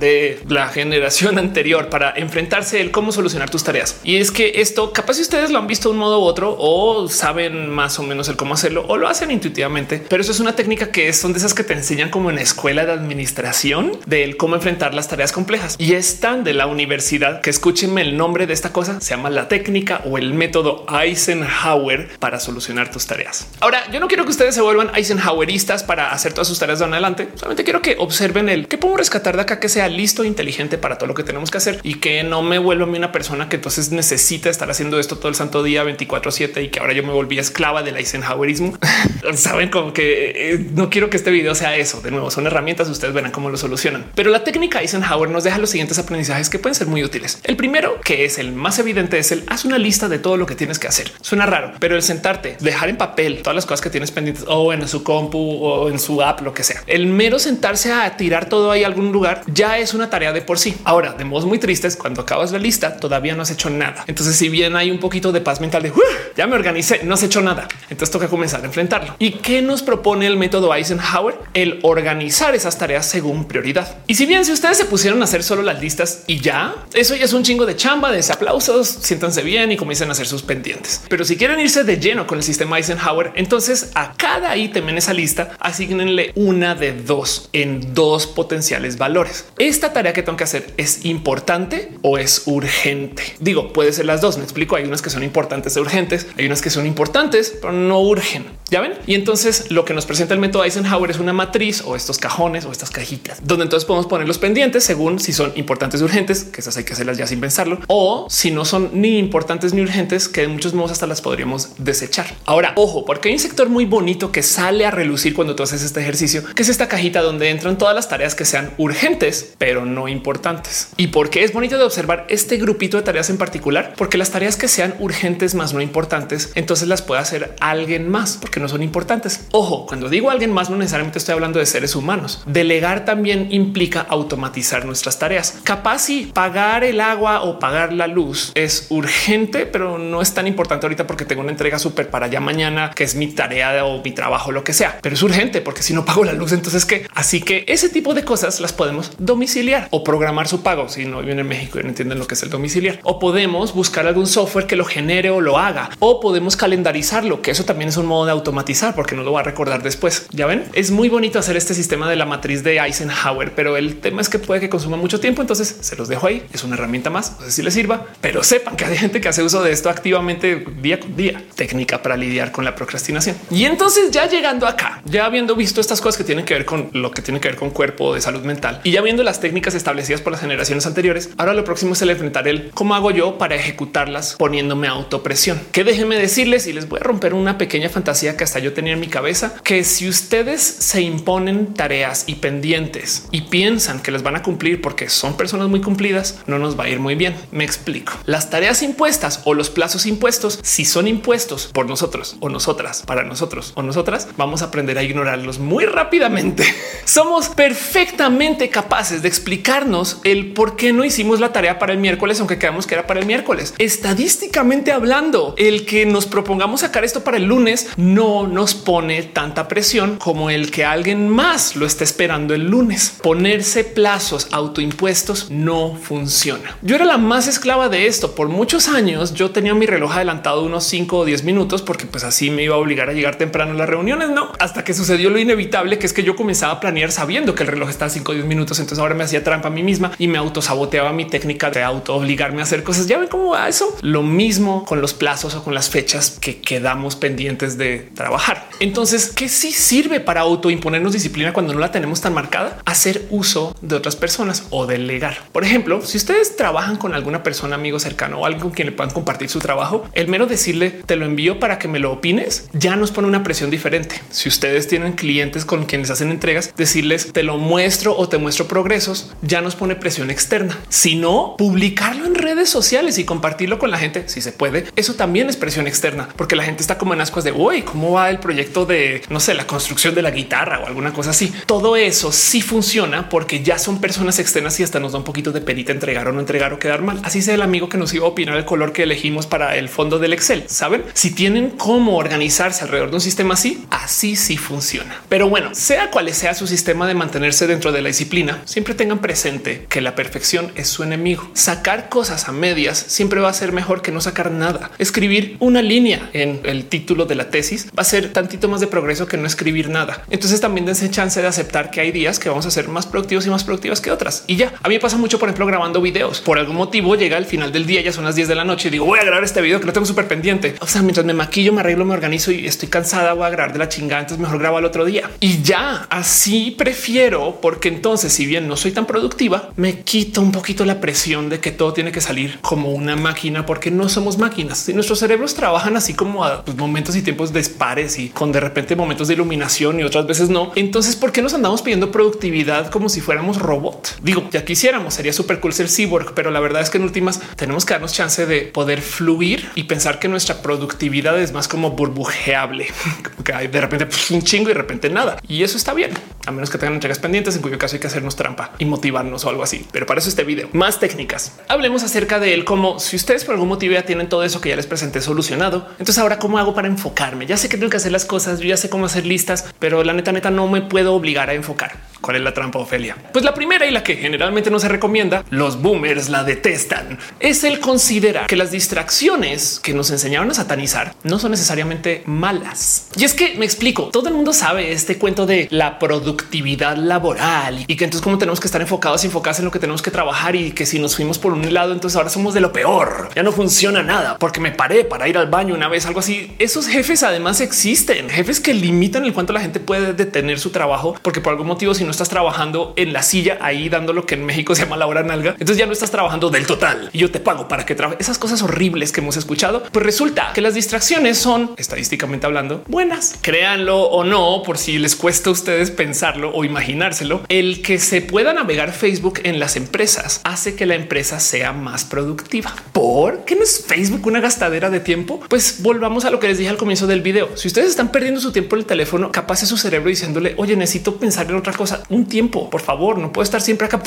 de 0.00 0.40
la 0.48 0.68
generación 0.68 1.38
anterior 1.38 1.88
para 1.88 2.12
enfrentarse 2.16 2.80
el 2.80 2.90
cómo 2.90 3.12
solucionar 3.12 3.50
tus 3.50 3.64
tareas. 3.64 4.00
Y 4.02 4.16
es 4.16 4.30
que 4.30 4.60
esto 4.60 4.92
capaz 4.92 5.14
si 5.14 5.22
ustedes 5.22 5.50
lo 5.50 5.58
han 5.58 5.66
visto 5.66 5.88
de 5.88 5.94
un 5.94 5.98
modo 5.98 6.20
u 6.20 6.24
otro 6.24 6.56
o 6.58 7.08
saben 7.08 7.70
más 7.70 7.98
o 7.98 8.02
menos 8.02 8.28
el 8.28 8.36
cómo 8.36 8.54
hacerlo 8.54 8.84
o 8.88 8.96
lo 8.96 9.08
hacen 9.08 9.30
intuitivamente, 9.30 10.02
pero 10.08 10.22
eso 10.22 10.32
es 10.32 10.40
una 10.40 10.56
técnica 10.56 10.90
que 10.90 11.12
son 11.12 11.32
de 11.32 11.38
esas 11.38 11.54
que 11.54 11.64
te 11.64 11.74
enseñan 11.74 12.10
como 12.10 12.30
en 12.30 12.38
escuela 12.38 12.84
de 12.84 12.92
administración 12.92 13.92
del 14.06 14.36
cómo 14.36 14.56
enfrentar 14.56 14.94
las 14.94 15.08
tareas 15.08 15.32
complejas 15.32 15.76
y 15.78 15.92
están 15.92 16.44
de 16.44 16.54
la 16.54 16.66
universidad 16.66 17.40
que 17.40 17.50
escúchenme 17.50 18.02
el 18.02 18.16
nombre 18.16 18.46
de 18.46 18.52
esta 18.52 18.72
cosa 18.72 19.00
se 19.00 19.10
llama 19.14 19.30
la 19.30 19.48
técnica 19.48 20.02
o 20.04 20.18
el 20.18 20.34
método 20.34 20.86
Eisenhower 20.88 22.18
para 22.18 22.40
solucionar 22.40 22.90
tus 22.90 23.06
tareas. 23.06 23.46
Ahora 23.60 23.90
yo 23.90 24.00
no 24.00 24.08
quiero 24.08 24.24
que 24.24 24.30
ustedes 24.30 24.54
se 24.54 24.60
vuelvan 24.60 24.90
Eisenhoweristas 24.94 25.84
para 25.84 26.12
hacer 26.12 26.32
todas 26.32 26.48
sus 26.48 26.58
tareas 26.58 26.80
de 26.80 26.86
adelante. 26.86 27.28
Solamente 27.34 27.64
quiero 27.64 27.80
que 27.80 27.96
observen 27.98 28.48
el 28.48 28.68
que 28.68 28.78
puedo 28.78 28.96
rescatar 28.96 29.35
acá 29.42 29.60
que 29.60 29.68
sea 29.68 29.88
listo, 29.88 30.22
e 30.22 30.26
inteligente 30.26 30.78
para 30.78 30.98
todo 30.98 31.06
lo 31.06 31.14
que 31.14 31.22
tenemos 31.22 31.50
que 31.50 31.58
hacer 31.58 31.80
y 31.82 31.94
que 31.94 32.22
no 32.22 32.42
me 32.42 32.58
vuelva 32.58 32.84
a 32.84 32.86
mí 32.86 32.98
una 32.98 33.12
persona 33.12 33.48
que 33.48 33.56
entonces 33.56 33.90
necesita 33.90 34.50
estar 34.50 34.70
haciendo 34.70 34.98
esto 34.98 35.16
todo 35.16 35.28
el 35.28 35.34
santo 35.34 35.62
día 35.62 35.82
24 35.82 36.30
7 36.30 36.62
y 36.62 36.68
que 36.68 36.80
ahora 36.80 36.92
yo 36.92 37.02
me 37.02 37.12
volví 37.12 37.38
esclava 37.38 37.82
del 37.82 37.96
Eisenhowerismo. 37.96 38.76
Saben 39.34 39.70
como 39.70 39.92
que 39.92 40.52
eh, 40.52 40.66
no 40.74 40.90
quiero 40.90 41.10
que 41.10 41.16
este 41.16 41.30
video 41.30 41.54
sea 41.54 41.76
eso. 41.76 42.00
De 42.00 42.10
nuevo, 42.10 42.30
son 42.30 42.46
herramientas. 42.46 42.88
Ustedes 42.88 43.14
verán 43.14 43.30
cómo 43.30 43.50
lo 43.50 43.56
solucionan. 43.56 44.06
Pero 44.14 44.30
la 44.30 44.44
técnica 44.44 44.80
Eisenhower 44.80 45.30
nos 45.30 45.44
deja 45.44 45.58
los 45.58 45.70
siguientes 45.70 45.98
aprendizajes 45.98 46.50
que 46.50 46.58
pueden 46.58 46.74
ser 46.74 46.86
muy 46.86 47.02
útiles. 47.04 47.40
El 47.44 47.56
primero, 47.56 48.00
que 48.02 48.24
es 48.24 48.38
el 48.38 48.52
más 48.52 48.78
evidente, 48.78 49.18
es 49.18 49.32
el 49.32 49.44
haz 49.48 49.64
una 49.64 49.78
lista 49.78 50.08
de 50.08 50.18
todo 50.18 50.36
lo 50.36 50.46
que 50.46 50.54
tienes 50.54 50.78
que 50.78 50.88
hacer. 50.88 51.12
Suena 51.20 51.46
raro, 51.46 51.72
pero 51.78 51.96
el 51.96 52.02
sentarte, 52.02 52.56
dejar 52.60 52.88
en 52.88 52.96
papel 52.96 53.42
todas 53.42 53.54
las 53.54 53.66
cosas 53.66 53.80
que 53.80 53.90
tienes 53.90 54.10
pendientes 54.10 54.44
o 54.48 54.72
en 54.72 54.86
su 54.88 55.02
compu 55.02 55.38
o 55.38 55.88
en 55.88 55.98
su 55.98 56.22
app, 56.22 56.40
lo 56.40 56.54
que 56.54 56.62
sea. 56.62 56.82
El 56.86 57.06
mero 57.06 57.38
sentarse 57.38 57.92
a 57.92 58.16
tirar 58.16 58.48
todo 58.48 58.70
ahí 58.70 58.84
a 58.84 58.86
algún 58.86 59.12
lugar 59.12 59.25
ya 59.46 59.78
es 59.78 59.94
una 59.94 60.10
tarea 60.10 60.32
de 60.32 60.42
por 60.42 60.58
sí. 60.58 60.76
Ahora, 60.84 61.12
de 61.12 61.24
modos 61.24 61.46
muy 61.46 61.58
tristes, 61.58 61.96
cuando 61.96 62.22
acabas 62.22 62.52
la 62.52 62.58
lista, 62.58 62.96
todavía 62.96 63.34
no 63.34 63.42
has 63.42 63.50
hecho 63.50 63.70
nada. 63.70 64.04
Entonces, 64.06 64.36
si 64.36 64.48
bien 64.48 64.76
hay 64.76 64.90
un 64.90 64.98
poquito 64.98 65.32
de 65.32 65.40
paz 65.40 65.60
mental 65.60 65.82
de 65.82 65.92
ya 66.36 66.46
me 66.46 66.54
organicé, 66.54 67.00
no 67.04 67.14
has 67.14 67.22
hecho 67.22 67.40
nada. 67.40 67.68
Entonces 67.88 68.10
toca 68.10 68.28
comenzar 68.28 68.62
a 68.62 68.66
enfrentarlo. 68.66 69.16
¿Y 69.18 69.32
qué 69.32 69.62
nos 69.62 69.82
propone 69.82 70.26
el 70.26 70.36
método 70.36 70.74
Eisenhower? 70.74 71.36
El 71.54 71.78
organizar 71.82 72.54
esas 72.54 72.76
tareas 72.78 73.06
según 73.06 73.46
prioridad. 73.46 73.96
Y 74.06 74.14
si 74.16 74.26
bien 74.26 74.44
si 74.44 74.52
ustedes 74.52 74.76
se 74.76 74.84
pusieron 74.84 75.20
a 75.22 75.24
hacer 75.24 75.42
solo 75.42 75.62
las 75.62 75.80
listas 75.80 76.24
y 76.26 76.40
ya, 76.40 76.74
eso 76.94 77.14
ya 77.14 77.24
es 77.24 77.32
un 77.32 77.42
chingo 77.42 77.64
de 77.64 77.76
chamba, 77.76 78.10
de 78.12 78.26
aplausos, 78.30 78.88
siéntanse 78.88 79.42
bien 79.42 79.72
y 79.72 79.76
comiencen 79.76 80.08
a 80.08 80.12
hacer 80.12 80.26
sus 80.26 80.42
pendientes. 80.42 81.02
Pero 81.08 81.24
si 81.24 81.36
quieren 81.36 81.60
irse 81.60 81.84
de 81.84 81.98
lleno 81.98 82.26
con 82.26 82.38
el 82.38 82.44
sistema 82.44 82.76
Eisenhower, 82.76 83.32
entonces 83.34 83.92
a 83.94 84.12
cada 84.14 84.56
ítem 84.56 84.88
en 84.88 84.98
esa 84.98 85.12
lista 85.12 85.52
asignenle 85.60 86.32
una 86.34 86.74
de 86.74 86.92
dos 86.92 87.48
en 87.52 87.94
dos 87.94 88.26
potenciales 88.26 88.98
valores. 88.98 89.15
Esta 89.58 89.92
tarea 89.92 90.12
que 90.12 90.22
tengo 90.22 90.36
que 90.36 90.44
hacer 90.44 90.72
es 90.76 91.04
importante 91.04 91.92
o 92.02 92.18
es 92.18 92.42
urgente. 92.46 93.22
Digo, 93.40 93.72
puede 93.72 93.92
ser 93.92 94.04
las 94.06 94.20
dos. 94.20 94.36
Me 94.36 94.44
explico. 94.44 94.76
Hay 94.76 94.84
unas 94.84 95.02
que 95.02 95.10
son 95.10 95.22
importantes 95.22 95.76
e 95.76 95.80
urgentes, 95.80 96.26
hay 96.36 96.46
unas 96.46 96.60
que 96.60 96.70
son 96.70 96.86
importantes, 96.86 97.54
pero 97.60 97.72
no 97.72 98.00
urgen. 98.00 98.46
Ya 98.70 98.80
ven. 98.80 98.94
Y 99.06 99.14
entonces 99.14 99.70
lo 99.70 99.84
que 99.84 99.94
nos 99.94 100.06
presenta 100.06 100.34
el 100.34 100.40
método 100.40 100.64
Eisenhower 100.64 101.10
es 101.10 101.18
una 101.18 101.32
matriz 101.32 101.82
o 101.84 101.94
estos 101.94 102.18
cajones 102.18 102.64
o 102.64 102.72
estas 102.72 102.90
cajitas 102.90 103.40
donde 103.42 103.64
entonces 103.64 103.86
podemos 103.86 104.06
poner 104.06 104.26
los 104.26 104.38
pendientes 104.38 104.84
según 104.84 105.20
si 105.20 105.32
son 105.32 105.52
importantes 105.56 106.00
y 106.00 106.04
urgentes, 106.04 106.44
que 106.44 106.60
esas 106.60 106.76
hay 106.76 106.84
que 106.84 106.92
hacerlas 106.92 107.18
ya 107.18 107.26
sin 107.26 107.40
pensarlo, 107.40 107.80
o 107.86 108.26
si 108.28 108.50
no 108.50 108.64
son 108.64 108.90
ni 108.92 109.18
importantes 109.18 109.72
ni 109.72 109.80
urgentes, 109.80 110.28
que 110.28 110.42
de 110.42 110.48
muchos 110.48 110.74
modos 110.74 110.92
hasta 110.92 111.06
las 111.06 111.20
podríamos 111.20 111.70
desechar. 111.78 112.26
Ahora, 112.44 112.72
ojo, 112.76 113.04
porque 113.04 113.28
hay 113.28 113.34
un 113.34 113.40
sector 113.40 113.68
muy 113.68 113.84
bonito 113.84 114.32
que 114.32 114.42
sale 114.42 114.86
a 114.86 114.90
relucir 114.90 115.34
cuando 115.34 115.54
tú 115.54 115.62
haces 115.62 115.82
este 115.82 116.00
ejercicio, 116.00 116.42
que 116.54 116.62
es 116.62 116.68
esta 116.68 116.88
cajita 116.88 117.22
donde 117.22 117.50
entran 117.50 117.78
todas 117.78 117.94
las 117.94 118.08
tareas 118.08 118.34
que 118.34 118.44
sean 118.44 118.72
urgentes, 119.06 119.54
pero 119.58 119.84
no 119.84 120.08
importantes. 120.08 120.88
Y 120.96 121.08
por 121.08 121.30
qué 121.30 121.44
es 121.44 121.52
bonito 121.52 121.78
de 121.78 121.84
observar 121.84 122.26
este 122.28 122.56
grupito 122.56 122.96
de 122.96 123.04
tareas 123.04 123.30
en 123.30 123.38
particular, 123.38 123.94
porque 123.96 124.18
las 124.18 124.30
tareas 124.30 124.56
que 124.56 124.66
sean 124.66 124.94
urgentes 124.98 125.54
más 125.54 125.72
no 125.72 125.80
importantes, 125.80 126.50
entonces 126.56 126.88
las 126.88 127.02
puede 127.02 127.20
hacer 127.20 127.54
alguien 127.60 128.08
más 128.08 128.36
porque 128.40 128.58
no 128.58 128.68
son 128.68 128.82
importantes. 128.82 129.46
Ojo, 129.52 129.86
cuando 129.86 130.08
digo 130.08 130.30
alguien 130.30 130.52
más, 130.52 130.70
no 130.70 130.76
necesariamente 130.76 131.18
estoy 131.18 131.34
hablando 131.34 131.60
de 131.60 131.66
seres 131.66 131.94
humanos. 131.94 132.42
Delegar 132.46 133.04
también 133.04 133.46
implica 133.52 134.00
automatizar 134.00 134.84
nuestras 134.84 135.20
tareas. 135.20 135.58
Capaz 135.62 136.00
si 136.00 136.26
pagar 136.26 136.82
el 136.82 137.00
agua 137.00 137.42
o 137.42 137.60
pagar 137.60 137.92
la 137.92 138.08
luz 138.08 138.50
es 138.56 138.86
urgente, 138.88 139.66
pero 139.66 139.98
no 139.98 140.20
es 140.20 140.34
tan 140.34 140.48
importante 140.48 140.86
ahorita 140.86 141.06
porque 141.06 141.24
tengo 141.24 141.42
una 141.42 141.52
entrega 141.52 141.78
súper 141.78 142.10
para 142.10 142.26
allá 142.26 142.40
mañana, 142.40 142.90
que 142.90 143.04
es 143.04 143.14
mi 143.14 143.28
tarea 143.28 143.84
o 143.84 144.02
mi 144.02 144.10
trabajo, 144.10 144.50
lo 144.50 144.64
que 144.64 144.72
sea, 144.72 144.98
pero 145.00 145.14
es 145.14 145.22
urgente 145.22 145.60
porque 145.60 145.82
si 145.82 145.94
no 145.94 146.04
pago 146.04 146.24
la 146.24 146.32
luz, 146.32 146.50
entonces 146.50 146.84
que 146.84 147.06
así 147.14 147.40
que 147.40 147.64
ese 147.68 147.88
tipo 147.88 148.12
de 148.12 148.24
cosas 148.24 148.58
las 148.58 148.72
podemos 148.86 149.10
domiciliar 149.18 149.88
o 149.90 150.04
programar 150.04 150.46
su 150.46 150.62
pago. 150.62 150.88
Si 150.88 151.06
no 151.06 151.20
viven 151.20 151.40
en 151.40 151.48
México 151.48 151.80
y 151.80 151.82
no 151.82 151.88
entienden 151.88 152.20
lo 152.20 152.28
que 152.28 152.34
es 152.34 152.42
el 152.44 152.50
domiciliar, 152.50 153.00
o 153.02 153.18
podemos 153.18 153.74
buscar 153.74 154.06
algún 154.06 154.28
software 154.28 154.68
que 154.68 154.76
lo 154.76 154.84
genere 154.84 155.28
o 155.30 155.40
lo 155.40 155.58
haga, 155.58 155.90
o 155.98 156.20
podemos 156.20 156.56
calendarizarlo, 156.56 157.42
que 157.42 157.50
eso 157.50 157.64
también 157.64 157.88
es 157.88 157.96
un 157.96 158.06
modo 158.06 158.26
de 158.26 158.30
automatizar 158.30 158.94
porque 158.94 159.16
no 159.16 159.24
lo 159.24 159.32
va 159.32 159.40
a 159.40 159.42
recordar 159.42 159.82
después. 159.82 160.28
Ya 160.30 160.46
ven, 160.46 160.66
es 160.72 160.92
muy 160.92 161.08
bonito 161.08 161.40
hacer 161.40 161.56
este 161.56 161.74
sistema 161.74 162.08
de 162.08 162.14
la 162.14 162.26
matriz 162.26 162.62
de 162.62 162.78
Eisenhower, 162.78 163.56
pero 163.56 163.76
el 163.76 163.98
tema 163.98 164.20
es 164.20 164.28
que 164.28 164.38
puede 164.38 164.60
que 164.60 164.68
consuma 164.68 164.96
mucho 164.96 165.18
tiempo. 165.18 165.42
Entonces 165.42 165.78
se 165.80 165.96
los 165.96 166.06
dejo 166.06 166.28
ahí. 166.28 166.46
Es 166.52 166.62
una 166.62 166.76
herramienta 166.76 167.10
más. 167.10 167.40
No 167.40 167.46
sé 167.46 167.50
si 167.50 167.62
les 167.64 167.74
sirva, 167.74 168.06
pero 168.20 168.44
sepan 168.44 168.76
que 168.76 168.84
hay 168.84 168.96
gente 168.96 169.20
que 169.20 169.28
hace 169.28 169.42
uso 169.42 169.64
de 169.64 169.72
esto 169.72 169.90
activamente 169.90 170.64
día 170.80 171.00
con 171.00 171.16
día. 171.16 171.42
Técnica 171.56 172.02
para 172.02 172.16
lidiar 172.16 172.52
con 172.52 172.64
la 172.64 172.76
procrastinación. 172.76 173.34
Y 173.50 173.64
entonces 173.64 174.12
ya 174.12 174.28
llegando 174.28 174.64
acá, 174.64 175.02
ya 175.06 175.24
habiendo 175.24 175.56
visto 175.56 175.80
estas 175.80 176.00
cosas 176.00 176.18
que 176.18 176.22
tienen 176.22 176.44
que 176.44 176.54
ver 176.54 176.64
con 176.64 176.90
lo 176.92 177.10
que 177.10 177.20
tiene 177.20 177.40
que 177.40 177.48
ver 177.48 177.56
con 177.56 177.70
cuerpo 177.70 178.14
de 178.14 178.20
salud 178.20 178.42
mental 178.42 178.75
y 178.84 178.92
ya 178.92 179.02
viendo 179.02 179.22
las 179.22 179.40
técnicas 179.40 179.74
establecidas 179.74 180.20
por 180.20 180.32
las 180.32 180.40
generaciones 180.40 180.86
anteriores, 180.86 181.30
ahora 181.36 181.54
lo 181.54 181.64
próximo 181.64 181.92
es 181.94 182.02
el 182.02 182.10
enfrentar 182.10 182.48
el 182.48 182.70
cómo 182.70 182.94
hago 182.94 183.10
yo 183.10 183.38
para 183.38 183.56
ejecutarlas 183.56 184.36
poniéndome 184.38 184.88
autopresión. 184.88 185.60
Que 185.72 185.84
déjenme 185.84 186.16
decirles 186.16 186.66
y 186.66 186.72
les 186.72 186.88
voy 186.88 187.00
a 187.00 187.04
romper 187.04 187.34
una 187.34 187.58
pequeña 187.58 187.88
fantasía 187.88 188.36
que 188.36 188.44
hasta 188.44 188.58
yo 188.58 188.72
tenía 188.72 188.94
en 188.94 189.00
mi 189.00 189.08
cabeza, 189.08 189.54
que 189.62 189.84
si 189.84 190.08
ustedes 190.08 190.62
se 190.62 191.00
imponen 191.00 191.74
tareas 191.74 192.24
y 192.26 192.36
pendientes 192.36 193.26
y 193.30 193.42
piensan 193.42 194.00
que 194.00 194.10
les 194.10 194.22
van 194.22 194.36
a 194.36 194.42
cumplir 194.42 194.80
porque 194.80 195.08
son 195.08 195.36
personas 195.36 195.68
muy 195.68 195.80
cumplidas, 195.80 196.40
no 196.46 196.58
nos 196.58 196.78
va 196.78 196.84
a 196.84 196.88
ir 196.88 197.00
muy 197.00 197.14
bien. 197.14 197.34
Me 197.50 197.64
explico. 197.64 198.12
Las 198.24 198.50
tareas 198.50 198.82
impuestas 198.82 199.40
o 199.44 199.54
los 199.54 199.70
plazos 199.70 200.06
impuestos, 200.06 200.58
si 200.62 200.84
son 200.84 201.08
impuestos 201.08 201.68
por 201.72 201.86
nosotros 201.86 202.36
o 202.40 202.48
nosotras, 202.48 203.02
para 203.06 203.24
nosotros 203.24 203.72
o 203.74 203.82
nosotras, 203.82 204.28
vamos 204.36 204.62
a 204.62 204.66
aprender 204.66 204.98
a 204.98 205.02
ignorarlos 205.02 205.58
muy 205.58 205.84
rápidamente. 205.84 206.64
Somos 207.04 207.48
perfectamente 207.48 208.65
capaces 208.68 209.22
de 209.22 209.28
explicarnos 209.28 210.18
el 210.24 210.52
por 210.52 210.76
qué 210.76 210.92
no 210.92 211.04
hicimos 211.04 211.40
la 211.40 211.52
tarea 211.52 211.78
para 211.78 211.92
el 211.92 211.98
miércoles, 211.98 212.38
aunque 212.40 212.58
quedamos 212.58 212.86
que 212.86 212.94
era 212.94 213.06
para 213.06 213.20
el 213.20 213.26
miércoles. 213.26 213.74
Estadísticamente 213.78 214.92
hablando, 214.92 215.54
el 215.56 215.86
que 215.86 216.06
nos 216.06 216.26
propongamos 216.26 216.80
sacar 216.80 217.04
esto 217.04 217.24
para 217.24 217.36
el 217.36 217.44
lunes 217.44 217.88
no 217.96 218.46
nos 218.46 218.74
pone 218.74 219.22
tanta 219.22 219.68
presión 219.68 220.16
como 220.16 220.50
el 220.50 220.70
que 220.70 220.84
alguien 220.84 221.28
más 221.28 221.76
lo 221.76 221.86
esté 221.86 222.04
esperando 222.04 222.54
el 222.54 222.66
lunes. 222.66 223.18
Ponerse 223.22 223.84
plazos 223.84 224.48
autoimpuestos 224.52 225.50
no 225.50 225.96
funciona. 225.96 226.76
Yo 226.82 226.96
era 226.96 227.04
la 227.04 227.18
más 227.18 227.46
esclava 227.46 227.88
de 227.88 228.06
esto. 228.06 228.34
Por 228.34 228.48
muchos 228.48 228.88
años 228.88 229.34
yo 229.34 229.50
tenía 229.50 229.74
mi 229.74 229.86
reloj 229.86 230.14
adelantado 230.14 230.64
unos 230.64 230.84
5 230.84 231.18
o 231.18 231.24
10 231.24 231.44
minutos 231.44 231.82
porque 231.82 232.06
pues 232.06 232.24
así 232.24 232.50
me 232.50 232.62
iba 232.62 232.74
a 232.74 232.78
obligar 232.78 233.08
a 233.08 233.12
llegar 233.12 233.36
temprano 233.36 233.72
a 233.72 233.74
las 233.74 233.88
reuniones. 233.88 234.30
No, 234.30 234.52
hasta 234.58 234.84
que 234.84 234.94
sucedió 234.94 235.30
lo 235.30 235.38
inevitable, 235.38 235.98
que 235.98 236.06
es 236.06 236.12
que 236.12 236.22
yo 236.22 236.36
comenzaba 236.36 236.74
a 236.74 236.80
planear 236.80 237.12
sabiendo 237.12 237.54
que 237.54 237.62
el 237.62 237.68
reloj 237.68 237.88
está 237.88 238.06
a 238.06 238.10
5 238.10 238.32
o 238.32 238.34
10 238.34 238.46
minutos. 238.46 238.55
Entonces 238.62 238.98
ahora 238.98 239.14
me 239.14 239.24
hacía 239.24 239.44
trampa 239.44 239.68
a 239.68 239.70
mí 239.70 239.82
misma 239.82 240.12
y 240.18 240.28
me 240.28 240.38
autosaboteaba 240.38 241.12
mi 241.12 241.24
técnica 241.24 241.70
de 241.70 241.82
auto 241.82 242.14
obligarme 242.14 242.60
a 242.60 242.64
hacer 242.64 242.82
cosas. 242.82 243.06
Ya 243.06 243.18
ven 243.18 243.28
cómo 243.28 243.50
va 243.50 243.68
eso. 243.68 243.96
Lo 244.02 244.22
mismo 244.22 244.84
con 244.84 245.00
los 245.00 245.14
plazos 245.14 245.54
o 245.54 245.64
con 245.64 245.74
las 245.74 245.90
fechas 245.90 246.38
que 246.40 246.60
quedamos 246.60 247.16
pendientes 247.16 247.78
de 247.78 248.08
trabajar. 248.14 248.68
Entonces, 248.80 249.32
¿qué 249.34 249.48
sí 249.48 249.72
sirve 249.72 250.20
para 250.20 250.42
autoimponernos 250.42 251.12
disciplina 251.12 251.52
cuando 251.52 251.74
no 251.74 251.80
la 251.80 251.90
tenemos 251.90 252.20
tan 252.20 252.34
marcada? 252.34 252.78
Hacer 252.84 253.26
uso 253.30 253.74
de 253.80 253.96
otras 253.96 254.16
personas 254.16 254.64
o 254.70 254.86
delegar. 254.86 255.38
Por 255.52 255.64
ejemplo, 255.64 256.02
si 256.02 256.16
ustedes 256.16 256.56
trabajan 256.56 256.96
con 256.96 257.14
alguna 257.14 257.42
persona, 257.42 257.76
amigo 257.76 257.98
cercano 257.98 258.40
o 258.40 258.46
alguien 258.46 258.62
con 258.62 258.70
quien 258.72 258.86
le 258.86 258.92
puedan 258.92 259.12
compartir 259.12 259.48
su 259.48 259.58
trabajo, 259.58 260.04
el 260.14 260.28
mero 260.28 260.46
decirle 260.46 260.90
te 260.90 261.16
lo 261.16 261.26
envío 261.26 261.58
para 261.60 261.78
que 261.78 261.88
me 261.88 261.98
lo 261.98 262.12
opines 262.12 262.68
ya 262.72 262.96
nos 262.96 263.10
pone 263.10 263.28
una 263.28 263.42
presión 263.42 263.70
diferente. 263.70 264.20
Si 264.30 264.48
ustedes 264.48 264.88
tienen 264.88 265.12
clientes 265.12 265.64
con 265.64 265.84
quienes 265.84 266.10
hacen 266.10 266.30
entregas, 266.30 266.72
decirles 266.76 267.32
te 267.32 267.42
lo 267.42 267.58
muestro 267.58 268.16
o 268.16 268.28
te 268.28 268.38
muestro 268.38 268.45
progresos 268.54 269.32
ya 269.42 269.60
nos 269.60 269.76
pone 269.76 269.96
presión 269.96 270.30
externa. 270.30 270.78
Si 270.88 271.16
no, 271.16 271.54
publicarlo 271.58 272.26
en 272.26 272.34
redes 272.34 272.68
sociales 272.68 273.18
y 273.18 273.24
compartirlo 273.24 273.78
con 273.78 273.90
la 273.90 273.98
gente, 273.98 274.28
si 274.28 274.40
se 274.40 274.52
puede, 274.52 274.86
eso 274.96 275.14
también 275.14 275.48
es 275.48 275.56
presión 275.56 275.86
externa, 275.86 276.28
porque 276.36 276.56
la 276.56 276.64
gente 276.64 276.82
está 276.82 276.98
como 276.98 277.14
en 277.14 277.20
ascuas 277.20 277.44
de 277.44 277.52
hoy, 277.52 277.82
cómo 277.82 278.12
va 278.12 278.30
el 278.30 278.38
proyecto 278.38 278.86
de 278.86 279.22
no 279.28 279.40
sé, 279.40 279.54
la 279.54 279.66
construcción 279.66 280.14
de 280.14 280.22
la 280.22 280.30
guitarra 280.30 280.80
o 280.80 280.86
alguna 280.86 281.12
cosa 281.12 281.30
así. 281.30 281.52
Todo 281.66 281.96
eso 281.96 282.32
sí 282.32 282.62
funciona 282.62 283.28
porque 283.28 283.62
ya 283.62 283.78
son 283.78 284.00
personas 284.00 284.38
externas 284.38 284.78
y 284.80 284.82
hasta 284.82 285.00
nos 285.00 285.12
da 285.12 285.18
un 285.18 285.24
poquito 285.24 285.52
de 285.52 285.60
perita 285.60 285.92
entregar 285.92 286.28
o 286.28 286.32
no 286.32 286.40
entregar 286.40 286.72
o 286.72 286.78
quedar 286.78 287.02
mal. 287.02 287.20
Así 287.24 287.42
sea 287.42 287.54
el 287.54 287.62
amigo 287.62 287.88
que 287.88 287.98
nos 287.98 288.12
iba 288.14 288.26
a 288.26 288.30
opinar 288.30 288.56
el 288.56 288.64
color 288.64 288.92
que 288.92 289.02
elegimos 289.02 289.46
para 289.46 289.76
el 289.76 289.88
fondo 289.88 290.18
del 290.18 290.32
Excel. 290.32 290.64
Saben 290.68 291.04
si 291.14 291.30
tienen 291.30 291.70
cómo 291.70 292.16
organizarse 292.16 292.84
alrededor 292.84 293.10
de 293.10 293.16
un 293.16 293.20
sistema 293.20 293.54
así, 293.54 293.84
así 293.90 294.36
sí 294.36 294.56
funciona. 294.56 295.22
Pero 295.28 295.48
bueno, 295.48 295.74
sea 295.74 296.10
cual 296.10 296.32
sea 296.34 296.54
su 296.54 296.66
sistema 296.66 297.06
de 297.06 297.14
mantenerse 297.14 297.66
dentro 297.66 297.92
de 297.92 298.02
la 298.02 298.08
disciplina, 298.08 298.26
siempre 298.66 298.94
tengan 298.94 299.20
presente 299.20 299.86
que 299.88 300.02
la 300.02 300.14
perfección 300.14 300.70
es 300.74 300.88
su 300.88 301.02
enemigo. 301.02 301.48
Sacar 301.54 302.10
cosas 302.10 302.48
a 302.48 302.52
medias 302.52 302.98
siempre 302.98 303.40
va 303.40 303.48
a 303.48 303.54
ser 303.54 303.72
mejor 303.72 304.02
que 304.02 304.12
no 304.12 304.20
sacar 304.20 304.50
nada. 304.50 304.90
Escribir 304.98 305.56
una 305.58 305.80
línea 305.80 306.28
en 306.34 306.60
el 306.64 306.84
título 306.84 307.24
de 307.24 307.34
la 307.34 307.48
tesis 307.48 307.86
va 307.98 308.02
a 308.02 308.04
ser 308.04 308.34
tantito 308.34 308.68
más 308.68 308.80
de 308.80 308.88
progreso 308.88 309.26
que 309.26 309.38
no 309.38 309.46
escribir 309.46 309.88
nada. 309.88 310.22
Entonces 310.28 310.60
también 310.60 310.84
dense 310.84 311.10
chance 311.10 311.40
de 311.40 311.46
aceptar 311.46 311.90
que 311.90 312.02
hay 312.02 312.12
días 312.12 312.38
que 312.38 312.50
vamos 312.50 312.66
a 312.66 312.70
ser 312.70 312.88
más 312.88 313.06
productivos 313.06 313.46
y 313.46 313.50
más 313.50 313.64
productivas 313.64 314.02
que 314.02 314.10
otras. 314.10 314.44
Y 314.46 314.56
ya, 314.56 314.74
a 314.82 314.88
mí 314.88 314.96
me 314.96 315.00
pasa 315.00 315.16
mucho, 315.16 315.38
por 315.38 315.48
ejemplo, 315.48 315.64
grabando 315.64 316.02
videos. 316.02 316.42
Por 316.42 316.58
algún 316.58 316.76
motivo 316.76 317.16
llega 317.16 317.38
al 317.38 317.46
final 317.46 317.72
del 317.72 317.86
día, 317.86 318.02
ya 318.02 318.12
son 318.12 318.24
las 318.24 318.36
10 318.36 318.48
de 318.48 318.54
la 318.54 318.64
noche 318.64 318.88
y 318.88 318.90
digo, 318.90 319.06
voy 319.06 319.18
a 319.18 319.24
grabar 319.24 319.44
este 319.44 319.62
video 319.62 319.80
que 319.80 319.86
lo 319.86 319.94
tengo 319.94 320.04
súper 320.04 320.28
pendiente. 320.28 320.74
O 320.80 320.86
sea, 320.86 321.00
mientras 321.00 321.24
me 321.24 321.32
maquillo, 321.32 321.72
me 321.72 321.80
arreglo, 321.80 322.04
me 322.04 322.12
organizo 322.12 322.52
y 322.52 322.66
estoy 322.66 322.90
cansada, 322.90 323.32
voy 323.32 323.46
a 323.46 323.50
grabar 323.50 323.72
de 323.72 323.78
la 323.78 323.88
chingada, 323.88 324.20
entonces 324.20 324.42
mejor 324.42 324.58
grabo 324.58 324.76
al 324.76 324.84
otro 324.84 325.06
día. 325.06 325.30
Y 325.40 325.62
ya, 325.62 326.06
así 326.10 326.74
prefiero, 326.76 327.58
porque 327.62 327.88
entonces, 327.88 328.25
si 328.30 328.46
bien 328.46 328.68
no 328.68 328.76
soy 328.76 328.92
tan 328.92 329.06
productiva, 329.06 329.70
me 329.76 330.00
quito 330.00 330.40
un 330.40 330.52
poquito 330.52 330.84
la 330.84 331.00
presión 331.00 331.48
de 331.48 331.60
que 331.60 331.70
todo 331.70 331.92
tiene 331.92 332.12
que 332.12 332.20
salir 332.20 332.58
como 332.60 332.90
una 332.90 333.16
máquina, 333.16 333.66
porque 333.66 333.90
no 333.90 334.08
somos 334.08 334.38
máquinas. 334.38 334.78
Si 334.78 334.92
nuestros 334.92 335.18
cerebros 335.18 335.54
trabajan 335.54 335.96
así 335.96 336.14
como 336.14 336.44
a 336.44 336.64
pues, 336.64 336.76
momentos 336.76 337.16
y 337.16 337.22
tiempos 337.22 337.52
despares 337.52 338.18
y 338.18 338.28
con 338.28 338.52
de 338.52 338.60
repente 338.60 338.96
momentos 338.96 339.28
de 339.28 339.34
iluminación 339.34 340.00
y 340.00 340.04
otras 340.04 340.26
veces 340.26 340.48
no. 340.48 340.72
Entonces, 340.74 341.16
¿por 341.16 341.32
qué 341.32 341.42
nos 341.42 341.54
andamos 341.54 341.82
pidiendo 341.82 342.10
productividad 342.10 342.90
como 342.90 343.08
si 343.08 343.20
fuéramos 343.20 343.58
robot? 343.58 344.18
Digo, 344.22 344.48
ya 344.50 344.64
quisiéramos, 344.64 345.14
sería 345.14 345.32
súper 345.32 345.60
cool 345.60 345.72
ser 345.72 345.88
cyborg, 345.88 346.34
pero 346.34 346.50
la 346.50 346.60
verdad 346.60 346.82
es 346.82 346.90
que 346.90 346.98
en 346.98 347.04
últimas 347.04 347.40
tenemos 347.56 347.84
que 347.84 347.94
darnos 347.94 348.12
chance 348.12 348.46
de 348.46 348.62
poder 348.62 349.00
fluir 349.02 349.70
y 349.74 349.84
pensar 349.84 350.18
que 350.18 350.28
nuestra 350.28 350.62
productividad 350.62 351.38
es 351.40 351.52
más 351.52 351.68
como 351.68 351.90
burbujeable, 351.90 352.88
que 353.44 353.52
de 353.68 353.80
repente 353.80 354.06
pues, 354.06 354.30
un 354.30 354.42
chingo 354.42 354.70
y 354.70 354.72
de 354.72 354.78
repente 354.78 355.10
nada. 355.10 355.38
Y 355.48 355.62
eso 355.62 355.76
está 355.76 355.94
bien, 355.94 356.10
a 356.46 356.50
menos 356.50 356.70
que 356.70 356.78
tengan 356.78 356.94
entregas 356.94 357.18
pendientes, 357.18 357.56
en 357.56 357.62
cuyo 357.62 357.78
caso 357.78 357.96
hay 357.96 358.00
que 358.00 358.06
hacernos 358.16 358.36
trampa 358.36 358.72
y 358.78 358.86
motivarnos 358.86 359.44
o 359.44 359.50
algo 359.50 359.62
así. 359.62 359.86
Pero 359.92 360.06
para 360.06 360.20
eso 360.20 360.28
este 360.30 360.44
video, 360.44 360.68
más 360.72 360.98
técnicas. 360.98 361.52
Hablemos 361.68 362.02
acerca 362.02 362.40
de 362.40 362.54
él 362.54 362.64
como 362.64 362.98
si 362.98 363.16
ustedes 363.16 363.44
por 363.44 363.54
algún 363.54 363.68
motivo 363.68 363.92
ya 363.92 364.06
tienen 364.06 364.28
todo 364.28 364.42
eso 364.42 364.60
que 364.60 364.70
ya 364.70 364.76
les 364.76 364.86
presenté 364.86 365.20
solucionado. 365.20 365.86
Entonces 365.92 366.18
ahora 366.18 366.38
cómo 366.38 366.58
hago 366.58 366.74
para 366.74 366.88
enfocarme? 366.88 367.46
Ya 367.46 367.56
sé 367.56 367.68
que 367.68 367.76
tengo 367.76 367.90
que 367.90 367.98
hacer 367.98 368.12
las 368.12 368.24
cosas, 368.24 368.60
ya 368.60 368.76
sé 368.76 368.88
cómo 368.88 369.06
hacer 369.06 369.26
listas, 369.26 369.66
pero 369.78 370.02
la 370.02 370.14
neta 370.14 370.32
neta 370.32 370.50
no 370.50 370.66
me 370.68 370.80
puedo 370.80 371.14
obligar 371.14 371.50
a 371.50 371.54
enfocar. 371.54 371.96
¿Cuál 372.26 372.38
es 372.38 372.42
la 372.42 372.52
trampa, 372.52 372.80
Ofelia? 372.80 373.16
Pues 373.32 373.44
la 373.44 373.54
primera 373.54 373.86
y 373.86 373.92
la 373.92 374.02
que 374.02 374.16
generalmente 374.16 374.68
no 374.68 374.80
se 374.80 374.88
recomienda, 374.88 375.44
los 375.50 375.80
boomers 375.80 376.28
la 376.28 376.42
detestan, 376.42 377.20
es 377.38 377.62
el 377.62 377.78
considerar 377.78 378.48
que 378.48 378.56
las 378.56 378.72
distracciones 378.72 379.78
que 379.78 379.94
nos 379.94 380.10
enseñaron 380.10 380.50
a 380.50 380.54
satanizar 380.54 381.14
no 381.22 381.38
son 381.38 381.52
necesariamente 381.52 382.24
malas. 382.26 383.10
Y 383.14 383.22
es 383.22 383.32
que 383.32 383.54
me 383.54 383.64
explico, 383.64 384.08
todo 384.08 384.26
el 384.26 384.34
mundo 384.34 384.52
sabe 384.52 384.90
este 384.90 385.18
cuento 385.18 385.46
de 385.46 385.68
la 385.70 386.00
productividad 386.00 386.96
laboral 386.96 387.84
y 387.86 387.94
que 387.94 388.02
entonces 388.02 388.24
como 388.24 388.38
tenemos 388.38 388.58
que 388.58 388.66
estar 388.66 388.80
enfocados 388.80 389.22
y 389.22 389.28
enfocados 389.28 389.60
en 389.60 389.66
lo 389.66 389.70
que 389.70 389.78
tenemos 389.78 390.02
que 390.02 390.10
trabajar 390.10 390.56
y 390.56 390.72
que 390.72 390.84
si 390.84 390.98
nos 390.98 391.14
fuimos 391.14 391.38
por 391.38 391.52
un 391.52 391.72
lado, 391.72 391.92
entonces 391.92 392.16
ahora 392.16 392.30
somos 392.30 392.54
de 392.54 392.60
lo 392.60 392.72
peor. 392.72 393.28
Ya 393.36 393.44
no 393.44 393.52
funciona 393.52 394.02
nada 394.02 394.36
porque 394.40 394.58
me 394.58 394.72
paré 394.72 395.04
para 395.04 395.28
ir 395.28 395.38
al 395.38 395.46
baño 395.46 395.76
una 395.76 395.86
vez, 395.86 396.06
algo 396.06 396.18
así. 396.18 396.50
Esos 396.58 396.88
jefes 396.88 397.22
además 397.22 397.60
existen, 397.60 398.28
jefes 398.30 398.58
que 398.58 398.74
limitan 398.74 399.24
el 399.24 399.32
cuánto 399.32 399.52
la 399.52 399.60
gente 399.60 399.78
puede 399.78 400.12
detener 400.12 400.58
su 400.58 400.70
trabajo 400.70 401.14
porque 401.22 401.40
por 401.40 401.52
algún 401.52 401.68
motivo 401.68 401.94
si 401.94 402.02
no 402.02 402.15
estás 402.16 402.28
trabajando 402.28 402.92
en 402.96 403.12
la 403.12 403.22
silla 403.22 403.58
ahí 403.60 403.88
dando 403.88 404.12
lo 404.12 404.26
que 404.26 404.34
en 404.34 404.44
México 404.44 404.74
se 404.74 404.82
llama 404.82 404.96
la 404.96 405.06
hora 405.06 405.22
nalga, 405.22 405.52
entonces 405.52 405.76
ya 405.76 405.86
no 405.86 405.92
estás 405.92 406.10
trabajando 406.10 406.50
del 406.50 406.66
total 406.66 407.10
y 407.12 407.18
yo 407.18 407.30
te 407.30 407.40
pago 407.40 407.68
para 407.68 407.86
que 407.86 407.94
trabaje 407.94 408.18
esas 408.20 408.38
cosas 408.38 408.62
horribles 408.62 409.12
que 409.12 409.20
hemos 409.20 409.36
escuchado. 409.36 409.82
Pues 409.92 410.04
resulta 410.04 410.52
que 410.54 410.60
las 410.60 410.74
distracciones 410.74 411.38
son 411.38 411.74
estadísticamente 411.76 412.46
hablando 412.46 412.82
buenas. 412.86 413.38
Créanlo 413.42 414.02
o 414.04 414.24
no, 414.24 414.62
por 414.64 414.78
si 414.78 414.98
les 414.98 415.16
cuesta 415.16 415.50
a 415.50 415.52
ustedes 415.52 415.90
pensarlo 415.90 416.52
o 416.54 416.64
imaginárselo, 416.64 417.42
el 417.48 417.82
que 417.82 417.98
se 417.98 418.20
pueda 418.20 418.52
navegar 418.52 418.92
Facebook 418.92 419.40
en 419.44 419.58
las 419.58 419.76
empresas 419.76 420.40
hace 420.44 420.74
que 420.74 420.86
la 420.86 420.94
empresa 420.94 421.40
sea 421.40 421.72
más 421.72 422.04
productiva. 422.04 422.74
¿Por 422.92 423.44
qué 423.44 423.56
no 423.56 423.62
es 423.62 423.84
Facebook 423.86 424.26
una 424.26 424.40
gastadera 424.40 424.90
de 424.90 425.00
tiempo? 425.00 425.40
Pues 425.48 425.82
volvamos 425.82 426.24
a 426.24 426.30
lo 426.30 426.40
que 426.40 426.48
les 426.48 426.58
dije 426.58 426.70
al 426.70 426.76
comienzo 426.76 427.06
del 427.06 427.20
video. 427.20 427.56
Si 427.56 427.68
ustedes 427.68 427.90
están 427.90 428.10
perdiendo 428.10 428.40
su 428.40 428.52
tiempo 428.52 428.76
en 428.76 428.80
el 428.80 428.86
teléfono, 428.86 429.30
capaz 429.32 429.62
es 429.62 429.68
su 429.68 429.76
cerebro 429.76 430.08
diciéndole, 430.08 430.54
oye, 430.56 430.76
necesito 430.76 431.16
pensar 431.16 431.46
en 431.50 431.56
otra 431.56 431.72
cosa, 431.72 431.95
un 432.08 432.26
tiempo, 432.26 432.70
por 432.70 432.80
favor, 432.80 433.18
no 433.18 433.32
puedo 433.32 433.44
estar 433.44 433.60
siempre 433.60 433.86
acá 433.86 434.02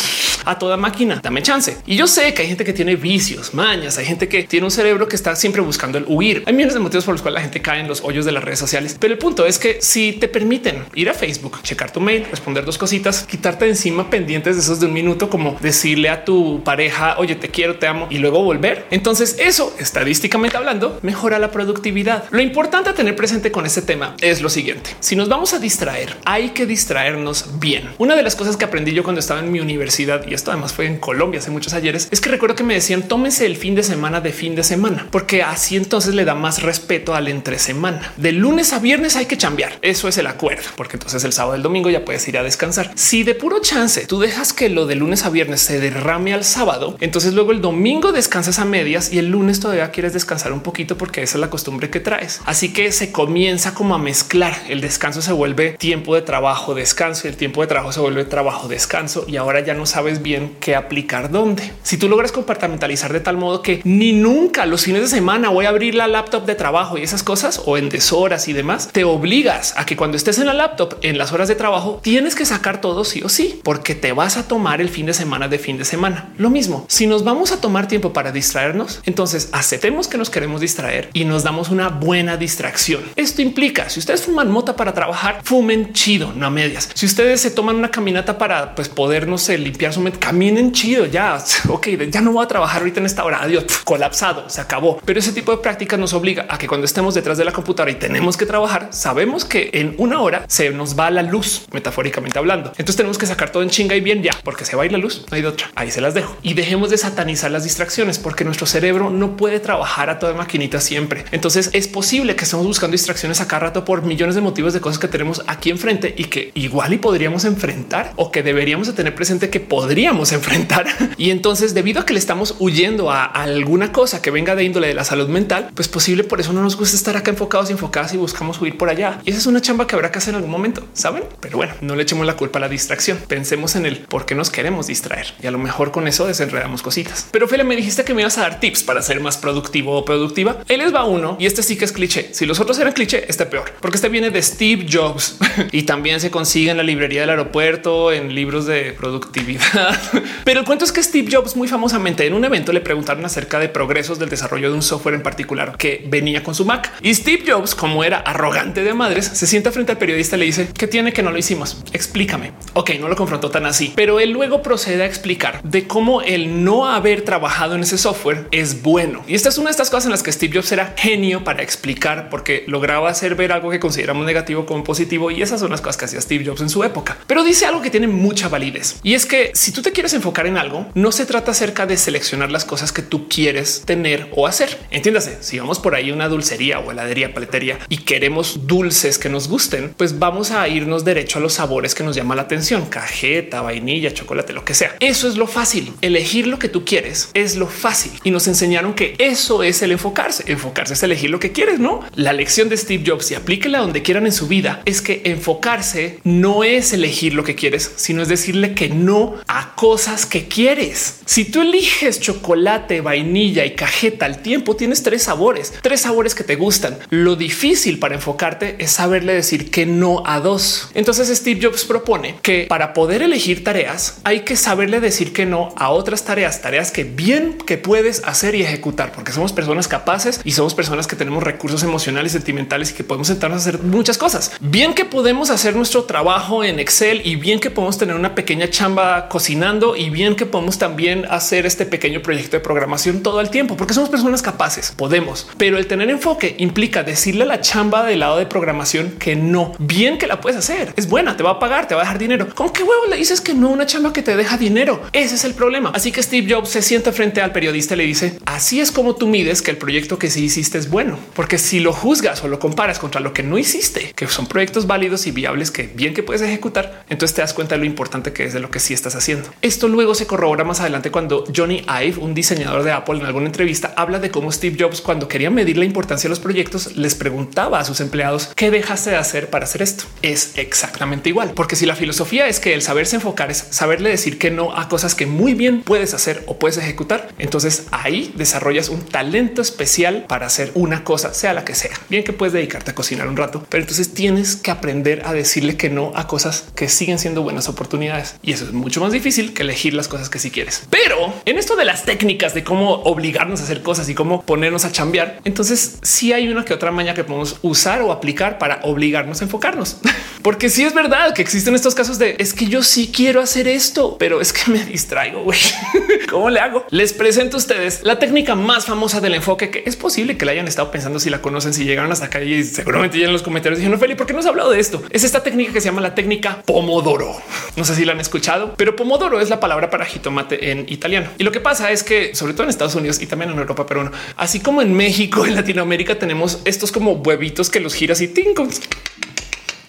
a 0.45 0.57
toda 0.57 0.77
máquina. 0.77 1.19
Dame 1.23 1.41
chance. 1.41 1.77
Y 1.85 1.95
yo 1.95 2.07
sé 2.07 2.33
que 2.33 2.43
hay 2.43 2.47
gente 2.47 2.63
que 2.63 2.73
tiene 2.73 2.95
vicios, 2.95 3.53
mañas, 3.53 3.97
hay 3.97 4.05
gente 4.05 4.27
que 4.27 4.43
tiene 4.43 4.65
un 4.65 4.71
cerebro 4.71 5.07
que 5.07 5.15
está 5.15 5.35
siempre 5.35 5.61
buscando 5.61 5.97
el 5.97 6.05
huir. 6.07 6.43
Hay 6.45 6.53
millones 6.53 6.73
de 6.73 6.79
motivos 6.79 7.05
por 7.05 7.13
los 7.13 7.21
cuales 7.21 7.35
la 7.35 7.41
gente 7.41 7.61
cae 7.61 7.79
en 7.79 7.87
los 7.87 8.01
hoyos 8.01 8.25
de 8.25 8.31
las 8.31 8.43
redes 8.43 8.59
sociales. 8.59 8.97
Pero 8.99 9.13
el 9.13 9.19
punto 9.19 9.45
es 9.45 9.59
que 9.59 9.81
si 9.81 10.13
te 10.13 10.27
permiten 10.27 10.83
ir 10.95 11.09
a 11.09 11.13
Facebook, 11.13 11.61
checar 11.63 11.91
tu 11.91 11.99
mail, 11.99 12.25
responder 12.29 12.65
dos 12.65 12.77
cositas, 12.77 13.23
quitarte 13.23 13.67
encima 13.67 14.09
pendientes 14.09 14.55
de 14.55 14.61
esos 14.61 14.79
de 14.79 14.87
un 14.87 14.93
minuto, 14.93 15.29
como 15.29 15.57
decirle 15.61 16.09
a 16.09 16.25
tu 16.25 16.63
pareja, 16.63 17.15
oye, 17.17 17.35
te 17.35 17.49
quiero, 17.49 17.77
te 17.77 17.87
amo 17.87 18.07
y 18.09 18.17
luego 18.17 18.43
volver. 18.43 18.85
Entonces 18.91 19.37
eso 19.39 19.75
estadísticamente 19.79 20.57
hablando 20.57 20.99
mejora 21.01 21.39
la 21.39 21.51
productividad. 21.51 22.25
Lo 22.31 22.41
importante 22.41 22.89
a 22.89 22.93
tener 22.93 23.15
presente 23.15 23.51
con 23.51 23.65
este 23.65 23.81
tema 23.81 24.15
es 24.21 24.41
lo 24.41 24.49
siguiente. 24.49 24.91
Si 24.99 25.15
nos 25.15 25.29
vamos 25.29 25.53
a 25.53 25.59
distraer, 25.59 26.15
hay 26.25 26.49
que 26.49 26.65
distraernos 26.65 27.59
bien. 27.59 27.78
Una 27.97 28.15
de 28.15 28.23
las 28.23 28.35
cosas 28.35 28.57
que 28.57 28.65
aprendí 28.65 28.93
yo 28.93 29.03
cuando 29.03 29.19
estaba 29.19 29.39
en 29.39 29.51
mi 29.51 29.59
universidad, 29.59 30.25
y 30.27 30.33
esto 30.33 30.51
además 30.51 30.73
fue 30.73 30.85
en 30.85 30.97
Colombia 30.97 31.39
hace 31.39 31.51
muchos 31.51 31.73
ayeres, 31.73 32.07
es 32.11 32.21
que 32.21 32.29
recuerdo 32.29 32.55
que 32.55 32.63
me 32.63 32.73
decían 32.73 33.03
tómese 33.07 33.45
el 33.45 33.55
fin 33.55 33.75
de 33.75 33.83
semana 33.83 34.21
de 34.21 34.31
fin 34.31 34.55
de 34.55 34.63
semana, 34.63 35.07
porque 35.11 35.43
así 35.43 35.75
entonces 35.75 36.15
le 36.15 36.25
da 36.25 36.35
más 36.35 36.61
respeto 36.61 37.15
al 37.15 37.27
entre 37.27 37.59
semana. 37.59 38.13
De 38.17 38.31
lunes 38.31 38.73
a 38.73 38.79
viernes 38.79 39.15
hay 39.15 39.25
que 39.25 39.37
cambiar. 39.37 39.77
Eso 39.81 40.07
es 40.07 40.17
el 40.17 40.27
acuerdo, 40.27 40.63
porque 40.75 40.97
entonces 40.97 41.23
el 41.23 41.33
sábado, 41.33 41.55
el 41.55 41.63
domingo 41.63 41.89
ya 41.89 42.05
puedes 42.05 42.27
ir 42.27 42.37
a 42.37 42.43
descansar. 42.43 42.91
Si 42.95 43.23
de 43.23 43.35
puro 43.35 43.59
chance 43.61 44.05
tú 44.05 44.19
dejas 44.19 44.53
que 44.53 44.69
lo 44.69 44.85
de 44.85 44.95
lunes 44.95 45.25
a 45.25 45.29
viernes 45.29 45.61
se 45.61 45.79
derrame 45.79 46.33
al 46.33 46.43
sábado, 46.43 46.97
entonces 46.99 47.33
luego 47.33 47.51
el 47.51 47.61
domingo 47.61 48.11
descansas 48.11 48.59
a 48.59 48.65
medias 48.65 49.11
y 49.11 49.19
el 49.19 49.29
lunes 49.29 49.59
todavía 49.59 49.91
quieres 49.91 50.13
descansar 50.13 50.53
un 50.53 50.61
poquito 50.61 50.97
porque 50.97 51.21
esa 51.21 51.37
es 51.37 51.41
la 51.41 51.49
costumbre 51.49 51.89
que 51.89 51.99
traes. 51.99 52.41
Así 52.45 52.73
que 52.73 52.91
se 52.91 53.11
comienza 53.11 53.73
como 53.73 53.95
a 53.95 53.99
mezclar. 53.99 54.55
El 54.67 54.81
descanso 54.81 55.21
se 55.21 55.31
vuelve 55.31 55.71
tiempo 55.71 56.15
de 56.15 56.21
trabajo, 56.21 56.75
descanso 56.75 57.27
y 57.27 57.31
el 57.31 57.37
tiempo 57.37 57.61
de 57.61 57.67
trabajo 57.69 57.93
se 57.93 58.01
vuelve 58.01 58.25
trabajo, 58.25 58.67
descanso 58.67 59.23
y 59.27 59.37
ahora 59.37 59.61
ya 59.61 59.73
no 59.73 59.85
sabes 59.85 60.21
bien 60.21 60.57
qué 60.59 60.75
aplicar 60.75 61.31
dónde. 61.31 61.71
Si 61.83 61.97
tú 61.97 62.09
logras 62.09 62.33
compartamentalizar 62.33 63.13
de 63.13 63.21
tal 63.21 63.37
modo 63.37 63.61
que 63.61 63.79
ni 63.85 64.11
nunca 64.11 64.65
los 64.65 64.83
fines 64.83 65.03
de 65.03 65.07
semana 65.07 65.49
voy 65.49 65.65
a 65.65 65.69
abrir 65.69 65.95
la 65.95 66.07
laptop 66.07 66.45
de 66.45 66.55
trabajo 66.55 66.97
y 66.97 67.03
esas 67.03 67.23
cosas 67.23 67.61
o 67.65 67.77
en 67.77 67.87
deshoras 67.87 68.47
y 68.47 68.53
demás, 68.53 68.89
te 68.91 69.05
obligas 69.05 69.73
a 69.77 69.85
que 69.85 69.95
cuando 69.95 70.17
estés 70.17 70.39
en 70.39 70.47
la 70.47 70.53
laptop 70.53 70.95
en 71.01 71.17
las 71.17 71.31
horas 71.31 71.47
de 71.47 71.55
trabajo 71.55 72.01
tienes 72.03 72.35
que 72.35 72.45
sacar 72.45 72.81
todo 72.81 73.05
sí 73.05 73.21
o 73.23 73.29
sí, 73.29 73.61
porque 73.63 73.95
te 73.95 74.11
vas 74.11 74.35
a 74.37 74.47
tomar 74.47 74.81
el 74.81 74.89
fin 74.89 75.05
de 75.05 75.13
semana 75.13 75.47
de 75.47 75.59
fin 75.59 75.77
de 75.77 75.85
semana. 75.85 76.33
Lo 76.37 76.49
mismo, 76.49 76.85
si 76.89 77.07
nos 77.07 77.23
vamos 77.23 77.51
a 77.51 77.61
tomar 77.61 77.87
tiempo 77.87 78.11
para 78.11 78.31
distraernos, 78.31 79.01
entonces 79.05 79.49
aceptemos 79.51 80.07
que 80.07 80.17
nos 80.17 80.29
queremos 80.29 80.61
distraer 80.61 81.09
y 81.13 81.25
nos 81.25 81.43
damos 81.43 81.69
una 81.69 81.89
buena 81.89 82.37
distracción. 82.37 83.03
Esto 83.15 83.41
implica 83.41 83.89
si 83.89 83.99
ustedes 83.99 84.23
fuman 84.23 84.49
mota 84.49 84.75
para 84.75 84.93
trabajar, 84.93 85.41
fumen 85.43 85.93
chido, 85.93 86.33
no 86.35 86.47
a 86.47 86.49
medias. 86.49 86.89
Si 86.93 87.05
ustedes 87.05 87.41
se 87.41 87.51
toman 87.59 87.75
una 87.75 87.91
caminata 87.91 88.37
para 88.37 88.73
pues, 88.73 88.87
poder 88.87 89.27
no 89.27 89.37
sé, 89.37 89.57
limpiar 89.57 89.91
su 89.91 89.99
mente, 89.99 90.17
caminen 90.17 90.71
chido. 90.71 91.05
Ya, 91.05 91.43
ok, 91.67 91.87
ya 92.09 92.21
no 92.21 92.31
voy 92.31 92.45
a 92.45 92.47
trabajar 92.47 92.79
ahorita 92.79 93.01
en 93.01 93.05
esta 93.05 93.25
hora. 93.25 93.41
Adiós, 93.41 93.65
colapsado, 93.83 94.49
se 94.49 94.61
acabó. 94.61 95.01
Pero 95.03 95.19
ese 95.19 95.33
tipo 95.33 95.51
de 95.51 95.57
prácticas 95.57 95.99
nos 95.99 96.13
obliga 96.13 96.45
a 96.47 96.57
que 96.57 96.69
cuando 96.69 96.85
estemos 96.85 97.15
detrás 97.15 97.37
de 97.37 97.43
la 97.43 97.51
computadora 97.51 97.91
y 97.91 97.95
tenemos 97.95 98.37
que 98.37 98.45
trabajar, 98.45 98.87
sabemos 98.91 99.43
que 99.43 99.71
en 99.73 99.93
una 99.97 100.21
hora 100.21 100.45
se 100.47 100.69
nos 100.69 100.97
va 100.97 101.11
la 101.11 101.21
luz, 101.21 101.65
metafóricamente 101.73 102.39
hablando. 102.39 102.69
Entonces 102.77 102.95
tenemos 102.95 103.17
que 103.17 103.25
sacar 103.25 103.51
todo 103.51 103.61
en 103.61 103.69
chinga 103.69 103.93
y 103.93 103.99
bien 103.99 104.23
ya, 104.23 104.31
porque 104.45 104.63
se 104.63 104.77
va 104.77 104.83
a 104.83 104.85
la 104.85 104.97
luz. 104.97 105.25
No 105.29 105.35
hay 105.35 105.41
de 105.41 105.49
otra. 105.49 105.69
Ahí 105.75 105.91
se 105.91 105.99
las 105.99 106.13
dejo 106.13 106.37
y 106.41 106.53
dejemos 106.53 106.89
de 106.91 106.97
satanizar 106.97 107.51
las 107.51 107.65
distracciones, 107.65 108.19
porque 108.19 108.45
nuestro 108.45 108.67
cerebro 108.67 109.09
no 109.09 109.35
puede 109.35 109.59
trabajar 109.59 110.09
a 110.09 110.17
toda 110.17 110.33
maquinita 110.33 110.79
siempre. 110.79 111.25
Entonces 111.31 111.71
es 111.73 111.89
posible 111.89 112.37
que 112.37 112.45
estemos 112.45 112.65
buscando 112.65 112.93
distracciones 112.93 113.41
a 113.41 113.49
cada 113.49 113.59
rato 113.59 113.83
por 113.83 114.03
millones 114.03 114.35
de 114.35 114.41
motivos 114.41 114.71
de 114.71 114.79
cosas 114.79 114.97
que 114.97 115.09
tenemos 115.09 115.43
aquí 115.47 115.71
enfrente 115.71 116.15
y 116.17 116.23
que 116.25 116.51
igual 116.53 116.93
y 116.93 116.99
podríamos 116.99 117.43
enfrentar 117.49 118.13
o 118.15 118.31
que 118.31 118.43
deberíamos 118.43 118.87
de 118.87 118.93
tener 118.93 119.15
presente 119.15 119.49
que 119.49 119.59
podríamos 119.59 120.31
enfrentar. 120.39 120.87
Y 121.17 121.31
entonces, 121.31 121.73
debido 121.73 122.01
a 122.01 122.05
que 122.05 122.13
le 122.13 122.19
estamos 122.19 122.55
huyendo 122.59 123.11
a 123.11 123.25
alguna 123.25 123.91
cosa 123.91 124.21
que 124.21 124.31
venga 124.31 124.55
de 124.55 124.63
índole 124.63 124.87
de 124.87 124.93
la 124.93 125.03
salud 125.03 125.27
mental, 125.27 125.71
pues 125.75 125.87
posible 125.87 126.23
por 126.23 126.39
eso 126.39 126.53
no 126.53 126.61
nos 126.61 126.77
gusta 126.77 126.95
estar 126.95 127.17
acá 127.17 127.31
enfocados 127.31 127.69
y 127.69 127.73
enfocadas 127.73 128.13
y 128.13 128.17
buscamos 128.17 128.61
huir 128.61 128.77
por 128.77 128.89
allá. 128.89 129.19
Y 129.25 129.31
esa 129.31 129.39
es 129.39 129.45
una 129.45 129.61
chamba 129.61 129.87
que 129.87 129.95
habrá 129.95 130.11
que 130.11 130.19
hacer 130.19 130.31
en 130.31 130.37
algún 130.37 130.51
momento, 130.51 130.87
saben? 130.93 131.23
Pero 131.39 131.57
bueno, 131.57 131.73
no 131.81 131.95
le 131.95 132.03
echemos 132.03 132.25
la 132.25 132.35
culpa 132.35 132.59
a 132.59 132.61
la 132.61 132.69
distracción. 132.69 133.17
Pensemos 133.27 133.75
en 133.75 133.85
el 133.85 133.97
por 133.99 134.25
qué 134.25 134.35
nos 134.35 134.49
queremos 134.49 134.87
distraer 134.87 135.27
y 135.41 135.47
a 135.47 135.51
lo 135.51 135.57
mejor 135.57 135.91
con 135.91 136.07
eso 136.07 136.27
desenredamos 136.27 136.81
cositas. 136.81 137.27
Pero 137.31 137.47
Fele, 137.47 137.63
me 137.63 137.75
dijiste 137.75 138.03
que 138.03 138.13
me 138.13 138.21
ibas 138.21 138.37
a 138.37 138.41
dar 138.41 138.59
tips 138.59 138.83
para 138.83 139.01
ser 139.01 139.19
más 139.19 139.37
productivo 139.37 139.97
o 139.97 140.05
productiva. 140.05 140.57
Él 140.67 140.79
les 140.79 140.93
va 140.93 141.05
uno 141.05 141.37
y 141.39 141.45
este 141.45 141.63
sí 141.63 141.77
que 141.77 141.85
es 141.85 141.91
cliché. 141.91 142.33
Si 142.33 142.45
los 142.45 142.59
otros 142.59 142.77
eran 142.79 142.93
cliché, 142.93 143.25
este 143.27 143.45
peor, 143.45 143.71
porque 143.79 143.97
este 143.97 144.09
viene 144.09 144.29
de 144.29 144.41
Steve 144.41 144.85
Jobs 144.91 145.37
y 145.71 145.83
también 145.83 146.19
se 146.19 146.31
consigue 146.31 146.71
en 146.71 146.77
la 146.77 146.83
librería 146.83 147.21
del 147.21 147.29
aeropuerto, 147.39 148.11
en 148.11 148.33
libros 148.35 148.65
de 148.65 148.93
productividad. 148.93 149.97
Pero 150.43 150.59
el 150.59 150.65
cuento 150.65 150.85
es 150.85 150.91
que 150.91 151.01
Steve 151.01 151.29
Jobs 151.31 151.55
muy 151.55 151.67
famosamente 151.67 152.25
en 152.25 152.33
un 152.33 152.45
evento 152.45 152.73
le 152.73 152.81
preguntaron 152.81 153.25
acerca 153.25 153.59
de 153.59 153.69
progresos 153.69 154.19
del 154.19 154.29
desarrollo 154.29 154.69
de 154.69 154.75
un 154.75 154.81
software 154.81 155.15
en 155.15 155.23
particular 155.23 155.77
que 155.77 156.05
venía 156.07 156.43
con 156.43 156.55
su 156.55 156.65
Mac 156.65 156.91
y 157.01 157.13
Steve 157.13 157.43
Jobs, 157.47 157.75
como 157.75 158.03
era 158.03 158.17
arrogante 158.17 158.83
de 158.83 158.93
madres, 158.93 159.25
se 159.25 159.47
sienta 159.47 159.71
frente 159.71 159.91
al 159.91 159.97
periodista 159.97 160.35
y 160.35 160.39
le 160.39 160.45
dice 160.45 160.69
que 160.77 160.87
tiene 160.87 161.13
que 161.13 161.23
no 161.23 161.31
lo 161.31 161.37
hicimos. 161.37 161.83
Explícame. 161.93 162.51
Ok, 162.73 162.91
no 162.99 163.07
lo 163.07 163.15
confrontó 163.15 163.49
tan 163.49 163.65
así, 163.65 163.93
pero 163.95 164.19
él 164.19 164.31
luego 164.31 164.61
procede 164.61 165.03
a 165.03 165.05
explicar 165.05 165.61
de 165.63 165.87
cómo 165.87 166.21
el 166.21 166.63
no 166.63 166.87
haber 166.87 167.21
trabajado 167.21 167.75
en 167.75 167.81
ese 167.81 167.97
software 167.97 168.47
es 168.51 168.81
bueno. 168.81 169.23
Y 169.27 169.35
esta 169.35 169.49
es 169.49 169.57
una 169.57 169.67
de 169.67 169.71
estas 169.71 169.89
cosas 169.89 170.05
en 170.05 170.11
las 170.11 170.23
que 170.23 170.31
Steve 170.31 170.53
Jobs 170.55 170.71
era 170.71 170.93
genio 170.97 171.43
para 171.43 171.63
explicar 171.63 172.29
porque 172.29 172.63
lograba 172.67 173.09
hacer 173.09 173.35
ver 173.35 173.51
algo 173.51 173.69
que 173.69 173.79
consideramos 173.79 174.25
negativo 174.25 174.65
como 174.65 174.83
positivo 174.83 175.31
y 175.31 175.41
esas 175.41 175.59
son 175.59 175.71
las 175.71 175.81
cosas 175.81 175.97
que 175.97 176.05
hacía 176.05 176.21
Steve 176.21 176.45
Jobs 176.45 176.61
en 176.61 176.69
su 176.69 176.83
época. 176.83 177.17
Pero 177.29 177.43
dice 177.43 177.67
algo 177.67 177.83
que 177.83 177.91
tiene 177.91 178.07
mucha 178.07 178.49
validez 178.49 178.95
y 179.03 179.13
es 179.13 179.27
que 179.27 179.51
si 179.53 179.71
tú 179.71 179.83
te 179.83 179.91
quieres 179.91 180.15
enfocar 180.15 180.47
en 180.47 180.57
algo, 180.57 180.87
no 180.95 181.11
se 181.11 181.27
trata 181.27 181.51
acerca 181.51 181.85
de 181.85 181.95
seleccionar 181.95 182.49
las 182.49 182.65
cosas 182.65 182.91
que 182.91 183.03
tú 183.03 183.29
quieres 183.29 183.83
tener 183.85 184.29
o 184.35 184.47
hacer. 184.47 184.79
Entiéndase, 184.89 185.37
si 185.41 185.59
vamos 185.59 185.77
por 185.77 185.93
ahí 185.93 186.11
una 186.11 186.27
dulcería 186.27 186.79
o 186.79 186.89
heladería, 186.91 187.31
paletería 187.31 187.77
y 187.87 187.97
queremos 187.97 188.65
dulces 188.65 189.19
que 189.19 189.29
nos 189.29 189.47
gusten, 189.47 189.93
pues 189.95 190.17
vamos 190.17 190.49
a 190.49 190.67
irnos 190.69 191.05
derecho 191.05 191.37
a 191.37 191.41
los 191.43 191.53
sabores 191.53 191.93
que 191.93 192.03
nos 192.03 192.15
llama 192.15 192.35
la 192.35 192.41
atención, 192.41 192.87
cajeta, 192.87 193.61
vainilla, 193.61 194.11
chocolate, 194.11 194.51
lo 194.51 194.65
que 194.65 194.73
sea. 194.73 194.95
Eso 194.99 195.27
es 195.27 195.37
lo 195.37 195.45
fácil. 195.45 195.93
Elegir 196.01 196.47
lo 196.47 196.57
que 196.57 196.67
tú 196.67 196.83
quieres 196.83 197.29
es 197.35 197.57
lo 197.57 197.67
fácil 197.67 198.11
y 198.23 198.31
nos 198.31 198.47
enseñaron 198.47 198.95
que 198.95 199.13
eso 199.19 199.61
es 199.61 199.83
el 199.83 199.91
enfocarse. 199.91 200.51
Enfocarse 200.51 200.95
es 200.95 201.03
elegir 201.03 201.29
lo 201.29 201.39
que 201.39 201.51
quieres, 201.51 201.79
no? 201.79 201.99
La 202.15 202.33
lección 202.33 202.69
de 202.69 202.77
Steve 202.77 203.03
Jobs 203.05 203.29
y 203.29 203.35
aplíquela 203.35 203.81
donde 203.81 204.01
quieran 204.01 204.25
en 204.25 204.33
su 204.33 204.47
vida 204.47 204.81
es 204.85 205.03
que 205.03 205.21
enfocarse 205.25 206.17
no 206.23 206.63
es 206.63 206.91
elegir 206.91 207.18
lo 207.29 207.43
que 207.43 207.55
quieres, 207.55 207.91
sino 207.97 208.21
es 208.21 208.29
decirle 208.29 208.73
que 208.73 208.89
no 208.89 209.35
a 209.47 209.75
cosas 209.75 210.25
que 210.25 210.47
quieres. 210.47 211.19
Si 211.25 211.45
tú 211.45 211.61
eliges 211.61 212.19
chocolate, 212.19 213.01
vainilla 213.01 213.65
y 213.65 213.75
cajeta 213.75 214.25
al 214.25 214.41
tiempo, 214.41 214.75
tienes 214.75 215.03
tres 215.03 215.23
sabores, 215.23 215.73
tres 215.81 216.01
sabores 216.01 216.33
que 216.33 216.43
te 216.43 216.55
gustan. 216.55 216.97
Lo 217.09 217.35
difícil 217.35 217.99
para 217.99 218.15
enfocarte 218.15 218.77
es 218.79 218.91
saberle 218.91 219.33
decir 219.33 219.69
que 219.69 219.85
no 219.85 220.23
a 220.25 220.39
dos. 220.39 220.89
Entonces 220.93 221.27
Steve 221.37 221.59
Jobs 221.61 221.83
propone 221.83 222.37
que 222.41 222.65
para 222.69 222.93
poder 222.93 223.21
elegir 223.21 223.63
tareas 223.63 224.19
hay 224.23 224.41
que 224.41 224.55
saberle 224.55 224.99
decir 225.01 225.33
que 225.33 225.45
no 225.45 225.73
a 225.75 225.89
otras 225.89 226.23
tareas, 226.23 226.61
tareas 226.61 226.91
que 226.91 227.03
bien 227.03 227.57
que 227.65 227.77
puedes 227.77 228.23
hacer 228.25 228.55
y 228.55 228.61
ejecutar, 228.61 229.11
porque 229.11 229.31
somos 229.31 229.51
personas 229.51 229.87
capaces 229.87 230.41
y 230.43 230.51
somos 230.51 230.73
personas 230.73 231.07
que 231.07 231.15
tenemos 231.15 231.43
recursos 231.43 231.83
emocionales, 231.83 232.31
sentimentales 232.31 232.91
y 232.91 232.93
que 232.93 233.03
podemos 233.03 233.27
sentarnos 233.27 233.65
a 233.65 233.69
hacer 233.69 233.83
muchas 233.83 234.17
cosas. 234.17 234.51
Bien 234.61 234.93
que 234.93 235.05
podemos 235.05 235.49
hacer 235.49 235.75
nuestro 235.75 236.03
trabajo 236.03 236.63
en 236.63 236.79
Excel 236.79 236.98
y 237.01 237.37
bien 237.37 237.61
que 237.61 237.69
podemos 237.69 237.97
tener 237.97 238.13
una 238.13 238.35
pequeña 238.35 238.69
chamba 238.69 239.29
cocinando 239.29 239.95
y 239.95 240.09
bien 240.09 240.35
que 240.35 240.45
podemos 240.45 240.77
también 240.77 241.25
hacer 241.29 241.65
este 241.65 241.85
pequeño 241.85 242.21
proyecto 242.21 242.57
de 242.57 242.59
programación 242.59 243.23
todo 243.23 243.39
el 243.39 243.49
tiempo, 243.49 243.77
porque 243.77 243.93
somos 243.93 244.09
personas 244.09 244.41
capaces, 244.41 244.91
podemos, 244.97 245.47
pero 245.57 245.77
el 245.77 245.87
tener 245.87 246.09
enfoque 246.09 246.55
implica 246.57 247.03
decirle 247.03 247.43
a 247.43 247.45
la 247.45 247.61
chamba 247.61 248.05
del 248.05 248.19
lado 248.19 248.37
de 248.37 248.45
programación 248.45 249.11
que 249.11 249.37
no, 249.37 249.75
bien 249.79 250.17
que 250.17 250.27
la 250.27 250.41
puedes 250.41 250.59
hacer, 250.59 250.93
es 250.97 251.07
buena, 251.07 251.37
te 251.37 251.43
va 251.43 251.51
a 251.51 251.59
pagar, 251.59 251.87
te 251.87 251.95
va 251.95 252.01
a 252.01 252.03
dejar 252.03 252.19
dinero. 252.19 252.53
¿Con 252.53 252.71
qué 252.71 252.83
huevo 252.83 253.05
le 253.09 253.15
dices 253.15 253.39
que 253.39 253.53
no 253.53 253.69
una 253.69 253.85
chamba 253.85 254.11
que 254.11 254.21
te 254.21 254.35
deja 254.35 254.57
dinero? 254.57 255.01
Ese 255.13 255.35
es 255.35 255.45
el 255.45 255.53
problema. 255.53 255.93
Así 255.95 256.11
que 256.11 256.21
Steve 256.21 256.53
Jobs 256.53 256.67
se 256.67 256.81
sienta 256.81 257.13
frente 257.13 257.41
al 257.41 257.53
periodista 257.53 257.93
y 257.93 257.99
le 257.99 258.05
dice, 258.05 258.39
así 258.45 258.81
es 258.81 258.91
como 258.91 259.15
tú 259.15 259.27
mides 259.27 259.61
que 259.61 259.71
el 259.71 259.77
proyecto 259.77 260.19
que 260.19 260.29
sí 260.29 260.43
hiciste 260.43 260.77
es 260.77 260.89
bueno, 260.89 261.17
porque 261.33 261.57
si 261.57 261.79
lo 261.79 261.93
juzgas 261.93 262.43
o 262.43 262.49
lo 262.49 262.59
comparas 262.59 262.99
contra 262.99 263.21
lo 263.21 263.31
que 263.31 263.43
no 263.43 263.57
hiciste, 263.57 264.11
que 264.17 264.27
son 264.27 264.47
proyectos 264.47 264.85
válidos 264.85 265.27
y 265.27 265.31
viables 265.31 265.71
que 265.71 265.83
bien 265.83 266.13
que 266.13 266.23
puedes 266.23 266.41
ejecutar, 266.41 266.88
entonces 267.09 267.35
te 267.35 267.41
das 267.41 267.53
cuenta 267.53 267.75
de 267.75 267.79
lo 267.79 267.85
importante 267.85 268.33
que 268.33 268.45
es 268.45 268.53
de 268.53 268.59
lo 268.59 268.71
que 268.71 268.79
sí 268.79 268.93
estás 268.93 269.15
haciendo. 269.15 269.49
Esto 269.61 269.87
luego 269.87 270.15
se 270.15 270.27
corrobora 270.27 270.63
más 270.63 270.79
adelante 270.79 271.11
cuando 271.11 271.43
Johnny 271.55 271.85
Ive, 271.87 272.19
un 272.19 272.33
diseñador 272.33 272.83
de 272.83 272.91
Apple, 272.91 273.19
en 273.19 273.25
alguna 273.25 273.47
entrevista 273.47 273.93
habla 273.95 274.19
de 274.19 274.31
cómo 274.31 274.51
Steve 274.51 274.77
Jobs, 274.79 275.01
cuando 275.01 275.27
quería 275.27 275.49
medir 275.49 275.77
la 275.77 275.85
importancia 275.85 276.27
de 276.27 276.29
los 276.29 276.39
proyectos, 276.39 276.95
les 276.95 277.15
preguntaba 277.15 277.79
a 277.79 277.85
sus 277.85 277.99
empleados 277.99 278.51
qué 278.55 278.71
dejaste 278.71 279.11
de 279.11 279.17
hacer 279.17 279.49
para 279.49 279.65
hacer 279.65 279.81
esto. 279.81 280.05
Es 280.21 280.53
exactamente 280.55 281.29
igual, 281.29 281.51
porque 281.55 281.75
si 281.75 281.85
la 281.85 281.95
filosofía 281.95 282.47
es 282.47 282.59
que 282.59 282.73
el 282.73 282.81
saberse 282.81 283.15
enfocar 283.15 283.51
es 283.51 283.65
saberle 283.69 284.09
decir 284.09 284.37
que 284.37 284.51
no 284.51 284.75
a 284.75 284.89
cosas 284.89 285.15
que 285.15 285.25
muy 285.25 285.53
bien 285.53 285.81
puedes 285.81 286.13
hacer 286.13 286.43
o 286.47 286.57
puedes 286.57 286.77
ejecutar, 286.77 287.29
entonces 287.37 287.87
ahí 287.91 288.33
desarrollas 288.35 288.89
un 288.89 289.01
talento 289.01 289.61
especial 289.61 290.25
para 290.27 290.47
hacer 290.47 290.71
una 290.75 291.03
cosa, 291.03 291.33
sea 291.33 291.53
la 291.53 291.65
que 291.65 291.75
sea. 291.75 291.91
Bien 292.09 292.23
que 292.23 292.33
puedes 292.33 292.53
dedicarte 292.53 292.91
a 292.91 292.95
cocinar 292.95 293.27
un 293.27 293.37
rato, 293.37 293.65
pero 293.69 293.81
entonces 293.81 294.13
tienes 294.13 294.55
que 294.55 294.71
aprender 294.71 295.23
a 295.25 295.33
decirle 295.33 295.77
que 295.77 295.89
no 295.89 296.11
a 296.15 296.27
cosas 296.27 296.65
que 296.79 296.87
siguen 296.87 297.19
siendo 297.19 297.41
buenas 297.41 297.67
oportunidades. 297.67 298.35
Y 298.41 298.53
eso 298.53 298.63
es 298.63 298.71
mucho 298.71 299.01
más 299.01 299.11
difícil 299.11 299.53
que 299.53 299.63
elegir 299.63 299.93
las 299.93 300.07
cosas 300.07 300.29
que 300.29 300.39
si 300.39 300.47
sí 300.47 300.51
quieres. 300.51 300.83
Pero 300.89 301.33
en 301.43 301.57
esto 301.57 301.75
de 301.75 301.83
las 301.83 302.05
técnicas 302.05 302.53
de 302.53 302.63
cómo 302.63 303.01
obligarnos 303.03 303.59
a 303.59 303.63
hacer 303.63 303.81
cosas 303.81 304.07
y 304.07 304.15
cómo 304.15 304.43
ponernos 304.43 304.85
a 304.85 304.91
chambear, 304.93 305.41
entonces 305.43 305.97
sí 306.03 306.31
hay 306.31 306.47
una 306.47 306.63
que 306.63 306.73
otra 306.73 306.91
maña 306.91 307.13
que 307.13 307.25
podemos 307.25 307.57
usar 307.63 308.01
o 308.01 308.13
aplicar 308.13 308.59
para 308.59 308.79
obligarnos 308.83 309.41
a 309.41 309.43
enfocarnos. 309.43 309.97
Porque 310.41 310.69
sí 310.69 310.85
es 310.85 310.93
verdad 310.93 311.33
que 311.33 311.41
existen 311.41 311.75
estos 311.75 311.95
casos 311.95 312.17
de 312.17 312.37
es 312.39 312.53
que 312.53 312.67
yo 312.67 312.81
sí 312.81 313.11
quiero 313.13 313.41
hacer 313.41 313.67
esto, 313.67 314.15
pero 314.17 314.39
es 314.39 314.53
que 314.53 314.71
me 314.71 314.85
distraigo. 314.85 315.43
güey. 315.43 315.59
¿Cómo 316.29 316.49
le 316.49 316.61
hago? 316.61 316.85
Les 316.91 317.11
presento 317.11 317.57
a 317.57 317.59
ustedes 317.59 318.03
la 318.03 318.19
técnica 318.19 318.55
más 318.55 318.85
famosa 318.85 319.19
del 319.19 319.33
enfoque 319.33 319.69
que 319.69 319.83
es 319.85 319.97
posible 319.97 320.37
que 320.37 320.45
la 320.45 320.53
hayan 320.53 320.69
estado 320.69 320.91
pensando 320.91 321.19
si 321.19 321.29
la 321.29 321.41
conocen, 321.41 321.73
si 321.73 321.83
llegaron 321.83 322.13
hasta 322.13 322.27
acá 322.27 322.41
y 322.41 322.63
seguramente 322.63 323.19
ya 323.19 323.25
en 323.25 323.33
los 323.33 323.41
comentarios 323.41 323.79
dijeron, 323.79 323.99
Feli, 323.99 324.15
¿por 324.15 324.27
qué 324.27 324.31
no 324.31 324.39
has 324.39 324.45
hablado 324.45 324.71
de 324.71 324.79
esto? 324.79 325.03
Es 325.09 325.25
esta 325.25 325.43
técnica 325.43 325.73
que 325.73 325.81
se 325.81 325.89
llama 325.89 325.99
la 325.99 326.15
técnica 326.15 326.63
Pomodoro. 326.69 327.35
No 327.77 327.83
sé 327.83 327.95
si 327.95 328.05
la 328.05 328.11
han 328.11 328.19
escuchado, 328.19 328.75
pero 328.77 328.95
Pomodoro 328.95 329.41
es 329.41 329.49
la 329.49 329.59
palabra 329.59 329.89
para 329.89 330.05
jitomate 330.05 330.69
en 330.69 330.85
italiano. 330.87 331.27
Y 331.39 331.43
lo 331.43 331.51
que 331.51 331.59
pasa 331.59 331.89
es 331.89 332.03
que 332.03 332.35
sobre 332.35 332.53
todo 332.53 332.65
en 332.65 332.69
Estados 332.69 332.93
Unidos 332.93 333.19
y 333.19 333.25
también 333.25 333.49
en 333.49 333.57
Europa, 333.57 333.87
pero 333.87 334.11
así 334.37 334.59
como 334.59 334.83
en 334.83 334.93
México, 334.93 335.45
en 335.47 335.55
Latinoamérica 335.55 336.19
tenemos 336.19 336.59
estos 336.65 336.91
como 336.91 337.13
huevitos 337.13 337.71
que 337.71 337.79
los 337.79 337.95
giras 337.95 338.21
y 338.21 338.27
tincos 338.27 338.81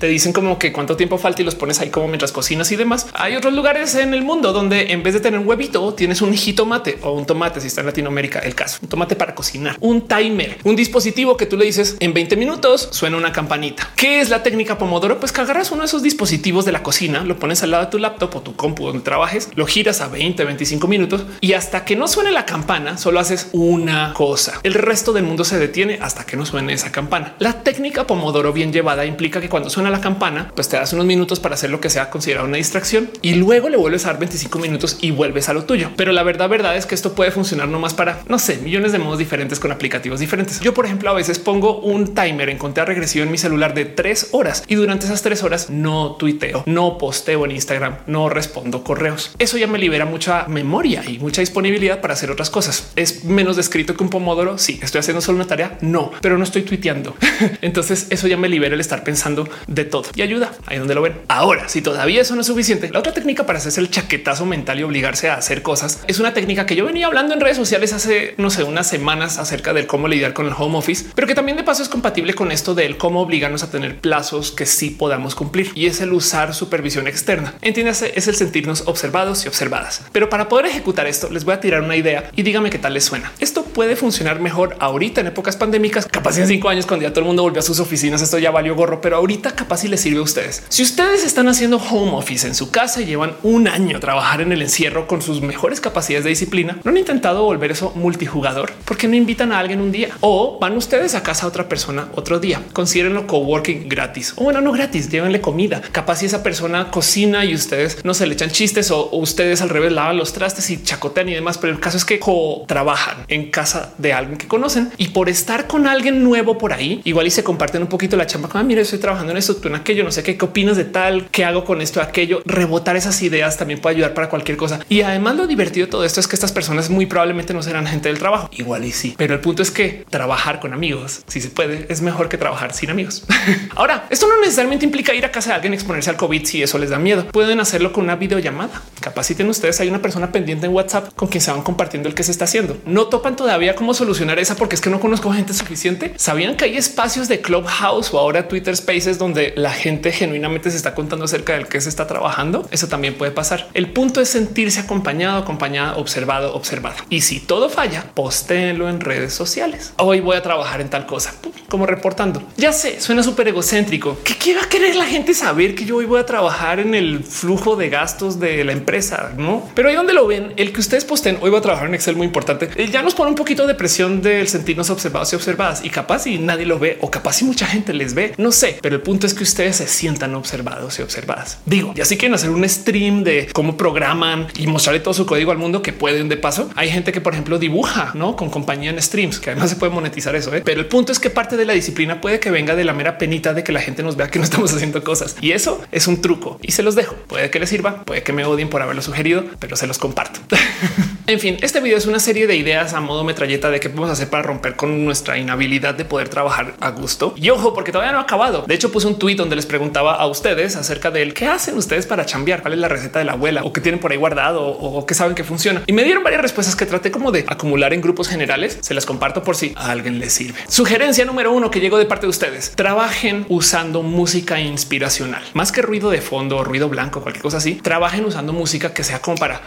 te 0.00 0.08
dicen 0.08 0.32
como 0.32 0.58
que 0.58 0.72
cuánto 0.72 0.96
tiempo 0.96 1.18
falta 1.18 1.42
y 1.42 1.44
los 1.44 1.54
pones 1.54 1.80
ahí 1.80 1.90
como 1.90 2.08
mientras 2.08 2.32
cocinas 2.32 2.72
y 2.72 2.76
demás. 2.76 3.06
Hay 3.12 3.36
otros 3.36 3.52
lugares 3.52 3.94
en 3.94 4.14
el 4.14 4.22
mundo 4.22 4.52
donde 4.52 4.92
en 4.92 5.02
vez 5.02 5.14
de 5.14 5.20
tener 5.20 5.38
un 5.38 5.46
huevito 5.46 5.94
tienes 5.94 6.22
un 6.22 6.34
jitomate 6.34 6.98
o 7.02 7.12
un 7.12 7.26
tomate. 7.26 7.60
Si 7.60 7.68
está 7.68 7.82
en 7.82 7.86
Latinoamérica, 7.86 8.40
el 8.40 8.54
caso, 8.54 8.78
un 8.82 8.88
tomate 8.88 9.14
para 9.14 9.34
cocinar, 9.34 9.76
un 9.80 10.08
timer, 10.08 10.58
un 10.64 10.74
dispositivo 10.74 11.36
que 11.36 11.46
tú 11.46 11.56
le 11.56 11.66
dices 11.66 11.96
en 12.00 12.14
20 12.14 12.36
minutos 12.36 12.88
suena 12.90 13.16
una 13.16 13.30
campanita. 13.30 13.90
¿Qué 13.94 14.20
es 14.20 14.30
la 14.30 14.42
técnica 14.42 14.78
Pomodoro? 14.78 15.20
Pues 15.20 15.32
que 15.32 15.40
uno 15.40 15.80
de 15.80 15.86
esos 15.86 16.02
dispositivos 16.02 16.64
de 16.64 16.72
la 16.72 16.82
cocina, 16.82 17.22
lo 17.24 17.38
pones 17.38 17.62
al 17.62 17.72
lado 17.72 17.84
de 17.84 17.90
tu 17.90 17.98
laptop 17.98 18.36
o 18.36 18.40
tu 18.40 18.56
compu 18.56 18.86
donde 18.86 19.02
trabajes, 19.02 19.50
lo 19.54 19.66
giras 19.66 20.00
a 20.00 20.08
20, 20.08 20.44
25 20.44 20.86
minutos 20.88 21.24
y 21.40 21.52
hasta 21.52 21.84
que 21.84 21.96
no 21.96 22.08
suene 22.08 22.30
la 22.30 22.46
campana, 22.46 22.96
solo 22.96 23.20
haces 23.20 23.48
una 23.52 24.14
cosa. 24.14 24.60
El 24.62 24.74
resto 24.74 25.12
del 25.12 25.24
mundo 25.24 25.44
se 25.44 25.58
detiene 25.58 25.98
hasta 26.00 26.24
que 26.24 26.36
no 26.36 26.46
suene 26.46 26.72
esa 26.72 26.92
campana. 26.92 27.34
La 27.38 27.62
técnica 27.62 28.06
Pomodoro 28.06 28.52
bien 28.52 28.72
llevada 28.72 29.04
implica 29.04 29.40
que 29.40 29.48
cuando 29.48 29.68
suena 29.68 29.89
la 29.90 30.00
campana, 30.00 30.52
pues 30.54 30.68
te 30.68 30.76
das 30.76 30.92
unos 30.92 31.06
minutos 31.06 31.40
para 31.40 31.54
hacer 31.54 31.70
lo 31.70 31.80
que 31.80 31.90
sea 31.90 32.10
considerado 32.10 32.46
una 32.46 32.56
distracción 32.56 33.10
y 33.22 33.34
luego 33.34 33.68
le 33.68 33.76
vuelves 33.76 34.04
a 34.04 34.08
dar 34.08 34.18
25 34.18 34.58
minutos 34.58 34.98
y 35.00 35.10
vuelves 35.10 35.48
a 35.48 35.52
lo 35.52 35.64
tuyo. 35.64 35.90
Pero 35.96 36.12
la 36.12 36.22
verdad, 36.22 36.48
verdad 36.48 36.76
es 36.76 36.86
que 36.86 36.94
esto 36.94 37.14
puede 37.14 37.30
funcionar 37.30 37.68
nomás 37.68 37.94
para 37.94 38.20
no 38.28 38.38
sé, 38.38 38.58
millones 38.58 38.92
de 38.92 38.98
modos 38.98 39.18
diferentes 39.18 39.58
con 39.58 39.72
aplicativos 39.72 40.20
diferentes. 40.20 40.60
Yo, 40.60 40.74
por 40.74 40.86
ejemplo, 40.86 41.10
a 41.10 41.14
veces 41.14 41.38
pongo 41.38 41.80
un 41.80 42.14
timer 42.14 42.48
en 42.48 42.58
conteo 42.58 42.84
regresivo 42.84 43.24
en 43.24 43.30
mi 43.30 43.38
celular 43.38 43.74
de 43.74 43.84
tres 43.84 44.28
horas 44.32 44.64
y 44.68 44.74
durante 44.74 45.06
esas 45.06 45.22
tres 45.22 45.42
horas 45.42 45.70
no 45.70 46.16
tuiteo, 46.16 46.62
no 46.66 46.98
posteo 46.98 47.44
en 47.44 47.52
Instagram, 47.52 47.96
no 48.06 48.28
respondo 48.28 48.84
correos. 48.84 49.32
Eso 49.38 49.58
ya 49.58 49.66
me 49.66 49.78
libera 49.78 50.04
mucha 50.04 50.46
memoria 50.48 51.02
y 51.06 51.18
mucha 51.18 51.40
disponibilidad 51.40 52.00
para 52.00 52.14
hacer 52.14 52.30
otras 52.30 52.50
cosas. 52.50 52.92
Es 52.96 53.24
menos 53.24 53.56
descrito 53.56 53.96
que 53.96 54.04
un 54.04 54.10
pomodoro. 54.10 54.58
Sí, 54.58 54.78
estoy 54.82 55.00
haciendo 55.00 55.20
solo 55.20 55.36
una 55.36 55.46
tarea. 55.46 55.78
No, 55.80 56.12
pero 56.20 56.38
no 56.38 56.44
estoy 56.44 56.62
tuiteando. 56.62 57.16
Entonces 57.62 58.06
eso 58.10 58.28
ya 58.28 58.36
me 58.36 58.48
libera 58.48 58.74
el 58.74 58.80
estar 58.80 59.04
pensando 59.04 59.48
de 59.66 59.79
todo 59.84 60.04
y 60.14 60.22
ayuda 60.22 60.52
ahí 60.66 60.78
donde 60.78 60.94
lo 60.94 61.02
ven. 61.02 61.20
Ahora, 61.28 61.68
si 61.68 61.82
todavía 61.82 62.20
eso 62.20 62.34
no 62.34 62.40
es 62.40 62.46
suficiente, 62.46 62.90
la 62.90 62.98
otra 62.98 63.12
técnica 63.12 63.46
para 63.46 63.58
hacerse 63.58 63.80
el 63.80 63.90
chaquetazo 63.90 64.46
mental 64.46 64.80
y 64.80 64.82
obligarse 64.82 65.28
a 65.28 65.34
hacer 65.34 65.62
cosas 65.62 66.00
es 66.06 66.18
una 66.18 66.34
técnica 66.34 66.66
que 66.66 66.76
yo 66.76 66.84
venía 66.84 67.06
hablando 67.06 67.34
en 67.34 67.40
redes 67.40 67.56
sociales 67.56 67.92
hace 67.92 68.34
no 68.36 68.50
sé, 68.50 68.64
unas 68.64 68.88
semanas 68.88 69.38
acerca 69.38 69.72
del 69.72 69.86
cómo 69.86 70.08
lidiar 70.08 70.32
con 70.32 70.46
el 70.46 70.52
home 70.56 70.78
office, 70.78 71.06
pero 71.14 71.26
que 71.26 71.34
también 71.34 71.56
de 71.56 71.64
paso 71.64 71.82
es 71.82 71.88
compatible 71.88 72.34
con 72.34 72.52
esto 72.52 72.74
del 72.74 72.96
cómo 72.96 73.20
obligarnos 73.20 73.62
a 73.62 73.70
tener 73.70 73.98
plazos 73.98 74.50
que 74.50 74.66
sí 74.66 74.90
podamos 74.90 75.34
cumplir 75.34 75.70
y 75.74 75.86
es 75.86 76.00
el 76.00 76.12
usar 76.12 76.54
supervisión 76.54 77.06
externa. 77.06 77.54
Entiéndase, 77.62 78.12
es 78.16 78.28
el 78.28 78.36
sentirnos 78.36 78.84
observados 78.86 79.44
y 79.44 79.48
observadas. 79.48 80.02
Pero 80.12 80.28
para 80.28 80.48
poder 80.48 80.66
ejecutar 80.66 81.06
esto, 81.06 81.30
les 81.30 81.44
voy 81.44 81.54
a 81.54 81.60
tirar 81.60 81.82
una 81.82 81.96
idea 81.96 82.30
y 82.36 82.42
dígame 82.42 82.70
qué 82.70 82.78
tal 82.78 82.94
les 82.94 83.04
suena. 83.04 83.32
Esto 83.38 83.64
puede 83.64 83.96
funcionar 83.96 84.40
mejor 84.40 84.76
ahorita 84.80 85.20
en 85.20 85.28
épocas 85.28 85.56
pandémicas, 85.56 86.06
capaz 86.06 86.38
en 86.38 86.46
cinco 86.46 86.68
años 86.68 86.86
cuando 86.86 87.04
ya 87.04 87.10
todo 87.10 87.20
el 87.20 87.26
mundo 87.26 87.42
volvió 87.42 87.60
a 87.60 87.62
sus 87.62 87.80
oficinas. 87.80 88.22
Esto 88.22 88.38
ya 88.38 88.50
valió 88.50 88.74
gorro, 88.74 89.00
pero 89.00 89.16
ahorita 89.16 89.52
capaz 89.52 89.69
si 89.76 89.88
les 89.88 90.00
sirve 90.00 90.18
a 90.18 90.22
ustedes. 90.22 90.62
Si 90.68 90.82
ustedes 90.82 91.24
están 91.24 91.48
haciendo 91.48 91.78
home 91.78 92.12
office 92.12 92.46
en 92.46 92.54
su 92.54 92.70
casa 92.70 93.00
y 93.00 93.06
llevan 93.06 93.34
un 93.42 93.68
año 93.68 94.00
trabajar 94.00 94.40
en 94.40 94.52
el 94.52 94.62
encierro 94.62 95.06
con 95.06 95.22
sus 95.22 95.40
mejores 95.40 95.80
capacidades 95.80 96.24
de 96.24 96.30
disciplina, 96.30 96.78
no 96.84 96.90
han 96.90 96.96
intentado 96.96 97.44
volver 97.44 97.70
eso 97.70 97.92
multijugador 97.94 98.72
porque 98.84 99.08
no 99.08 99.16
invitan 99.16 99.52
a 99.52 99.58
alguien 99.58 99.80
un 99.80 99.92
día 99.92 100.08
o 100.20 100.58
van 100.60 100.76
ustedes 100.76 101.14
a 101.14 101.22
casa 101.22 101.46
a 101.46 101.48
otra 101.48 101.68
persona 101.68 102.08
otro 102.14 102.40
día. 102.40 102.62
Considérenlo 102.72 103.26
coworking 103.26 103.88
gratis 103.88 104.34
o 104.36 104.44
bueno, 104.44 104.60
no 104.60 104.72
gratis, 104.72 105.10
llévenle 105.10 105.40
comida. 105.40 105.80
Capaz 105.92 106.16
si 106.16 106.26
esa 106.26 106.42
persona 106.42 106.90
cocina 106.90 107.44
y 107.44 107.54
ustedes 107.54 108.04
no 108.04 108.14
se 108.14 108.26
le 108.26 108.34
echan 108.34 108.50
chistes 108.50 108.90
o, 108.90 109.10
ustedes 109.12 109.62
al 109.62 109.68
revés 109.68 109.92
lavan 109.92 110.16
los 110.16 110.32
trastes 110.32 110.70
y 110.70 110.82
chacotean 110.82 111.28
y 111.28 111.34
demás. 111.34 111.58
Pero 111.58 111.72
el 111.72 111.80
caso 111.80 111.96
es 111.96 112.04
que 112.04 112.20
trabajan 112.66 113.24
en 113.28 113.50
casa 113.50 113.94
de 113.98 114.12
alguien 114.12 114.38
que 114.38 114.46
conocen 114.46 114.90
y 114.96 115.08
por 115.08 115.28
estar 115.28 115.66
con 115.66 115.86
alguien 115.86 116.22
nuevo 116.22 116.58
por 116.58 116.72
ahí, 116.72 117.00
igual 117.04 117.26
y 117.26 117.30
se 117.30 117.42
comparten 117.42 117.82
un 117.82 117.88
poquito 117.88 118.16
la 118.16 118.26
chamba. 118.26 118.48
Ah, 118.52 118.62
mira, 118.62 118.82
estoy 118.82 118.98
trabajando 118.98 119.32
en 119.32 119.38
esto, 119.38 119.49
tú 119.56 119.68
en 119.68 119.74
aquello, 119.74 120.04
no 120.04 120.12
sé 120.12 120.22
qué, 120.22 120.36
qué 120.36 120.44
opinas 120.44 120.76
de 120.76 120.84
tal, 120.84 121.28
qué 121.30 121.44
hago 121.44 121.64
con 121.64 121.80
esto, 121.80 122.00
aquello. 122.00 122.42
Rebotar 122.44 122.96
esas 122.96 123.20
ideas 123.22 123.56
también 123.56 123.80
puede 123.80 123.96
ayudar 123.96 124.14
para 124.14 124.28
cualquier 124.28 124.56
cosa. 124.56 124.80
Y 124.88 125.02
además 125.02 125.36
lo 125.36 125.46
divertido 125.46 125.86
de 125.86 125.90
todo 125.90 126.04
esto 126.04 126.20
es 126.20 126.28
que 126.28 126.36
estas 126.36 126.52
personas 126.52 126.90
muy 126.90 127.06
probablemente 127.06 127.54
no 127.54 127.62
serán 127.62 127.86
gente 127.86 128.08
del 128.08 128.18
trabajo. 128.18 128.50
Igual 128.52 128.84
y 128.84 128.92
sí, 128.92 129.14
pero 129.16 129.34
el 129.34 129.40
punto 129.40 129.62
es 129.62 129.70
que 129.70 130.04
trabajar 130.10 130.60
con 130.60 130.72
amigos, 130.72 131.22
si 131.26 131.40
se 131.40 131.48
puede, 131.48 131.86
es 131.88 132.02
mejor 132.02 132.28
que 132.28 132.38
trabajar 132.38 132.72
sin 132.74 132.90
amigos. 132.90 133.24
Ahora, 133.76 134.06
esto 134.10 134.26
no 134.26 134.40
necesariamente 134.40 134.84
implica 134.84 135.14
ir 135.14 135.24
a 135.24 135.30
casa 135.30 135.50
de 135.50 135.56
alguien 135.56 135.74
exponerse 135.74 136.10
al 136.10 136.16
COVID 136.16 136.44
si 136.44 136.62
eso 136.62 136.78
les 136.78 136.90
da 136.90 136.98
miedo. 136.98 137.26
Pueden 137.26 137.60
hacerlo 137.60 137.92
con 137.92 138.04
una 138.04 138.16
videollamada. 138.16 138.82
Capaciten 139.00 139.48
ustedes. 139.48 139.80
Hay 139.80 139.88
una 139.88 140.02
persona 140.02 140.32
pendiente 140.32 140.66
en 140.66 140.72
WhatsApp 140.72 141.12
con 141.14 141.28
quien 141.28 141.40
se 141.40 141.50
van 141.50 141.62
compartiendo 141.62 142.08
el 142.08 142.14
que 142.14 142.22
se 142.22 142.32
está 142.32 142.44
haciendo. 142.44 142.76
No 142.84 143.06
topan 143.06 143.36
todavía 143.36 143.74
cómo 143.74 143.94
solucionar 143.94 144.38
esa 144.38 144.56
porque 144.56 144.74
es 144.74 144.80
que 144.80 144.90
no 144.90 145.00
conozco 145.00 145.32
gente 145.32 145.54
suficiente. 145.54 146.14
Sabían 146.16 146.56
que 146.56 146.64
hay 146.66 146.76
espacios 146.76 147.28
de 147.28 147.40
Clubhouse 147.40 148.12
o 148.12 148.18
ahora 148.18 148.48
Twitter 148.48 148.76
Spaces 148.76 149.18
donde 149.18 149.39
la 149.56 149.72
gente 149.72 150.12
genuinamente 150.12 150.70
se 150.70 150.76
está 150.76 150.94
contando 150.94 151.24
acerca 151.24 151.54
del 151.54 151.68
que 151.68 151.80
se 151.80 151.88
está 151.88 152.06
trabajando. 152.06 152.68
Eso 152.70 152.88
también 152.88 153.14
puede 153.14 153.32
pasar. 153.32 153.68
El 153.74 153.90
punto 153.92 154.20
es 154.20 154.28
sentirse 154.28 154.80
acompañado, 154.80 155.38
acompañada, 155.38 155.96
observado, 155.96 156.54
observado. 156.54 156.96
Y 157.08 157.22
si 157.22 157.40
todo 157.40 157.68
falla, 157.68 158.04
postéenlo 158.14 158.88
en 158.88 159.00
redes 159.00 159.32
sociales. 159.32 159.92
Hoy 159.98 160.20
voy 160.20 160.36
a 160.36 160.42
trabajar 160.42 160.80
en 160.80 160.88
tal 160.88 161.06
cosa, 161.06 161.34
como 161.68 161.86
reportando. 161.86 162.42
Ya 162.56 162.72
sé, 162.72 163.00
suena 163.00 163.22
súper 163.22 163.48
egocéntrico. 163.48 164.18
¿Qué, 164.24 164.36
¿Qué 164.36 164.54
va 164.54 164.62
a 164.62 164.68
querer 164.68 164.96
la 164.96 165.06
gente 165.06 165.34
saber 165.34 165.74
que 165.74 165.84
yo 165.84 165.96
hoy 165.96 166.06
voy 166.06 166.20
a 166.20 166.26
trabajar 166.26 166.80
en 166.80 166.94
el 166.94 167.24
flujo 167.24 167.76
de 167.76 167.88
gastos 167.88 168.40
de 168.40 168.64
la 168.64 168.72
empresa? 168.72 169.32
No, 169.36 169.68
pero 169.74 169.88
ahí 169.88 169.94
donde 169.94 170.12
lo 170.12 170.26
ven, 170.26 170.52
el 170.56 170.72
que 170.72 170.80
ustedes 170.80 171.04
posten 171.04 171.38
hoy 171.40 171.50
voy 171.50 171.58
a 171.58 171.62
trabajar 171.62 171.88
en 171.88 171.94
Excel 171.94 172.16
muy 172.16 172.26
importante. 172.26 172.68
Eh, 172.76 172.88
ya 172.90 173.02
nos 173.02 173.14
pone 173.14 173.30
un 173.30 173.36
poquito 173.36 173.66
de 173.66 173.74
presión 173.74 174.22
del 174.22 174.48
sentirnos 174.48 174.90
observados 174.90 175.32
y 175.32 175.36
observadas 175.36 175.84
y 175.84 175.90
capaz 175.90 176.20
si 176.20 176.38
nadie 176.38 176.66
lo 176.66 176.78
ve 176.78 176.98
o 177.00 177.10
capaz 177.10 177.34
si 177.34 177.44
mucha 177.44 177.66
gente 177.66 177.92
les 177.92 178.14
ve. 178.14 178.34
No 178.36 178.52
sé, 178.52 178.78
pero 178.80 178.96
el 178.96 179.02
punto 179.02 179.26
es 179.26 179.29
que 179.34 179.42
ustedes 179.42 179.76
se 179.76 179.86
sientan 179.86 180.34
observados 180.34 180.98
y 180.98 181.02
observadas. 181.02 181.58
Digo, 181.66 181.92
y 181.96 182.00
así 182.00 182.16
quieren 182.16 182.34
hacer 182.34 182.50
un 182.50 182.68
stream 182.68 183.24
de 183.24 183.48
cómo 183.52 183.76
programan 183.76 184.48
y 184.56 184.66
mostrarle 184.66 185.00
todo 185.00 185.14
su 185.14 185.26
código 185.26 185.52
al 185.52 185.58
mundo 185.58 185.82
que 185.82 185.92
pueden 185.92 186.28
de 186.28 186.36
paso. 186.36 186.70
Hay 186.76 186.90
gente 186.90 187.12
que, 187.12 187.20
por 187.20 187.32
ejemplo, 187.32 187.58
dibuja 187.58 188.12
¿no? 188.14 188.36
con 188.36 188.50
compañía 188.50 188.90
en 188.90 189.00
streams, 189.00 189.38
que 189.38 189.50
además 189.50 189.70
se 189.70 189.76
puede 189.76 189.92
monetizar 189.92 190.34
eso. 190.36 190.54
¿eh? 190.54 190.62
Pero 190.64 190.80
el 190.80 190.86
punto 190.86 191.12
es 191.12 191.18
que 191.18 191.30
parte 191.30 191.56
de 191.56 191.64
la 191.64 191.72
disciplina 191.72 192.20
puede 192.20 192.40
que 192.40 192.50
venga 192.50 192.74
de 192.74 192.84
la 192.84 192.92
mera 192.92 193.18
penita 193.18 193.54
de 193.54 193.64
que 193.64 193.72
la 193.72 193.80
gente 193.80 194.02
nos 194.02 194.16
vea 194.16 194.28
que 194.28 194.38
no 194.38 194.44
estamos 194.44 194.72
haciendo 194.74 195.02
cosas. 195.02 195.36
Y 195.40 195.52
eso 195.52 195.80
es 195.92 196.06
un 196.06 196.20
truco 196.20 196.58
y 196.62 196.72
se 196.72 196.82
los 196.82 196.94
dejo. 196.94 197.14
Puede 197.26 197.50
que 197.50 197.58
les 197.58 197.68
sirva, 197.68 198.04
puede 198.04 198.22
que 198.22 198.32
me 198.32 198.44
odien 198.44 198.68
por 198.68 198.82
haberlo 198.82 199.02
sugerido, 199.02 199.44
pero 199.58 199.76
se 199.76 199.86
los 199.86 199.98
comparto. 199.98 200.40
en 201.30 201.38
fin, 201.38 201.58
este 201.62 201.80
video 201.80 201.96
es 201.96 202.06
una 202.06 202.18
serie 202.18 202.48
de 202.48 202.56
ideas 202.56 202.92
a 202.92 203.00
modo 203.00 203.22
metralleta 203.22 203.70
de 203.70 203.78
qué 203.78 203.88
podemos 203.88 204.10
hacer 204.10 204.28
para 204.28 204.42
romper 204.42 204.74
con 204.74 205.04
nuestra 205.04 205.38
inhabilidad 205.38 205.94
de 205.94 206.04
poder 206.04 206.28
trabajar 206.28 206.74
a 206.80 206.90
gusto. 206.90 207.34
Y 207.36 207.50
ojo, 207.50 207.72
porque 207.72 207.92
todavía 207.92 208.12
no 208.12 208.18
ha 208.18 208.22
acabado. 208.22 208.64
De 208.66 208.74
hecho, 208.74 208.90
puse 208.90 209.06
un 209.06 209.16
tweet 209.16 209.36
donde 209.36 209.54
les 209.54 209.64
preguntaba 209.64 210.14
a 210.14 210.26
ustedes 210.26 210.74
acerca 210.74 211.12
de 211.12 211.32
qué 211.32 211.46
hacen 211.46 211.76
ustedes 211.76 212.06
para 212.06 212.26
chambear, 212.26 212.62
cuál 212.62 212.74
es 212.74 212.80
la 212.80 212.88
receta 212.88 213.20
de 213.20 213.24
la 213.24 213.32
abuela 213.32 213.62
o 213.62 213.72
qué 213.72 213.80
tienen 213.80 214.00
por 214.00 214.10
ahí 214.10 214.18
guardado 214.18 214.66
o, 214.66 215.06
qué 215.06 215.14
saben 215.14 215.36
que 215.36 215.44
funciona. 215.44 215.82
Y 215.86 215.92
me 215.92 216.02
dieron 216.02 216.24
varias 216.24 216.42
respuestas 216.42 216.74
que 216.74 216.84
traté 216.84 217.12
como 217.12 217.30
de 217.30 217.44
acumular 217.46 217.94
en 217.94 218.00
grupos 218.00 218.28
generales. 218.28 218.78
Se 218.80 218.94
las 218.94 219.06
comparto 219.06 219.44
por 219.44 219.56
si 219.56 219.72
a 219.76 219.92
alguien 219.92 220.18
les 220.18 220.32
sirve. 220.32 220.58
Sugerencia 220.68 221.24
número 221.24 221.52
uno 221.52 221.70
que 221.70 221.80
llegó 221.80 221.98
de 221.98 222.06
parte 222.06 222.26
de 222.26 222.30
ustedes. 222.30 222.72
Trabajen 222.74 223.46
usando 223.48 224.02
música 224.02 224.60
inspiracional, 224.60 225.44
más 225.54 225.70
que 225.70 225.82
ruido 225.82 226.10
de 226.10 226.20
fondo, 226.20 226.64
ruido 226.64 226.88
blanco, 226.88 227.20
cualquier 227.20 227.42
cosa 227.42 227.58
así. 227.58 227.74
Trabajen 227.74 228.24
usando 228.24 228.52
música 228.52 228.92
que 228.92 229.04
sea 229.04 229.20
como 229.20 229.36
para 229.36 229.60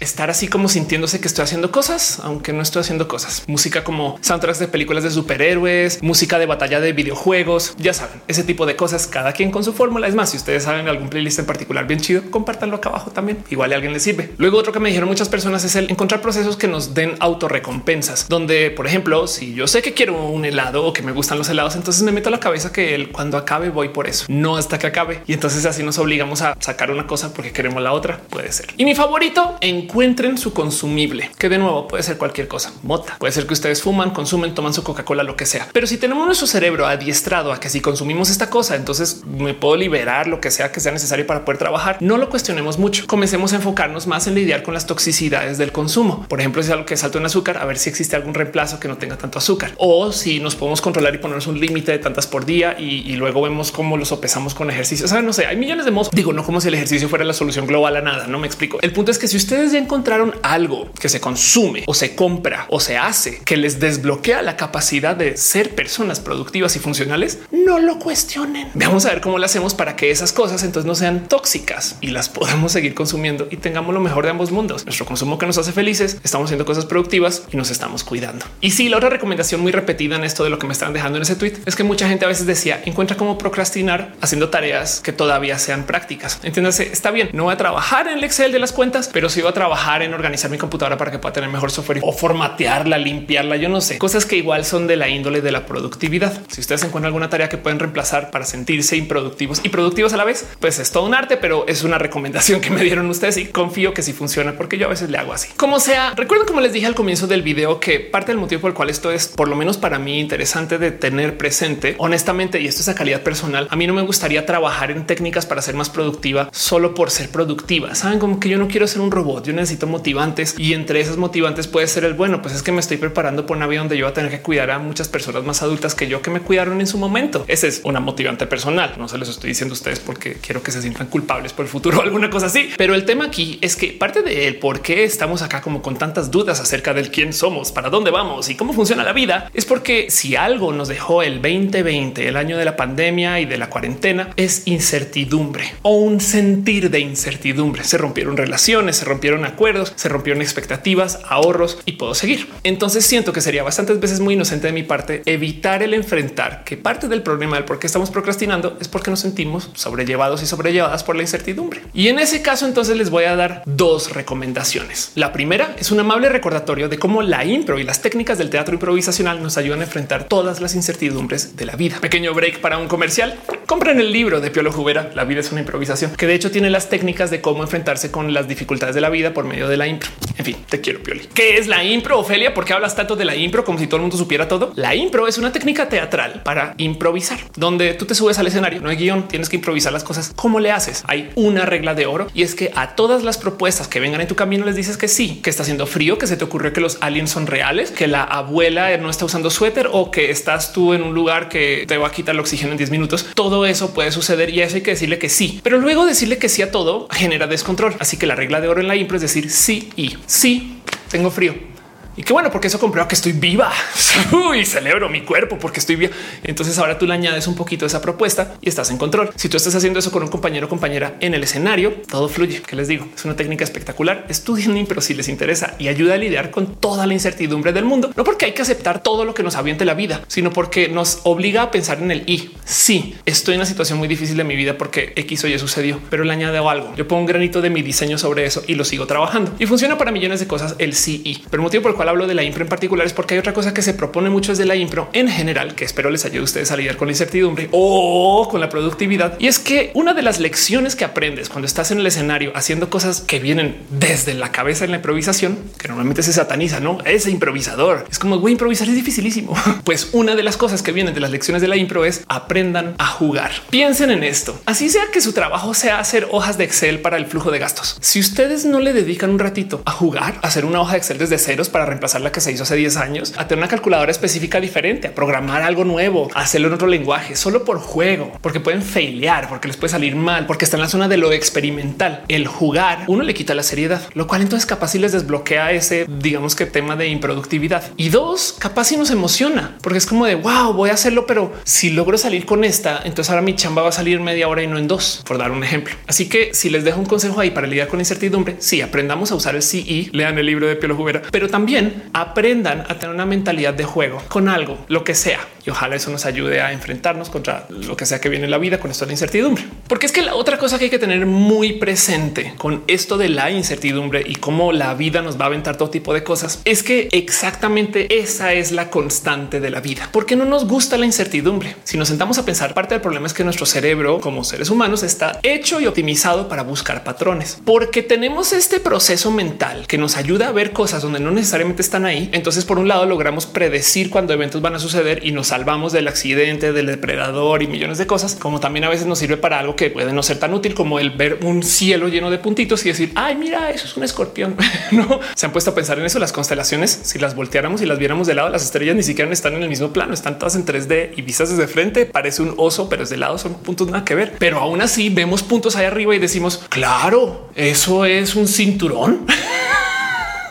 estar 0.00 0.30
así 0.30 0.48
como 0.48 0.68
sintiéndose 0.68 1.20
que 1.20 1.28
estoy 1.28 1.44
haciendo 1.44 1.70
cosas, 1.70 2.20
aunque 2.22 2.52
no 2.52 2.62
estoy 2.62 2.80
haciendo 2.80 3.08
cosas. 3.08 3.44
Música 3.46 3.84
como 3.84 4.18
soundtracks 4.20 4.58
de 4.58 4.68
películas 4.68 5.04
de 5.04 5.10
superhéroes, 5.10 6.02
música 6.02 6.38
de 6.38 6.46
batalla 6.46 6.80
de 6.80 6.92
videojuegos, 6.92 7.74
ya 7.78 7.94
saben, 7.94 8.20
ese 8.28 8.44
tipo 8.44 8.66
de 8.66 8.76
cosas, 8.76 9.06
cada 9.06 9.32
quien 9.32 9.50
con 9.50 9.64
su 9.64 9.72
fórmula. 9.72 10.08
Es 10.08 10.14
más, 10.14 10.30
si 10.30 10.36
ustedes 10.36 10.64
saben 10.64 10.88
algún 10.88 11.08
playlist 11.08 11.38
en 11.38 11.46
particular 11.46 11.86
bien 11.86 12.00
chido, 12.00 12.30
compártanlo 12.30 12.76
acá 12.76 12.90
abajo 12.90 13.10
también. 13.10 13.38
Igual 13.50 13.72
a 13.72 13.76
alguien 13.76 13.92
le 13.92 14.00
sirve. 14.00 14.32
Luego 14.38 14.58
otro 14.58 14.72
que 14.72 14.80
me 14.80 14.88
dijeron 14.88 15.08
muchas 15.08 15.28
personas 15.28 15.64
es 15.64 15.76
el 15.76 15.90
encontrar 15.90 16.20
procesos 16.20 16.56
que 16.56 16.68
nos 16.68 16.94
den 16.94 17.14
autorrecompensas, 17.20 18.28
donde, 18.28 18.70
por 18.70 18.86
ejemplo, 18.86 19.26
si 19.26 19.54
yo 19.54 19.66
sé 19.66 19.82
que 19.82 19.94
quiero 19.94 20.26
un 20.26 20.44
helado 20.44 20.84
o 20.84 20.92
que 20.92 21.02
me 21.02 21.12
gustan 21.12 21.38
los 21.38 21.48
helados, 21.48 21.76
entonces 21.76 22.02
me 22.02 22.12
meto 22.12 22.28
a 22.28 22.32
la 22.32 22.40
cabeza 22.40 22.72
que 22.72 22.94
el 22.94 23.10
cuando 23.10 23.36
acabe 23.38 23.70
voy 23.70 23.88
por 23.88 24.08
eso, 24.08 24.26
no 24.28 24.56
hasta 24.56 24.78
que 24.78 24.86
acabe. 24.86 25.22
Y 25.26 25.32
entonces 25.32 25.64
así 25.64 25.82
nos 25.82 25.98
obligamos 25.98 26.42
a 26.42 26.56
sacar 26.60 26.90
una 26.90 27.06
cosa 27.06 27.32
porque 27.32 27.52
queremos 27.52 27.82
la 27.82 27.92
otra. 27.92 28.20
Puede 28.28 28.52
ser. 28.52 28.66
Y 28.76 28.84
mi 28.84 28.94
favorito, 28.94 29.56
encuentren 29.86 30.36
su 30.36 30.52
consumible, 30.52 31.30
que 31.38 31.48
de 31.48 31.58
nuevo 31.58 31.86
puede 31.86 32.02
ser 32.02 32.18
cualquier 32.18 32.48
cosa. 32.48 32.72
Mota, 32.82 33.16
puede 33.18 33.32
ser 33.32 33.46
que 33.46 33.54
ustedes 33.54 33.82
fuman, 33.82 34.10
consumen, 34.10 34.52
toman 34.52 34.74
su 34.74 34.82
Coca-Cola, 34.82 35.22
lo 35.22 35.36
que 35.36 35.46
sea. 35.46 35.68
Pero 35.72 35.86
si 35.86 35.96
tenemos 35.96 36.26
nuestro 36.26 36.48
cerebro 36.48 36.86
adiestrado 36.86 37.52
a 37.52 37.60
que 37.60 37.68
si 37.68 37.80
consumimos 37.80 38.28
esta 38.30 38.50
cosa, 38.50 38.74
entonces 38.74 39.22
me 39.24 39.54
puedo 39.54 39.76
liberar 39.76 40.26
lo 40.26 40.40
que 40.40 40.50
sea 40.50 40.72
que 40.72 40.80
sea 40.80 40.90
necesario 40.90 41.26
para 41.26 41.44
poder 41.44 41.58
trabajar. 41.58 41.98
No 42.00 42.18
lo 42.18 42.28
cuestionemos 42.28 42.78
mucho. 42.78 43.06
Comencemos 43.06 43.52
a 43.52 43.56
enfocarnos 43.56 44.08
más 44.08 44.26
en 44.26 44.34
lidiar 44.34 44.64
con 44.64 44.74
las 44.74 44.86
toxicidades 44.86 45.56
del 45.56 45.70
consumo. 45.70 46.26
Por 46.28 46.40
ejemplo, 46.40 46.62
si 46.62 46.68
es 46.68 46.72
algo 46.72 46.84
que 46.84 46.94
es 46.94 47.04
alto 47.04 47.18
en 47.18 47.26
azúcar, 47.26 47.58
a 47.58 47.64
ver 47.64 47.78
si 47.78 47.88
existe 47.88 48.16
algún 48.16 48.34
reemplazo 48.34 48.80
que 48.80 48.88
no 48.88 48.98
tenga 48.98 49.16
tanto 49.16 49.38
azúcar 49.38 49.72
o 49.76 50.12
si 50.12 50.40
nos 50.40 50.56
podemos 50.56 50.80
controlar 50.80 51.14
y 51.14 51.18
ponernos 51.18 51.46
un 51.46 51.60
límite 51.60 51.92
de 51.92 51.98
tantas 51.98 52.26
por 52.26 52.44
día 52.44 52.76
y, 52.78 53.16
luego 53.16 53.40
vemos 53.40 53.72
cómo 53.72 53.96
lo 53.96 54.04
sopesamos 54.04 54.54
con 54.54 54.68
ejercicio. 54.70 55.06
O 55.06 55.08
sea, 55.08 55.22
no 55.22 55.32
sé, 55.32 55.46
hay 55.46 55.56
millones 55.56 55.84
de 55.84 55.90
modos. 55.90 56.10
Digo, 56.12 56.32
no 56.32 56.44
como 56.44 56.60
si 56.60 56.68
el 56.68 56.74
ejercicio 56.74 57.08
fuera 57.08 57.24
la 57.24 57.32
solución 57.32 57.66
global 57.66 57.96
a 57.96 58.02
nada. 58.02 58.26
No 58.26 58.38
me 58.38 58.46
explico. 58.46 58.78
El 58.82 58.92
punto 58.92 59.10
es 59.10 59.18
que 59.18 59.28
si 59.28 59.36
ustedes 59.36 59.72
ya 59.76 59.82
encontraron 59.82 60.34
algo 60.42 60.90
que 60.98 61.08
se 61.08 61.20
consume 61.20 61.84
o 61.86 61.94
se 61.94 62.14
compra 62.14 62.66
o 62.70 62.80
se 62.80 62.96
hace 62.96 63.40
que 63.44 63.56
les 63.56 63.78
desbloquea 63.78 64.42
la 64.42 64.56
capacidad 64.56 65.14
de 65.14 65.36
ser 65.36 65.74
personas 65.74 66.20
productivas 66.20 66.74
y 66.76 66.78
funcionales, 66.78 67.40
no 67.52 67.78
lo 67.78 67.98
cuestionen. 67.98 68.70
Vamos 68.74 69.06
a 69.06 69.10
ver 69.10 69.20
cómo 69.20 69.38
lo 69.38 69.44
hacemos 69.44 69.74
para 69.74 69.96
que 69.96 70.10
esas 70.10 70.32
cosas 70.32 70.62
entonces 70.62 70.86
no 70.86 70.94
sean 70.94 71.28
tóxicas 71.28 71.96
y 72.00 72.08
las 72.08 72.28
podamos 72.28 72.72
seguir 72.72 72.94
consumiendo 72.94 73.48
y 73.50 73.56
tengamos 73.56 73.94
lo 73.94 74.00
mejor 74.00 74.24
de 74.24 74.30
ambos 74.30 74.50
mundos. 74.50 74.84
Nuestro 74.84 75.06
consumo 75.06 75.38
que 75.38 75.46
nos 75.46 75.58
hace 75.58 75.72
felices, 75.72 76.18
estamos 76.24 76.46
haciendo 76.46 76.64
cosas 76.64 76.86
productivas 76.86 77.42
y 77.52 77.56
nos 77.56 77.70
estamos 77.70 78.04
cuidando. 78.04 78.46
Y 78.60 78.70
sí, 78.70 78.88
la 78.88 78.96
otra 78.96 79.10
recomendación 79.10 79.60
muy 79.60 79.72
repetida 79.72 80.16
en 80.16 80.24
esto 80.24 80.44
de 80.44 80.50
lo 80.50 80.58
que 80.58 80.66
me 80.66 80.72
están 80.72 80.92
dejando 80.92 81.18
en 81.18 81.22
ese 81.22 81.36
tweet 81.36 81.54
es 81.66 81.76
que 81.76 81.84
mucha 81.84 82.08
gente 82.08 82.24
a 82.24 82.28
veces 82.28 82.46
decía 82.46 82.80
encuentra 82.84 83.16
cómo 83.16 83.38
procrastinar 83.38 84.14
haciendo 84.20 84.48
tareas 84.48 85.00
que 85.00 85.12
todavía 85.12 85.58
sean 85.58 85.84
prácticas. 85.84 86.40
Entiéndase, 86.42 86.90
está 86.92 87.10
bien, 87.10 87.30
no 87.32 87.44
voy 87.44 87.54
a 87.54 87.56
trabajar 87.56 88.08
en 88.08 88.18
el 88.18 88.24
Excel 88.24 88.52
de 88.52 88.58
las 88.58 88.72
cuentas, 88.72 89.10
pero 89.12 89.28
sí 89.28 89.40
voy 89.40 89.50
a 89.50 89.54
trabajar 89.54 89.65
en 90.02 90.14
organizar 90.14 90.50
mi 90.50 90.58
computadora 90.58 90.96
para 90.96 91.10
que 91.10 91.18
pueda 91.18 91.32
tener 91.32 91.50
mejor 91.50 91.70
software 91.70 92.00
o 92.02 92.12
formatearla, 92.12 92.98
limpiarla. 92.98 93.56
Yo 93.56 93.68
no 93.68 93.80
sé, 93.80 93.98
cosas 93.98 94.24
que 94.24 94.36
igual 94.36 94.64
son 94.64 94.86
de 94.86 94.96
la 94.96 95.08
índole 95.08 95.40
de 95.40 95.50
la 95.50 95.66
productividad. 95.66 96.40
Si 96.48 96.60
ustedes 96.60 96.82
encuentran 96.84 97.06
alguna 97.06 97.28
tarea 97.28 97.48
que 97.48 97.58
pueden 97.58 97.78
reemplazar 97.78 98.30
para 98.30 98.44
sentirse 98.44 98.96
improductivos 98.96 99.60
y 99.64 99.68
productivos 99.68 100.12
a 100.12 100.16
la 100.16 100.24
vez, 100.24 100.46
pues 100.60 100.78
es 100.78 100.92
todo 100.92 101.04
un 101.04 101.14
arte, 101.14 101.36
pero 101.36 101.66
es 101.66 101.82
una 101.82 101.98
recomendación 101.98 102.60
que 102.60 102.70
me 102.70 102.82
dieron 102.82 103.08
ustedes 103.08 103.36
y 103.36 103.46
confío 103.46 103.92
que 103.92 104.02
sí 104.02 104.12
funciona 104.12 104.52
porque 104.52 104.78
yo 104.78 104.86
a 104.86 104.90
veces 104.90 105.10
le 105.10 105.18
hago 105.18 105.32
así. 105.32 105.48
Como 105.56 105.80
sea, 105.80 106.12
recuerden 106.16 106.46
como 106.46 106.60
les 106.60 106.72
dije 106.72 106.86
al 106.86 106.94
comienzo 106.94 107.26
del 107.26 107.42
video 107.42 107.80
que 107.80 108.00
parte 108.00 108.32
del 108.32 108.40
motivo 108.40 108.60
por 108.60 108.70
el 108.70 108.74
cual 108.74 108.90
esto 108.90 109.10
es 109.10 109.28
por 109.28 109.48
lo 109.48 109.56
menos 109.56 109.76
para 109.76 109.98
mí 109.98 110.20
interesante 110.20 110.78
de 110.78 110.90
tener 110.90 111.36
presente 111.36 111.94
honestamente, 111.98 112.60
y 112.60 112.66
esto 112.66 112.82
es 112.82 112.88
a 112.88 112.94
calidad 112.94 113.22
personal. 113.22 113.68
A 113.70 113.76
mí 113.76 113.86
no 113.86 113.94
me 113.94 114.02
gustaría 114.02 114.46
trabajar 114.46 114.90
en 114.90 115.06
técnicas 115.06 115.46
para 115.46 115.62
ser 115.62 115.74
más 115.74 115.90
productiva 115.90 116.48
solo 116.52 116.94
por 116.94 117.10
ser 117.10 117.30
productiva. 117.30 117.94
Saben 117.94 118.18
como 118.18 118.40
que 118.40 118.48
yo 118.48 118.58
no 118.58 118.68
quiero 118.68 118.86
ser 118.86 119.00
un 119.00 119.10
robot, 119.10 119.46
necesito 119.56 119.86
motivantes 119.86 120.54
y 120.58 120.74
entre 120.74 121.00
esas 121.00 121.16
motivantes 121.16 121.66
puede 121.66 121.86
ser 121.88 122.04
el 122.04 122.14
bueno, 122.14 122.42
pues 122.42 122.54
es 122.54 122.62
que 122.62 122.72
me 122.72 122.80
estoy 122.80 122.96
preparando 122.96 123.46
por 123.46 123.56
una 123.56 123.66
vida 123.66 123.80
donde 123.80 123.96
yo 123.96 124.04
voy 124.04 124.10
a 124.12 124.14
tener 124.14 124.30
que 124.30 124.40
cuidar 124.40 124.70
a 124.70 124.78
muchas 124.78 125.08
personas 125.08 125.44
más 125.44 125.62
adultas 125.62 125.94
que 125.94 126.06
yo 126.06 126.22
que 126.22 126.30
me 126.30 126.40
cuidaron 126.40 126.80
en 126.80 126.86
su 126.86 126.98
momento. 126.98 127.44
Esa 127.48 127.66
es 127.66 127.80
una 127.84 128.00
motivante 128.00 128.46
personal. 128.46 128.94
No 128.98 129.08
se 129.08 129.18
les 129.18 129.28
estoy 129.28 129.48
diciendo 129.48 129.72
a 129.72 129.76
ustedes 129.76 130.00
porque 130.00 130.34
quiero 130.34 130.62
que 130.62 130.70
se 130.70 130.80
sientan 130.80 131.08
culpables 131.08 131.52
por 131.52 131.64
el 131.64 131.70
futuro 131.70 131.98
o 131.98 132.02
alguna 132.02 132.30
cosa 132.30 132.46
así. 132.46 132.70
Pero 132.76 132.94
el 132.94 133.04
tema 133.04 133.24
aquí 133.24 133.58
es 133.62 133.76
que 133.76 133.88
parte 133.88 134.22
de 134.22 134.46
él, 134.46 134.56
por 134.56 134.82
qué 134.82 135.04
estamos 135.04 135.42
acá 135.42 135.60
como 135.60 135.82
con 135.82 135.96
tantas 135.96 136.30
dudas 136.30 136.60
acerca 136.60 136.94
del 136.94 137.10
quién 137.10 137.32
somos, 137.32 137.72
para 137.72 137.90
dónde 137.90 138.10
vamos 138.10 138.48
y 138.50 138.54
cómo 138.54 138.72
funciona 138.72 139.02
la 139.02 139.12
vida, 139.12 139.50
es 139.54 139.64
porque 139.64 140.10
si 140.10 140.36
algo 140.36 140.72
nos 140.72 140.88
dejó 140.88 141.22
el 141.22 141.40
2020, 141.40 142.28
el 142.28 142.36
año 142.36 142.58
de 142.58 142.64
la 142.64 142.76
pandemia 142.76 143.40
y 143.40 143.46
de 143.46 143.58
la 143.58 143.70
cuarentena, 143.70 144.30
es 144.36 144.62
incertidumbre 144.66 145.74
o 145.82 145.96
un 145.96 146.20
sentir 146.20 146.90
de 146.90 147.00
incertidumbre. 147.00 147.84
Se 147.84 147.98
rompieron 147.98 148.36
relaciones, 148.36 148.96
se 148.96 149.04
rompieron 149.04 149.44
acuerdos, 149.46 149.92
se 149.96 150.08
rompieron 150.08 150.42
expectativas, 150.42 151.20
ahorros 151.28 151.78
y 151.84 151.92
puedo 151.92 152.14
seguir. 152.14 152.48
Entonces 152.62 153.06
siento 153.06 153.32
que 153.32 153.40
sería 153.40 153.62
bastantes 153.62 154.00
veces 154.00 154.20
muy 154.20 154.34
inocente 154.34 154.66
de 154.66 154.72
mi 154.72 154.82
parte 154.82 155.22
evitar 155.26 155.82
el 155.82 155.94
enfrentar 155.94 156.64
que 156.64 156.76
parte 156.76 157.08
del 157.08 157.22
problema 157.22 157.56
del 157.56 157.64
por 157.64 157.78
qué 157.78 157.86
estamos 157.86 158.10
procrastinando 158.10 158.76
es 158.80 158.88
porque 158.88 159.10
nos 159.10 159.20
sentimos 159.20 159.70
sobrellevados 159.74 160.42
y 160.42 160.46
sobrellevadas 160.46 161.04
por 161.04 161.16
la 161.16 161.22
incertidumbre. 161.22 161.82
Y 161.94 162.08
en 162.08 162.18
ese 162.18 162.42
caso, 162.42 162.66
entonces 162.66 162.96
les 162.96 163.10
voy 163.10 163.24
a 163.24 163.36
dar 163.36 163.62
dos 163.66 164.12
recomendaciones. 164.12 165.12
La 165.14 165.32
primera 165.32 165.74
es 165.78 165.90
un 165.90 166.00
amable 166.00 166.28
recordatorio 166.28 166.88
de 166.88 166.98
cómo 166.98 167.22
la 167.22 167.44
impro 167.44 167.78
y 167.78 167.84
las 167.84 168.02
técnicas 168.02 168.38
del 168.38 168.50
teatro 168.50 168.74
improvisacional 168.74 169.42
nos 169.42 169.56
ayudan 169.56 169.80
a 169.80 169.84
enfrentar 169.84 170.24
todas 170.24 170.60
las 170.60 170.74
incertidumbres 170.74 171.56
de 171.56 171.66
la 171.66 171.76
vida. 171.76 171.98
Pequeño 172.00 172.34
break 172.34 172.60
para 172.60 172.78
un 172.78 172.88
comercial. 172.88 173.38
Compren 173.66 174.00
el 174.00 174.12
libro 174.12 174.40
de 174.40 174.50
Piolo 174.50 174.72
Jubera. 174.72 175.10
La 175.14 175.24
vida 175.24 175.40
es 175.40 175.52
una 175.52 175.60
improvisación 175.60 176.12
que 176.16 176.26
de 176.26 176.34
hecho 176.34 176.50
tiene 176.50 176.70
las 176.70 176.88
técnicas 176.88 177.30
de 177.30 177.40
cómo 177.40 177.62
enfrentarse 177.62 178.10
con 178.10 178.32
las 178.32 178.48
dificultades 178.48 178.94
de 178.94 179.00
la 179.00 179.10
vida 179.10 179.34
por 179.36 179.44
medio 179.44 179.68
de 179.68 179.76
la 179.76 179.86
impro. 179.86 180.08
En 180.38 180.46
fin, 180.46 180.56
te 180.66 180.80
quiero 180.80 181.02
Pioli. 181.02 181.28
¿Qué 181.34 181.58
es 181.58 181.66
la 181.66 181.84
impro, 181.84 182.18
Ofelia? 182.18 182.54
¿Por 182.54 182.64
qué 182.64 182.72
hablas 182.72 182.96
tanto 182.96 183.16
de 183.16 183.26
la 183.26 183.36
impro 183.36 183.66
como 183.66 183.78
si 183.78 183.86
todo 183.86 183.96
el 183.96 184.02
mundo 184.02 184.16
supiera 184.16 184.48
todo? 184.48 184.72
La 184.74 184.94
impro 184.94 185.28
es 185.28 185.36
una 185.36 185.52
técnica 185.52 185.90
teatral 185.90 186.42
para 186.42 186.74
improvisar, 186.78 187.38
donde 187.54 187.92
tú 187.92 188.06
te 188.06 188.14
subes 188.14 188.38
al 188.38 188.46
escenario, 188.46 188.80
no 188.80 188.88
hay 188.88 188.96
guion, 188.96 189.28
tienes 189.28 189.50
que 189.50 189.56
improvisar 189.56 189.92
las 189.92 190.04
cosas. 190.04 190.32
¿Cómo 190.34 190.58
le 190.58 190.70
haces? 190.70 191.04
Hay 191.06 191.32
una 191.34 191.66
regla 191.66 191.94
de 191.94 192.06
oro 192.06 192.28
y 192.32 192.44
es 192.44 192.54
que 192.54 192.70
a 192.76 192.94
todas 192.94 193.24
las 193.24 193.36
propuestas 193.36 193.88
que 193.88 194.00
vengan 194.00 194.22
en 194.22 194.26
tu 194.26 194.36
camino 194.36 194.64
les 194.64 194.74
dices 194.74 194.96
que 194.96 195.06
sí, 195.06 195.40
que 195.42 195.50
está 195.50 195.64
haciendo 195.64 195.86
frío, 195.86 196.16
que 196.16 196.26
se 196.26 196.38
te 196.38 196.44
ocurrió 196.44 196.72
que 196.72 196.80
los 196.80 196.96
aliens 197.02 197.30
son 197.30 197.46
reales, 197.46 197.90
que 197.90 198.06
la 198.06 198.22
abuela 198.22 198.96
no 198.96 199.10
está 199.10 199.26
usando 199.26 199.50
suéter 199.50 199.90
o 199.92 200.10
que 200.10 200.30
estás 200.30 200.72
tú 200.72 200.94
en 200.94 201.02
un 201.02 201.14
lugar 201.14 201.50
que 201.50 201.84
te 201.86 201.98
va 201.98 202.08
a 202.08 202.10
quitar 202.10 202.34
el 202.34 202.40
oxígeno 202.40 202.72
en 202.72 202.78
10 202.78 202.90
minutos. 202.90 203.26
Todo 203.34 203.66
eso 203.66 203.92
puede 203.92 204.12
suceder 204.12 204.48
y 204.48 204.62
eso 204.62 204.76
hay 204.76 204.82
que 204.82 204.92
decirle 204.92 205.18
que 205.18 205.28
sí, 205.28 205.60
pero 205.62 205.76
luego 205.76 206.06
decirle 206.06 206.38
que 206.38 206.48
sí 206.48 206.62
a 206.62 206.70
todo 206.70 207.06
genera 207.10 207.46
descontrol. 207.46 207.96
Así 207.98 208.16
que 208.16 208.26
la 208.26 208.34
regla 208.34 208.62
de 208.62 208.68
oro 208.68 208.80
en 208.80 208.88
la 208.88 208.96
impro 208.96 209.18
es 209.18 209.25
decir 209.26 209.50
sí 209.50 209.90
y 209.96 210.16
sí, 210.26 210.80
tengo 211.10 211.30
frío 211.30 211.75
y 212.16 212.22
qué 212.22 212.32
bueno, 212.32 212.50
porque 212.50 212.68
eso 212.68 212.78
comprueba 212.78 213.08
que 213.08 213.14
estoy 213.14 213.32
viva 213.32 213.72
y 214.58 214.64
celebro 214.64 215.08
mi 215.08 215.22
cuerpo 215.22 215.58
porque 215.58 215.80
estoy 215.80 215.96
bien. 215.96 216.10
Entonces 216.44 216.78
ahora 216.78 216.98
tú 216.98 217.06
le 217.06 217.14
añades 217.14 217.46
un 217.46 217.54
poquito 217.54 217.86
esa 217.86 218.00
propuesta 218.00 218.54
y 218.60 218.68
estás 218.68 218.90
en 218.90 218.98
control. 218.98 219.30
Si 219.36 219.48
tú 219.48 219.56
estás 219.56 219.74
haciendo 219.74 219.98
eso 219.98 220.10
con 220.10 220.22
un 220.22 220.28
compañero 220.28 220.66
o 220.66 220.68
compañera 220.68 221.16
en 221.20 221.34
el 221.34 221.42
escenario, 221.42 221.92
todo 222.08 222.28
fluye. 222.28 222.62
Que 222.62 222.76
les 222.76 222.88
digo, 222.88 223.06
es 223.14 223.24
una 223.24 223.36
técnica 223.36 223.64
espectacular. 223.64 224.26
Estudien, 224.28 224.86
pero 224.86 225.00
si 225.00 225.14
les 225.14 225.28
interesa 225.28 225.74
y 225.78 225.88
ayuda 225.88 226.14
a 226.14 226.16
lidiar 226.16 226.50
con 226.50 226.76
toda 226.76 227.06
la 227.06 227.14
incertidumbre 227.14 227.72
del 227.72 227.84
mundo, 227.84 228.10
no 228.16 228.24
porque 228.24 228.46
hay 228.46 228.52
que 228.52 228.62
aceptar 228.62 229.02
todo 229.02 229.24
lo 229.24 229.34
que 229.34 229.42
nos 229.42 229.56
aviente 229.56 229.84
la 229.84 229.94
vida, 229.94 230.22
sino 230.28 230.52
porque 230.52 230.88
nos 230.88 231.20
obliga 231.24 231.62
a 231.62 231.70
pensar 231.70 231.98
en 231.98 232.10
el 232.10 232.28
y. 232.28 232.50
Sí, 232.64 233.14
estoy 233.26 233.54
en 233.54 233.60
una 233.60 233.66
situación 233.66 233.98
muy 233.98 234.08
difícil 234.08 234.36
de 234.36 234.44
mi 234.44 234.56
vida 234.56 234.76
porque 234.78 235.12
X 235.16 235.44
o 235.44 235.48
Y 235.48 235.58
sucedió, 235.58 236.00
pero 236.10 236.24
le 236.24 236.32
añado 236.32 236.68
algo. 236.68 236.94
Yo 236.96 237.06
pongo 237.08 237.20
un 237.20 237.26
granito 237.26 237.60
de 237.60 237.70
mi 237.70 237.82
diseño 237.82 238.18
sobre 238.18 238.44
eso 238.44 238.62
y 238.66 238.74
lo 238.74 238.84
sigo 238.84 239.06
trabajando 239.06 239.54
y 239.58 239.66
funciona 239.66 239.98
para 239.98 240.12
millones 240.12 240.40
de 240.40 240.46
cosas. 240.46 240.74
El 240.78 240.94
sí 240.94 241.22
y, 241.24 241.38
pero 241.50 241.60
el 241.60 241.62
motivo 241.62 241.82
por 241.82 241.90
el 241.92 241.96
cual 241.96 242.05
hablo 242.08 242.26
de 242.26 242.34
la 242.34 242.42
impro 242.42 242.62
en 242.62 242.68
particular 242.68 243.06
es 243.06 243.12
porque 243.12 243.34
hay 243.34 243.40
otra 243.40 243.52
cosa 243.52 243.74
que 243.74 243.82
se 243.82 243.94
propone 243.94 244.30
mucho 244.30 244.52
desde 244.52 244.64
la 244.64 244.76
impro 244.76 245.08
en 245.12 245.28
general, 245.28 245.74
que 245.74 245.84
espero 245.84 246.10
les 246.10 246.24
ayude 246.24 246.40
a 246.40 246.44
ustedes 246.44 246.70
a 246.70 246.76
lidiar 246.76 246.96
con 246.96 247.08
la 247.08 247.12
incertidumbre 247.12 247.68
o 247.72 248.48
con 248.50 248.60
la 248.60 248.68
productividad. 248.68 249.38
Y 249.38 249.46
es 249.48 249.58
que 249.58 249.90
una 249.94 250.14
de 250.14 250.22
las 250.22 250.40
lecciones 250.40 250.96
que 250.96 251.04
aprendes 251.04 251.48
cuando 251.48 251.66
estás 251.66 251.90
en 251.90 251.98
el 251.98 252.06
escenario 252.06 252.52
haciendo 252.54 252.90
cosas 252.90 253.20
que 253.20 253.38
vienen 253.38 253.76
desde 253.90 254.34
la 254.34 254.52
cabeza 254.52 254.84
en 254.84 254.90
la 254.90 254.98
improvisación, 254.98 255.58
que 255.78 255.88
normalmente 255.88 256.22
se 256.22 256.32
sataniza, 256.32 256.80
no 256.80 256.98
ese 257.04 257.30
improvisador 257.30 258.06
es 258.10 258.18
como 258.18 258.38
voy 258.38 258.50
a 258.50 258.52
improvisar, 258.52 258.88
es 258.88 258.94
dificilísimo. 258.94 259.54
Pues 259.84 260.08
una 260.12 260.34
de 260.34 260.42
las 260.42 260.56
cosas 260.56 260.82
que 260.82 260.90
vienen 260.90 261.14
de 261.14 261.20
las 261.20 261.30
lecciones 261.30 261.62
de 261.62 261.68
la 261.68 261.76
impro 261.76 262.04
es 262.04 262.24
aprendan 262.28 262.96
a 262.98 263.06
jugar. 263.06 263.52
Piensen 263.70 264.10
en 264.10 264.24
esto. 264.24 264.60
Así 264.66 264.88
sea 264.88 265.04
que 265.12 265.20
su 265.20 265.32
trabajo 265.32 265.74
sea 265.74 266.00
hacer 266.00 266.26
hojas 266.32 266.58
de 266.58 266.64
Excel 266.64 267.00
para 267.00 267.16
el 267.16 267.26
flujo 267.26 267.52
de 267.52 267.60
gastos. 267.60 267.96
Si 268.00 268.18
ustedes 268.18 268.64
no 268.64 268.80
le 268.80 268.92
dedican 268.92 269.30
un 269.30 269.38
ratito 269.38 269.82
a 269.84 269.92
jugar, 269.92 270.40
a 270.42 270.48
hacer 270.48 270.64
una 270.64 270.80
hoja 270.80 270.92
de 270.92 270.98
Excel 270.98 271.18
desde 271.18 271.38
ceros 271.38 271.68
para 271.68 271.86
reemplazar 271.96 272.20
la 272.20 272.30
que 272.32 272.40
se 272.40 272.52
hizo 272.52 272.62
hace 272.62 272.76
10 272.76 272.96
años, 272.98 273.34
a 273.36 273.48
tener 273.48 273.58
una 273.58 273.68
calculadora 273.68 274.10
específica 274.10 274.60
diferente, 274.60 275.08
a 275.08 275.14
programar 275.14 275.62
algo 275.62 275.84
nuevo, 275.84 276.28
a 276.34 276.40
hacerlo 276.42 276.68
en 276.68 276.74
otro 276.74 276.88
lenguaje, 276.88 277.36
solo 277.36 277.64
por 277.64 277.78
juego, 277.78 278.32
porque 278.42 278.60
pueden 278.60 278.82
failear, 278.82 279.48
porque 279.48 279.68
les 279.68 279.76
puede 279.76 279.90
salir 279.90 280.14
mal, 280.14 280.46
porque 280.46 280.64
está 280.64 280.76
en 280.76 280.82
la 280.82 280.88
zona 280.88 281.08
de 281.08 281.16
lo 281.16 281.32
experimental. 281.32 282.22
El 282.28 282.46
jugar, 282.46 283.04
uno 283.06 283.22
le 283.22 283.34
quita 283.34 283.54
la 283.54 283.62
seriedad, 283.62 284.02
lo 284.14 284.26
cual 284.26 284.42
entonces 284.42 284.66
capaz 284.66 284.88
si 284.88 284.98
les 284.98 285.12
desbloquea 285.12 285.72
ese, 285.72 286.06
digamos 286.08 286.54
que 286.54 286.66
tema 286.66 286.96
de 286.96 287.08
improductividad. 287.08 287.82
Y 287.96 288.10
dos, 288.10 288.54
capaz 288.58 288.84
si 288.84 288.96
nos 288.96 289.10
emociona, 289.10 289.76
porque 289.80 289.98
es 289.98 290.06
como 290.06 290.26
de 290.26 290.34
wow, 290.34 290.74
voy 290.74 290.90
a 290.90 290.94
hacerlo, 290.94 291.26
pero 291.26 291.52
si 291.64 291.90
logro 291.90 292.18
salir 292.18 292.44
con 292.44 292.64
esta, 292.64 293.00
entonces 293.04 293.30
ahora 293.30 293.42
mi 293.42 293.54
chamba 293.54 293.82
va 293.82 293.88
a 293.88 293.92
salir 293.92 294.20
media 294.20 294.48
hora 294.48 294.62
y 294.62 294.66
no 294.66 294.78
en 294.78 294.88
dos, 294.88 295.22
por 295.26 295.38
dar 295.38 295.50
un 295.50 295.64
ejemplo. 295.64 295.94
Así 296.06 296.28
que 296.28 296.52
si 296.52 296.68
les 296.68 296.84
dejo 296.84 297.00
un 297.00 297.06
consejo 297.06 297.40
ahí 297.40 297.50
para 297.50 297.66
lidiar 297.66 297.88
con 297.88 298.00
incertidumbre, 298.00 298.56
sí, 298.58 298.82
aprendamos 298.82 299.32
a 299.32 299.34
usar 299.34 299.54
el 299.54 299.62
CI, 299.62 300.10
lean 300.12 300.38
el 300.38 300.46
libro 300.46 300.66
de 300.66 300.76
Pielo 300.76 300.96
Jubera, 300.96 301.22
pero 301.30 301.48
también 301.48 301.85
aprendan 302.12 302.84
a 302.88 302.94
tener 302.94 303.14
una 303.14 303.26
mentalidad 303.26 303.74
de 303.74 303.84
juego 303.84 304.22
con 304.28 304.48
algo, 304.48 304.78
lo 304.88 305.04
que 305.04 305.14
sea. 305.14 305.40
Y 305.66 305.70
ojalá 305.70 305.96
eso 305.96 306.10
nos 306.10 306.26
ayude 306.26 306.60
a 306.60 306.72
enfrentarnos 306.72 307.28
contra 307.28 307.66
lo 307.68 307.96
que 307.96 308.06
sea 308.06 308.20
que 308.20 308.28
viene 308.28 308.44
en 308.44 308.52
la 308.52 308.58
vida 308.58 308.78
con 308.78 308.90
esto 308.90 309.04
de 309.04 309.08
la 309.08 309.14
incertidumbre. 309.14 309.64
Porque 309.88 310.06
es 310.06 310.12
que 310.12 310.22
la 310.22 310.36
otra 310.36 310.58
cosa 310.58 310.78
que 310.78 310.84
hay 310.84 310.90
que 310.90 311.00
tener 311.00 311.26
muy 311.26 311.72
presente 311.72 312.54
con 312.56 312.84
esto 312.86 313.18
de 313.18 313.28
la 313.28 313.50
incertidumbre 313.50 314.22
y 314.24 314.36
cómo 314.36 314.72
la 314.72 314.94
vida 314.94 315.22
nos 315.22 315.40
va 315.40 315.44
a 315.44 315.48
aventar 315.48 315.76
todo 315.76 315.90
tipo 315.90 316.14
de 316.14 316.22
cosas 316.22 316.60
es 316.64 316.84
que 316.84 317.08
exactamente 317.10 318.20
esa 318.20 318.52
es 318.52 318.70
la 318.70 318.90
constante 318.90 319.58
de 319.58 319.70
la 319.70 319.80
vida. 319.80 320.08
Porque 320.12 320.36
no 320.36 320.44
nos 320.44 320.68
gusta 320.68 320.96
la 320.96 321.06
incertidumbre. 321.06 321.74
Si 321.82 321.98
nos 321.98 322.08
sentamos 322.08 322.38
a 322.38 322.44
pensar, 322.44 322.72
parte 322.72 322.94
del 322.94 323.02
problema 323.02 323.26
es 323.26 323.34
que 323.34 323.42
nuestro 323.42 323.66
cerebro 323.66 324.20
como 324.20 324.44
seres 324.44 324.70
humanos 324.70 325.02
está 325.02 325.40
hecho 325.42 325.80
y 325.80 325.86
optimizado 325.86 326.48
para 326.48 326.62
buscar 326.62 327.02
patrones. 327.02 327.58
Porque 327.64 328.02
tenemos 328.02 328.52
este 328.52 328.78
proceso 328.78 329.32
mental 329.32 329.86
que 329.88 329.98
nos 329.98 330.16
ayuda 330.16 330.48
a 330.48 330.52
ver 330.52 330.72
cosas 330.72 331.02
donde 331.02 331.18
no 331.18 331.32
necesariamente 331.32 331.75
están 331.82 332.04
ahí. 332.04 332.28
Entonces, 332.32 332.64
por 332.64 332.78
un 332.78 332.88
lado, 332.88 333.06
logramos 333.06 333.46
predecir 333.46 334.10
cuando 334.10 334.32
eventos 334.32 334.60
van 334.62 334.74
a 334.74 334.78
suceder 334.78 335.24
y 335.24 335.32
nos 335.32 335.48
salvamos 335.48 335.92
del 335.92 336.08
accidente, 336.08 336.72
del 336.72 336.86
depredador 336.86 337.62
y 337.62 337.66
millones 337.66 337.98
de 337.98 338.06
cosas, 338.06 338.34
como 338.34 338.60
también 338.60 338.84
a 338.84 338.88
veces 338.88 339.06
nos 339.06 339.18
sirve 339.18 339.36
para 339.36 339.58
algo 339.58 339.76
que 339.76 339.90
puede 339.90 340.12
no 340.12 340.22
ser 340.22 340.38
tan 340.38 340.54
útil 340.54 340.74
como 340.74 340.98
el 340.98 341.10
ver 341.10 341.40
un 341.42 341.62
cielo 341.62 342.08
lleno 342.08 342.30
de 342.30 342.38
puntitos 342.38 342.84
y 342.84 342.88
decir, 342.88 343.12
ay, 343.14 343.36
mira, 343.36 343.70
eso 343.70 343.86
es 343.86 343.96
un 343.96 344.04
escorpión. 344.04 344.56
no 344.92 345.20
se 345.34 345.46
han 345.46 345.52
puesto 345.52 345.70
a 345.70 345.74
pensar 345.74 345.98
en 345.98 346.06
eso. 346.06 346.18
Las 346.18 346.32
constelaciones, 346.32 346.98
si 347.02 347.18
las 347.18 347.34
volteáramos 347.34 347.82
y 347.82 347.86
las 347.86 347.98
viéramos 347.98 348.26
de 348.26 348.34
lado, 348.34 348.48
las 348.48 348.64
estrellas 348.64 348.96
ni 348.96 349.02
siquiera 349.02 349.30
están 349.32 349.54
en 349.54 349.62
el 349.62 349.68
mismo 349.68 349.92
plano, 349.92 350.14
están 350.14 350.38
todas 350.38 350.56
en 350.56 350.64
3D 350.64 351.10
y 351.16 351.22
vistas 351.22 351.50
desde 351.50 351.66
frente. 351.66 352.06
Parece 352.06 352.42
un 352.42 352.54
oso, 352.56 352.88
pero 352.88 353.02
es 353.02 353.10
de 353.10 353.16
lado 353.16 353.38
son 353.38 353.54
puntos 353.54 353.88
nada 353.88 354.04
que 354.04 354.14
ver. 354.14 354.34
Pero 354.38 354.58
aún 354.60 354.80
así 354.80 355.08
vemos 355.10 355.42
puntos 355.42 355.76
ahí 355.76 355.86
arriba 355.86 356.14
y 356.14 356.18
decimos, 356.18 356.64
claro, 356.68 357.48
eso 357.54 358.04
es 358.04 358.34
un 358.34 358.48
cinturón. 358.48 359.26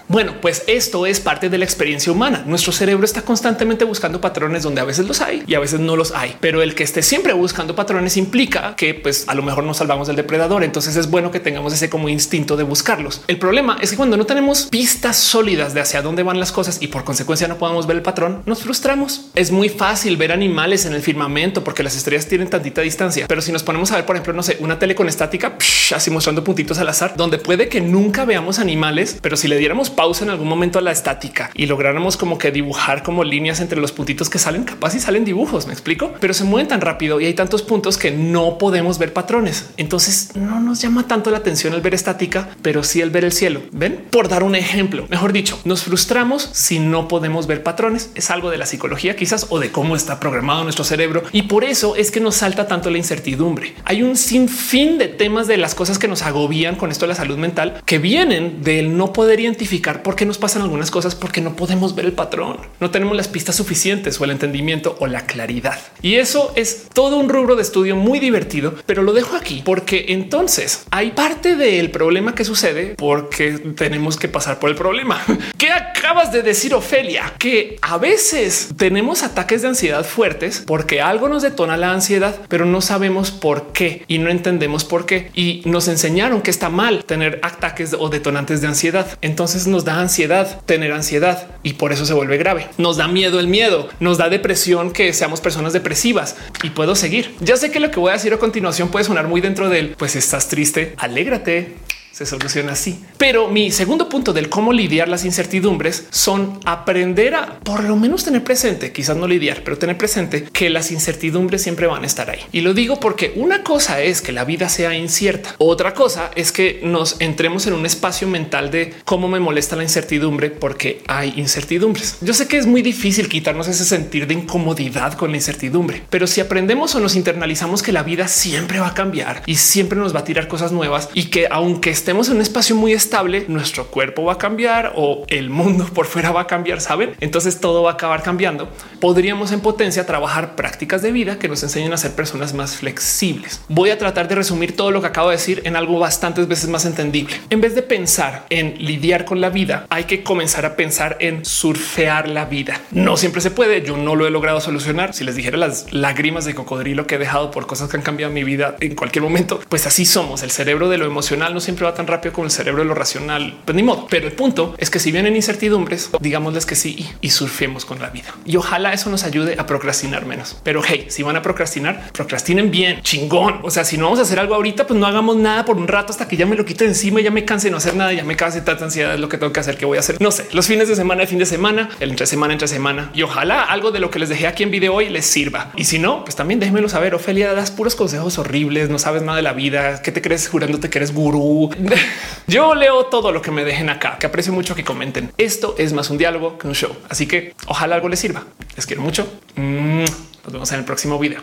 Bueno, 0.08 0.36
pues 0.40 0.64
esto 0.68 1.08
es 1.08 1.20
parte 1.20 1.50
de 1.50 1.58
la 1.58 1.66
experiencia 1.66 2.12
humana. 2.12 2.44
Nuestro 2.46 2.72
cerebro 2.72 3.06
está 3.06 3.24
constantemente 3.24 3.86
buscando 3.86 4.22
patrones 4.22 4.62
donde 4.62 4.80
a 4.82 4.84
veces 4.84 5.08
los 5.08 5.20
hay 5.22 5.44
y 5.48 5.56
a 5.56 5.60
veces 5.60 5.80
no 5.80 5.96
los 5.96 6.12
hay, 6.12 6.36
pero 6.40 6.62
el 6.62 6.76
que 6.76 6.84
esté 6.84 7.02
siempre 7.02 7.34
buscando 7.34 7.76
patrones 7.76 8.16
implica 8.16 8.76
que 8.76 8.94
pues 8.94 9.28
a 9.28 9.34
lo 9.34 9.42
mejor 9.42 9.64
nos 9.64 9.78
salvamos 9.78 10.06
del 10.06 10.16
depredador. 10.16 10.64
Entonces 10.64 10.96
es 10.96 11.10
bueno 11.10 11.32
que 11.32 11.40
tengamos 11.40 11.74
ese 11.74 11.90
como 11.90 12.08
instinto 12.08 12.56
de 12.56 12.64
buscarlos. 12.64 13.24
El 13.28 13.40
problema 13.40 13.78
es 13.82 13.90
que 13.90 13.98
cuando 13.98 14.16
no 14.16 14.26
tenemos 14.26 14.68
pistas 14.68 15.18
sólidas 15.18 15.74
de 15.74 15.82
hacia 15.82 16.04
dónde 16.04 16.22
van 16.22 16.40
las 16.40 16.52
cosas 16.52 16.78
y 16.82 16.88
por 16.88 17.04
consecuencia 17.04 17.48
no 17.48 17.58
podemos 17.58 17.88
ver 17.88 17.98
el 17.98 18.04
patrón, 18.04 18.44
nos 18.46 18.62
frustramos. 18.62 19.32
Es 19.34 19.52
muy 19.52 19.70
fácil 19.70 20.18
ver 20.18 20.32
animales 20.32 20.86
en 20.86 20.94
el 20.94 21.02
firmamento 21.02 21.64
porque 21.64 21.82
las 21.82 21.96
estrellas 21.96 22.28
tienen 22.28 22.50
tantita 22.50 22.82
distancia, 22.82 23.26
pero 23.28 23.42
si 23.42 23.52
nos 23.52 23.64
ponemos 23.64 23.92
a 23.92 23.96
ver, 23.96 24.06
por 24.06 24.16
ejemplo, 24.16 24.34
no 24.34 24.44
sé, 24.44 24.58
una 24.60 24.78
tele 24.78 24.94
con 24.94 25.10
estática, 25.10 25.58
así 25.96 26.12
mostrando 26.12 26.44
puntitos 26.44 26.78
al 26.78 26.90
azar, 26.90 27.16
donde 27.18 27.40
puede 27.40 27.70
que 27.70 27.82
nunca 27.82 28.26
veamos 28.26 28.60
animales, 28.60 29.18
pero 29.20 29.36
si 29.36 29.48
le 29.48 29.58
diéramos 29.58 29.90
pausa 29.96 30.24
en 30.24 30.30
algún 30.30 30.48
momento 30.48 30.80
a 30.80 30.82
la 30.82 30.92
estática 30.92 31.50
y 31.54 31.66
lográramos 31.66 32.18
como 32.18 32.38
que 32.38 32.52
dibujar 32.52 33.04
como 33.04 33.24
líneas 33.24 33.60
entre 33.60 33.80
los 33.80 33.92
puntitos 33.92 34.30
que 34.30 34.40
salen, 34.40 34.64
capaz 34.64 34.96
y 34.96 35.00
salen 35.00 35.26
dibujos, 35.26 35.68
me 35.68 35.74
explico, 35.74 36.14
pero 36.20 36.34
se 36.34 36.44
mueven 36.44 36.68
tan 36.68 36.82
rápido 36.82 37.20
y 37.20 37.26
hay 37.26 37.34
tantos 37.34 37.62
puntos 37.62 37.98
que 37.98 38.12
no 38.12 38.58
podemos 38.58 38.98
ver 38.98 39.14
patrones. 39.14 39.70
Entonces 39.78 40.32
no 40.36 40.60
nos 40.60 40.82
llama 40.82 41.08
tanto 41.08 41.32
la 41.32 41.38
atención 41.38 41.74
el 41.74 41.82
ver 41.82 41.94
estática, 41.94 42.50
pero 42.62 42.84
sí 42.84 43.02
el 43.02 43.10
ver 43.10 43.26
el 43.26 43.32
cielo. 43.32 43.62
Ven, 43.72 44.06
por 44.10 44.28
dar 44.28 44.44
un 44.44 44.56
ejemplo, 44.56 45.06
mejor 45.10 45.34
dicho, 45.34 45.60
nos 45.64 45.84
frustramos 45.84 46.50
si 46.52 46.80
no 46.80 47.08
podemos 47.08 47.48
ver 47.48 47.64
patrones. 47.64 48.12
Es 48.16 48.30
algo 48.30 48.50
de 48.50 48.58
la 48.58 48.66
psicología 48.66 49.16
quizás 49.16 49.48
o 49.50 49.60
de 49.60 49.72
cómo 49.72 49.96
está 49.96 50.20
programado 50.20 50.64
nuestro 50.64 50.84
cerebro 50.84 51.24
y 51.32 51.44
por 51.44 51.64
eso 51.64 51.96
es 51.96 52.12
que 52.12 52.20
nos 52.20 52.36
salta 52.36 52.68
tanto 52.68 52.90
la 52.90 52.98
incertidumbre. 52.98 53.76
Hay 53.86 54.04
un 54.04 54.18
sinfín 54.18 54.98
de 54.98 55.08
temas 55.08 55.48
de 55.48 55.58
las 55.58 55.76
cosas 55.76 56.00
que 56.00 56.08
nos 56.08 56.24
agobian 56.24 56.76
con 56.76 56.92
esto 56.92 57.06
de 57.06 57.10
la 57.10 57.16
salud 57.16 57.38
mental 57.38 57.82
que 57.86 58.00
vienen 58.00 58.64
del 58.64 58.98
no 58.98 59.14
poder 59.14 59.40
identificar 59.40 59.85
por 59.94 60.16
qué 60.16 60.26
nos 60.26 60.38
pasan 60.38 60.62
algunas 60.62 60.92
cosas, 60.92 61.16
porque 61.16 61.42
no 61.42 61.56
podemos 61.56 61.96
ver 61.96 62.06
el 62.06 62.14
patrón, 62.14 62.58
no 62.80 62.92
tenemos 62.92 63.16
las 63.16 63.28
pistas 63.28 63.56
suficientes 63.56 64.20
o 64.20 64.24
el 64.24 64.32
entendimiento 64.32 64.98
o 65.00 65.08
la 65.08 65.26
claridad. 65.26 65.80
Y 66.02 66.16
eso 66.16 66.52
es 66.56 66.90
todo 66.94 67.18
un 67.18 67.30
rubro 67.30 67.56
de 67.56 67.62
estudio 67.62 67.96
muy 67.96 68.20
divertido, 68.20 68.76
pero 68.86 69.04
lo 69.04 69.14
dejo 69.14 69.36
aquí 69.36 69.62
porque 69.64 70.06
entonces 70.10 70.86
hay 70.92 71.12
parte 71.12 71.56
del 71.56 71.92
problema 71.92 72.36
que 72.36 72.46
sucede 72.46 72.96
porque 72.98 73.52
tenemos 73.76 74.18
que 74.18 74.28
pasar 74.28 74.60
por 74.60 74.70
el 74.70 74.76
problema. 74.76 75.22
¿Qué 75.58 75.72
acabas 75.72 76.32
de 76.32 76.42
decir, 76.42 76.74
Ofelia? 76.74 77.34
Que 77.38 77.78
a 77.82 77.98
veces 77.98 78.70
tenemos 78.78 79.24
ataques 79.24 79.62
de 79.62 79.70
ansiedad 79.70 80.04
fuertes 80.04 80.64
porque 80.66 81.02
algo 81.02 81.30
nos 81.30 81.44
detona 81.44 81.78
la 81.78 81.92
ansiedad, 81.92 82.40
pero 82.48 82.66
no 82.66 82.82
sabemos 82.82 83.32
por 83.32 83.72
qué 83.72 84.04
y 84.08 84.20
no 84.20 84.30
entendemos 84.30 84.84
por 84.84 85.06
qué. 85.06 85.32
Y 85.34 85.62
nos 85.66 85.88
enseñaron 85.88 86.42
que 86.42 86.52
está 86.52 86.70
mal 86.70 87.06
tener 87.06 87.40
ataques 87.44 87.96
o 87.98 88.10
detonantes 88.10 88.62
de 88.62 88.68
ansiedad. 88.68 89.18
Entonces 89.22 89.68
nos 89.76 89.84
da 89.84 90.00
ansiedad 90.00 90.62
tener 90.66 90.94
ansiedad 90.94 91.48
y 91.62 91.74
por 91.74 91.92
eso 91.92 92.06
se 92.06 92.14
vuelve 92.14 92.38
grave. 92.38 92.70
Nos 92.78 92.96
da 92.96 93.10
miedo 93.10 93.42
el 93.42 93.48
miedo, 93.48 93.90
nos 94.00 94.18
da 94.18 94.30
depresión 94.30 94.94
que 94.94 95.12
seamos 95.12 95.42
personas 95.42 95.74
depresivas 95.74 96.38
y 96.64 96.70
puedo 96.70 96.96
seguir. 96.96 97.36
Ya 97.42 97.58
sé 97.58 97.72
que 97.72 97.82
lo 97.82 97.92
que 97.92 98.00
voy 98.00 98.12
a 98.12 98.14
decir 98.14 98.34
a 98.34 98.38
continuación 98.38 98.88
puede 98.88 99.04
sonar 99.04 99.28
muy 99.28 99.42
dentro 99.42 99.68
del 99.68 99.90
pues 99.90 100.16
estás 100.16 100.48
triste, 100.48 100.94
alégrate, 100.98 101.74
se 102.16 102.26
soluciona 102.26 102.72
así. 102.72 102.98
Pero 103.18 103.50
mi 103.50 103.72
segundo 103.72 104.08
punto 104.08 104.32
del 104.32 104.48
cómo 104.48 104.72
lidiar 104.72 105.10
las 105.10 105.26
incertidumbres 105.26 106.06
son 106.12 106.62
aprender 106.64 107.36
a 107.36 107.60
por 107.60 107.84
lo 107.84 107.98
menos 107.98 108.24
tener 108.24 108.42
presente, 108.42 108.94
quizás 108.94 109.18
no 109.18 109.28
lidiar, 109.28 109.64
pero 109.66 109.78
tener 109.78 109.98
presente 109.98 110.44
que 110.44 110.70
las 110.70 110.92
incertidumbres 110.92 111.62
siempre 111.62 111.88
van 111.88 112.04
a 112.04 112.08
estar 112.08 112.30
ahí. 112.30 112.40
Y 112.54 112.62
lo 112.62 112.74
digo 112.74 113.02
porque 113.02 113.34
una 113.36 113.64
cosa 113.64 114.02
es 114.02 114.22
que 114.22 114.32
la 114.32 114.46
vida 114.46 114.70
sea 114.70 114.96
incierta. 114.96 115.56
Otra 115.58 115.94
cosa 115.94 116.32
es 116.36 116.54
que 116.54 116.80
nos 116.84 117.20
entremos 117.20 117.68
en 117.68 117.74
un 117.74 117.86
espacio 117.86 118.30
mental 118.30 118.72
de 118.72 118.94
cómo 119.04 119.28
me 119.28 119.42
molesta 119.42 119.76
la 119.76 119.84
incertidumbre 119.84 120.52
porque 120.52 121.04
hay 121.08 121.34
incertidumbres. 121.36 122.20
Yo 122.22 122.34
sé 122.34 122.48
que 122.48 122.56
es 122.56 122.66
muy 122.66 122.82
difícil 122.82 123.28
quitarnos 123.28 123.68
ese 123.68 123.84
sentir 123.84 124.26
de 124.26 124.36
incomodidad 124.36 125.16
con 125.16 125.32
la 125.32 125.38
incertidumbre, 125.38 126.04
pero 126.10 126.28
si 126.28 126.40
aprendemos 126.40 126.96
o 126.96 127.02
nos 127.02 127.18
internalizamos 127.18 127.84
que 127.84 127.92
la 127.92 128.04
vida 128.04 128.30
siempre 128.30 128.80
va 128.80 128.88
a 128.88 128.94
cambiar 128.94 129.44
y 129.48 129.58
siempre 129.58 130.00
nos 130.00 130.16
va 130.16 130.22
a 130.22 130.24
tirar 130.24 130.48
cosas 130.48 130.72
nuevas 130.72 131.10
y 131.14 131.26
que 131.26 131.50
aunque 131.52 131.90
estemos 132.06 132.30
en 132.30 132.36
un 132.36 132.42
espacio 132.44 132.76
muy 132.76 132.94
estable, 132.94 133.46
nuestro 133.48 133.88
cuerpo 133.88 134.26
va 134.26 134.34
a 134.34 134.38
cambiar 134.38 134.94
o 134.96 135.26
el 135.28 135.50
mundo 135.50 135.86
por 135.96 136.06
fuera 136.06 136.32
va 136.32 136.42
a 136.42 136.46
cambiar, 136.46 136.80
saben? 136.80 137.16
Entonces 137.20 137.60
todo 137.60 137.82
va 137.82 137.90
a 137.90 137.94
acabar 137.96 138.22
cambiando. 138.22 138.70
Podríamos 139.02 139.52
en 139.52 139.60
potencia 139.60 140.06
trabajar 140.06 140.56
prácticas 140.56 141.02
de 141.02 141.12
vida 141.12 141.40
que 141.40 141.48
nos 141.48 141.64
enseñen 141.64 141.94
a 141.94 141.98
ser 141.98 142.12
personas 142.12 142.54
más 142.54 142.76
flexibles. 142.76 143.60
Voy 143.70 143.90
a 143.90 143.98
tratar 143.98 144.28
de 144.28 144.36
resumir 144.36 144.76
todo 144.76 144.92
lo 144.92 145.02
que 145.02 145.08
acabo 145.08 145.30
de 145.30 145.38
decir 145.38 145.64
en 145.66 145.76
algo 145.76 145.98
bastantes 145.98 146.48
veces 146.48 146.70
más 146.70 146.86
entendible. 146.86 147.42
En 147.50 147.60
vez 147.60 147.74
de 147.74 147.82
pensar 147.82 148.46
en 148.52 148.76
lidiar 148.78 149.26
con 149.26 149.42
la 149.42 149.50
vida, 149.50 149.88
hay 149.90 150.04
que 150.04 150.22
comenzar 150.22 150.64
a 150.68 150.76
pensar 150.76 151.18
en 151.22 151.44
surfear 151.44 152.30
la 152.30 152.46
vida. 152.46 152.82
No 152.92 153.18
siempre 153.18 153.42
se 153.42 153.50
puede. 153.50 153.82
Yo 153.82 153.98
no 153.98 154.16
lo 154.16 154.28
he 154.28 154.30
logrado 154.30 154.62
solucionar. 154.62 155.16
Si 155.16 155.24
les 155.24 155.36
dijera 155.36 155.58
las 155.58 155.92
lágrimas 155.92 156.46
de 156.46 156.54
cocodrilo 156.54 157.08
que 157.08 157.16
he 157.16 157.18
dejado 157.18 157.50
por 157.50 157.66
cosas 157.66 157.90
que 157.90 157.98
han 157.98 158.04
cambiado 158.04 158.32
mi 158.32 158.44
vida 158.44 158.76
en 158.80 158.94
cualquier 158.94 159.24
momento, 159.24 159.60
pues 159.70 159.88
así 159.88 160.06
somos. 160.06 160.44
El 160.44 160.52
cerebro 160.52 160.88
de 160.88 161.00
lo 161.00 161.08
emocional 161.08 161.52
no 161.56 161.60
siempre 161.60 161.86
va 161.86 161.95
tan 161.96 162.08
rápido 162.08 162.34
como 162.34 162.46
el 162.46 162.52
cerebro 162.52 162.84
de 162.84 162.88
lo 162.88 162.94
racional, 162.94 163.58
pues 163.66 163.76
ni 163.76 163.84
modo. 163.84 164.08
Pero 164.10 164.28
el 164.28 164.34
punto 164.34 164.76
es 164.78 164.90
que 164.90 165.00
si 165.00 165.12
vienen 165.12 165.36
incertidumbres, 165.36 166.12
digámosles 166.20 166.66
que 166.66 166.76
sí 166.76 167.08
y, 167.22 167.30
surfemos 167.30 167.84
con 167.84 168.00
la 168.00 168.10
vida. 168.10 168.34
Y 168.46 168.56
ojalá 168.56 168.94
eso 168.94 169.10
nos 169.10 169.24
ayude 169.24 169.56
a 169.58 169.66
procrastinar 169.66 170.26
menos. 170.26 170.58
Pero 170.64 170.82
hey, 170.86 171.08
si 171.10 171.22
van 171.22 171.36
a 171.36 171.42
procrastinar, 171.42 172.12
procrastinen 172.14 172.72
bien, 172.72 173.02
chingón. 173.02 173.60
O 173.64 173.72
sea, 173.72 173.84
si 173.84 173.98
no 173.98 174.06
vamos 174.06 174.20
a 174.20 174.22
hacer 174.22 174.40
algo 174.40 174.56
ahorita, 174.56 174.88
pues 174.88 174.98
no 175.00 175.06
hagamos 175.06 175.36
nada 175.36 175.66
por 175.66 175.78
un 175.78 175.88
rato 175.88 176.12
hasta 176.12 176.28
que 176.28 176.38
ya 176.38 176.46
me 176.46 176.56
lo 176.56 176.66
quite 176.66 176.86
encima, 176.86 177.20
ya 177.20 177.32
me 177.32 177.44
canse 177.44 177.68
de 177.68 177.72
no 177.72 177.78
hacer 177.78 177.96
nada, 177.96 178.14
ya 178.14 178.24
me 178.24 178.36
canse 178.36 178.62
tanta 178.62 178.86
ansiedad 178.86 179.14
es 179.14 179.20
lo 179.20 179.30
que 179.30 179.38
tengo 179.38 179.52
que 179.52 179.60
hacer, 179.60 179.78
que 179.78 179.86
voy 179.86 179.98
a 179.98 180.00
hacer. 180.00 180.22
No 180.22 180.32
sé, 180.32 180.48
los 180.52 180.68
fines 180.68 180.88
de 180.88 180.96
semana, 180.96 181.24
el 181.24 181.28
fin 181.28 181.40
de 181.40 181.46
semana, 181.46 181.90
el 182.00 182.12
entre 182.12 182.26
semana, 182.26 182.54
entre 182.54 182.68
semana. 182.68 183.12
Y 183.14 183.22
ojalá 183.24 183.64
algo 183.64 183.92
de 183.92 184.00
lo 184.00 184.10
que 184.10 184.20
les 184.20 184.30
dejé 184.30 184.48
aquí 184.48 184.64
en 184.64 184.72
video 184.72 184.94
hoy 184.94 185.10
les 185.10 185.26
sirva. 185.26 185.72
Y 185.76 185.86
si 185.86 186.00
no, 186.00 186.24
pues 186.24 186.36
también 186.36 186.60
déjenmelo 186.60 186.90
saber. 186.90 187.16
Ofelia, 187.16 187.54
das 187.54 187.72
puros 187.72 187.96
consejos 187.96 188.38
horribles, 188.38 188.90
no 188.90 189.00
sabes 189.00 189.22
nada 189.22 189.38
de 189.38 189.42
la 189.42 189.54
vida, 189.54 190.02
que 190.02 190.12
te 190.12 190.22
crees 190.22 190.48
jurándote 190.48 190.90
que 190.90 190.98
eres 191.00 191.14
gurú. 191.14 191.70
Yo 192.48 192.76
leo 192.76 193.06
todo 193.06 193.32
lo 193.32 193.42
que 193.42 193.52
me 193.52 193.64
dejen 193.64 193.90
acá, 193.90 194.18
que 194.20 194.28
aprecio 194.28 194.54
mucho 194.54 194.76
que 194.76 194.84
comenten. 194.84 195.32
Esto 195.38 195.76
es 195.78 195.94
más 195.94 196.10
un 196.10 196.18
diálogo 196.18 196.58
que 196.58 196.68
un 196.68 196.76
show. 196.76 196.96
Así 197.10 197.28
que 197.28 197.54
ojalá 197.68 197.96
algo 197.96 198.10
les 198.10 198.20
sirva. 198.20 198.44
Les 198.76 198.86
quiero 198.86 199.02
mucho. 199.02 199.28
Mm, 199.56 200.04
nos 200.44 200.54
vemos 200.54 200.72
en 200.72 200.80
el 200.80 200.86
próximo 200.86 201.18
video. 201.20 201.42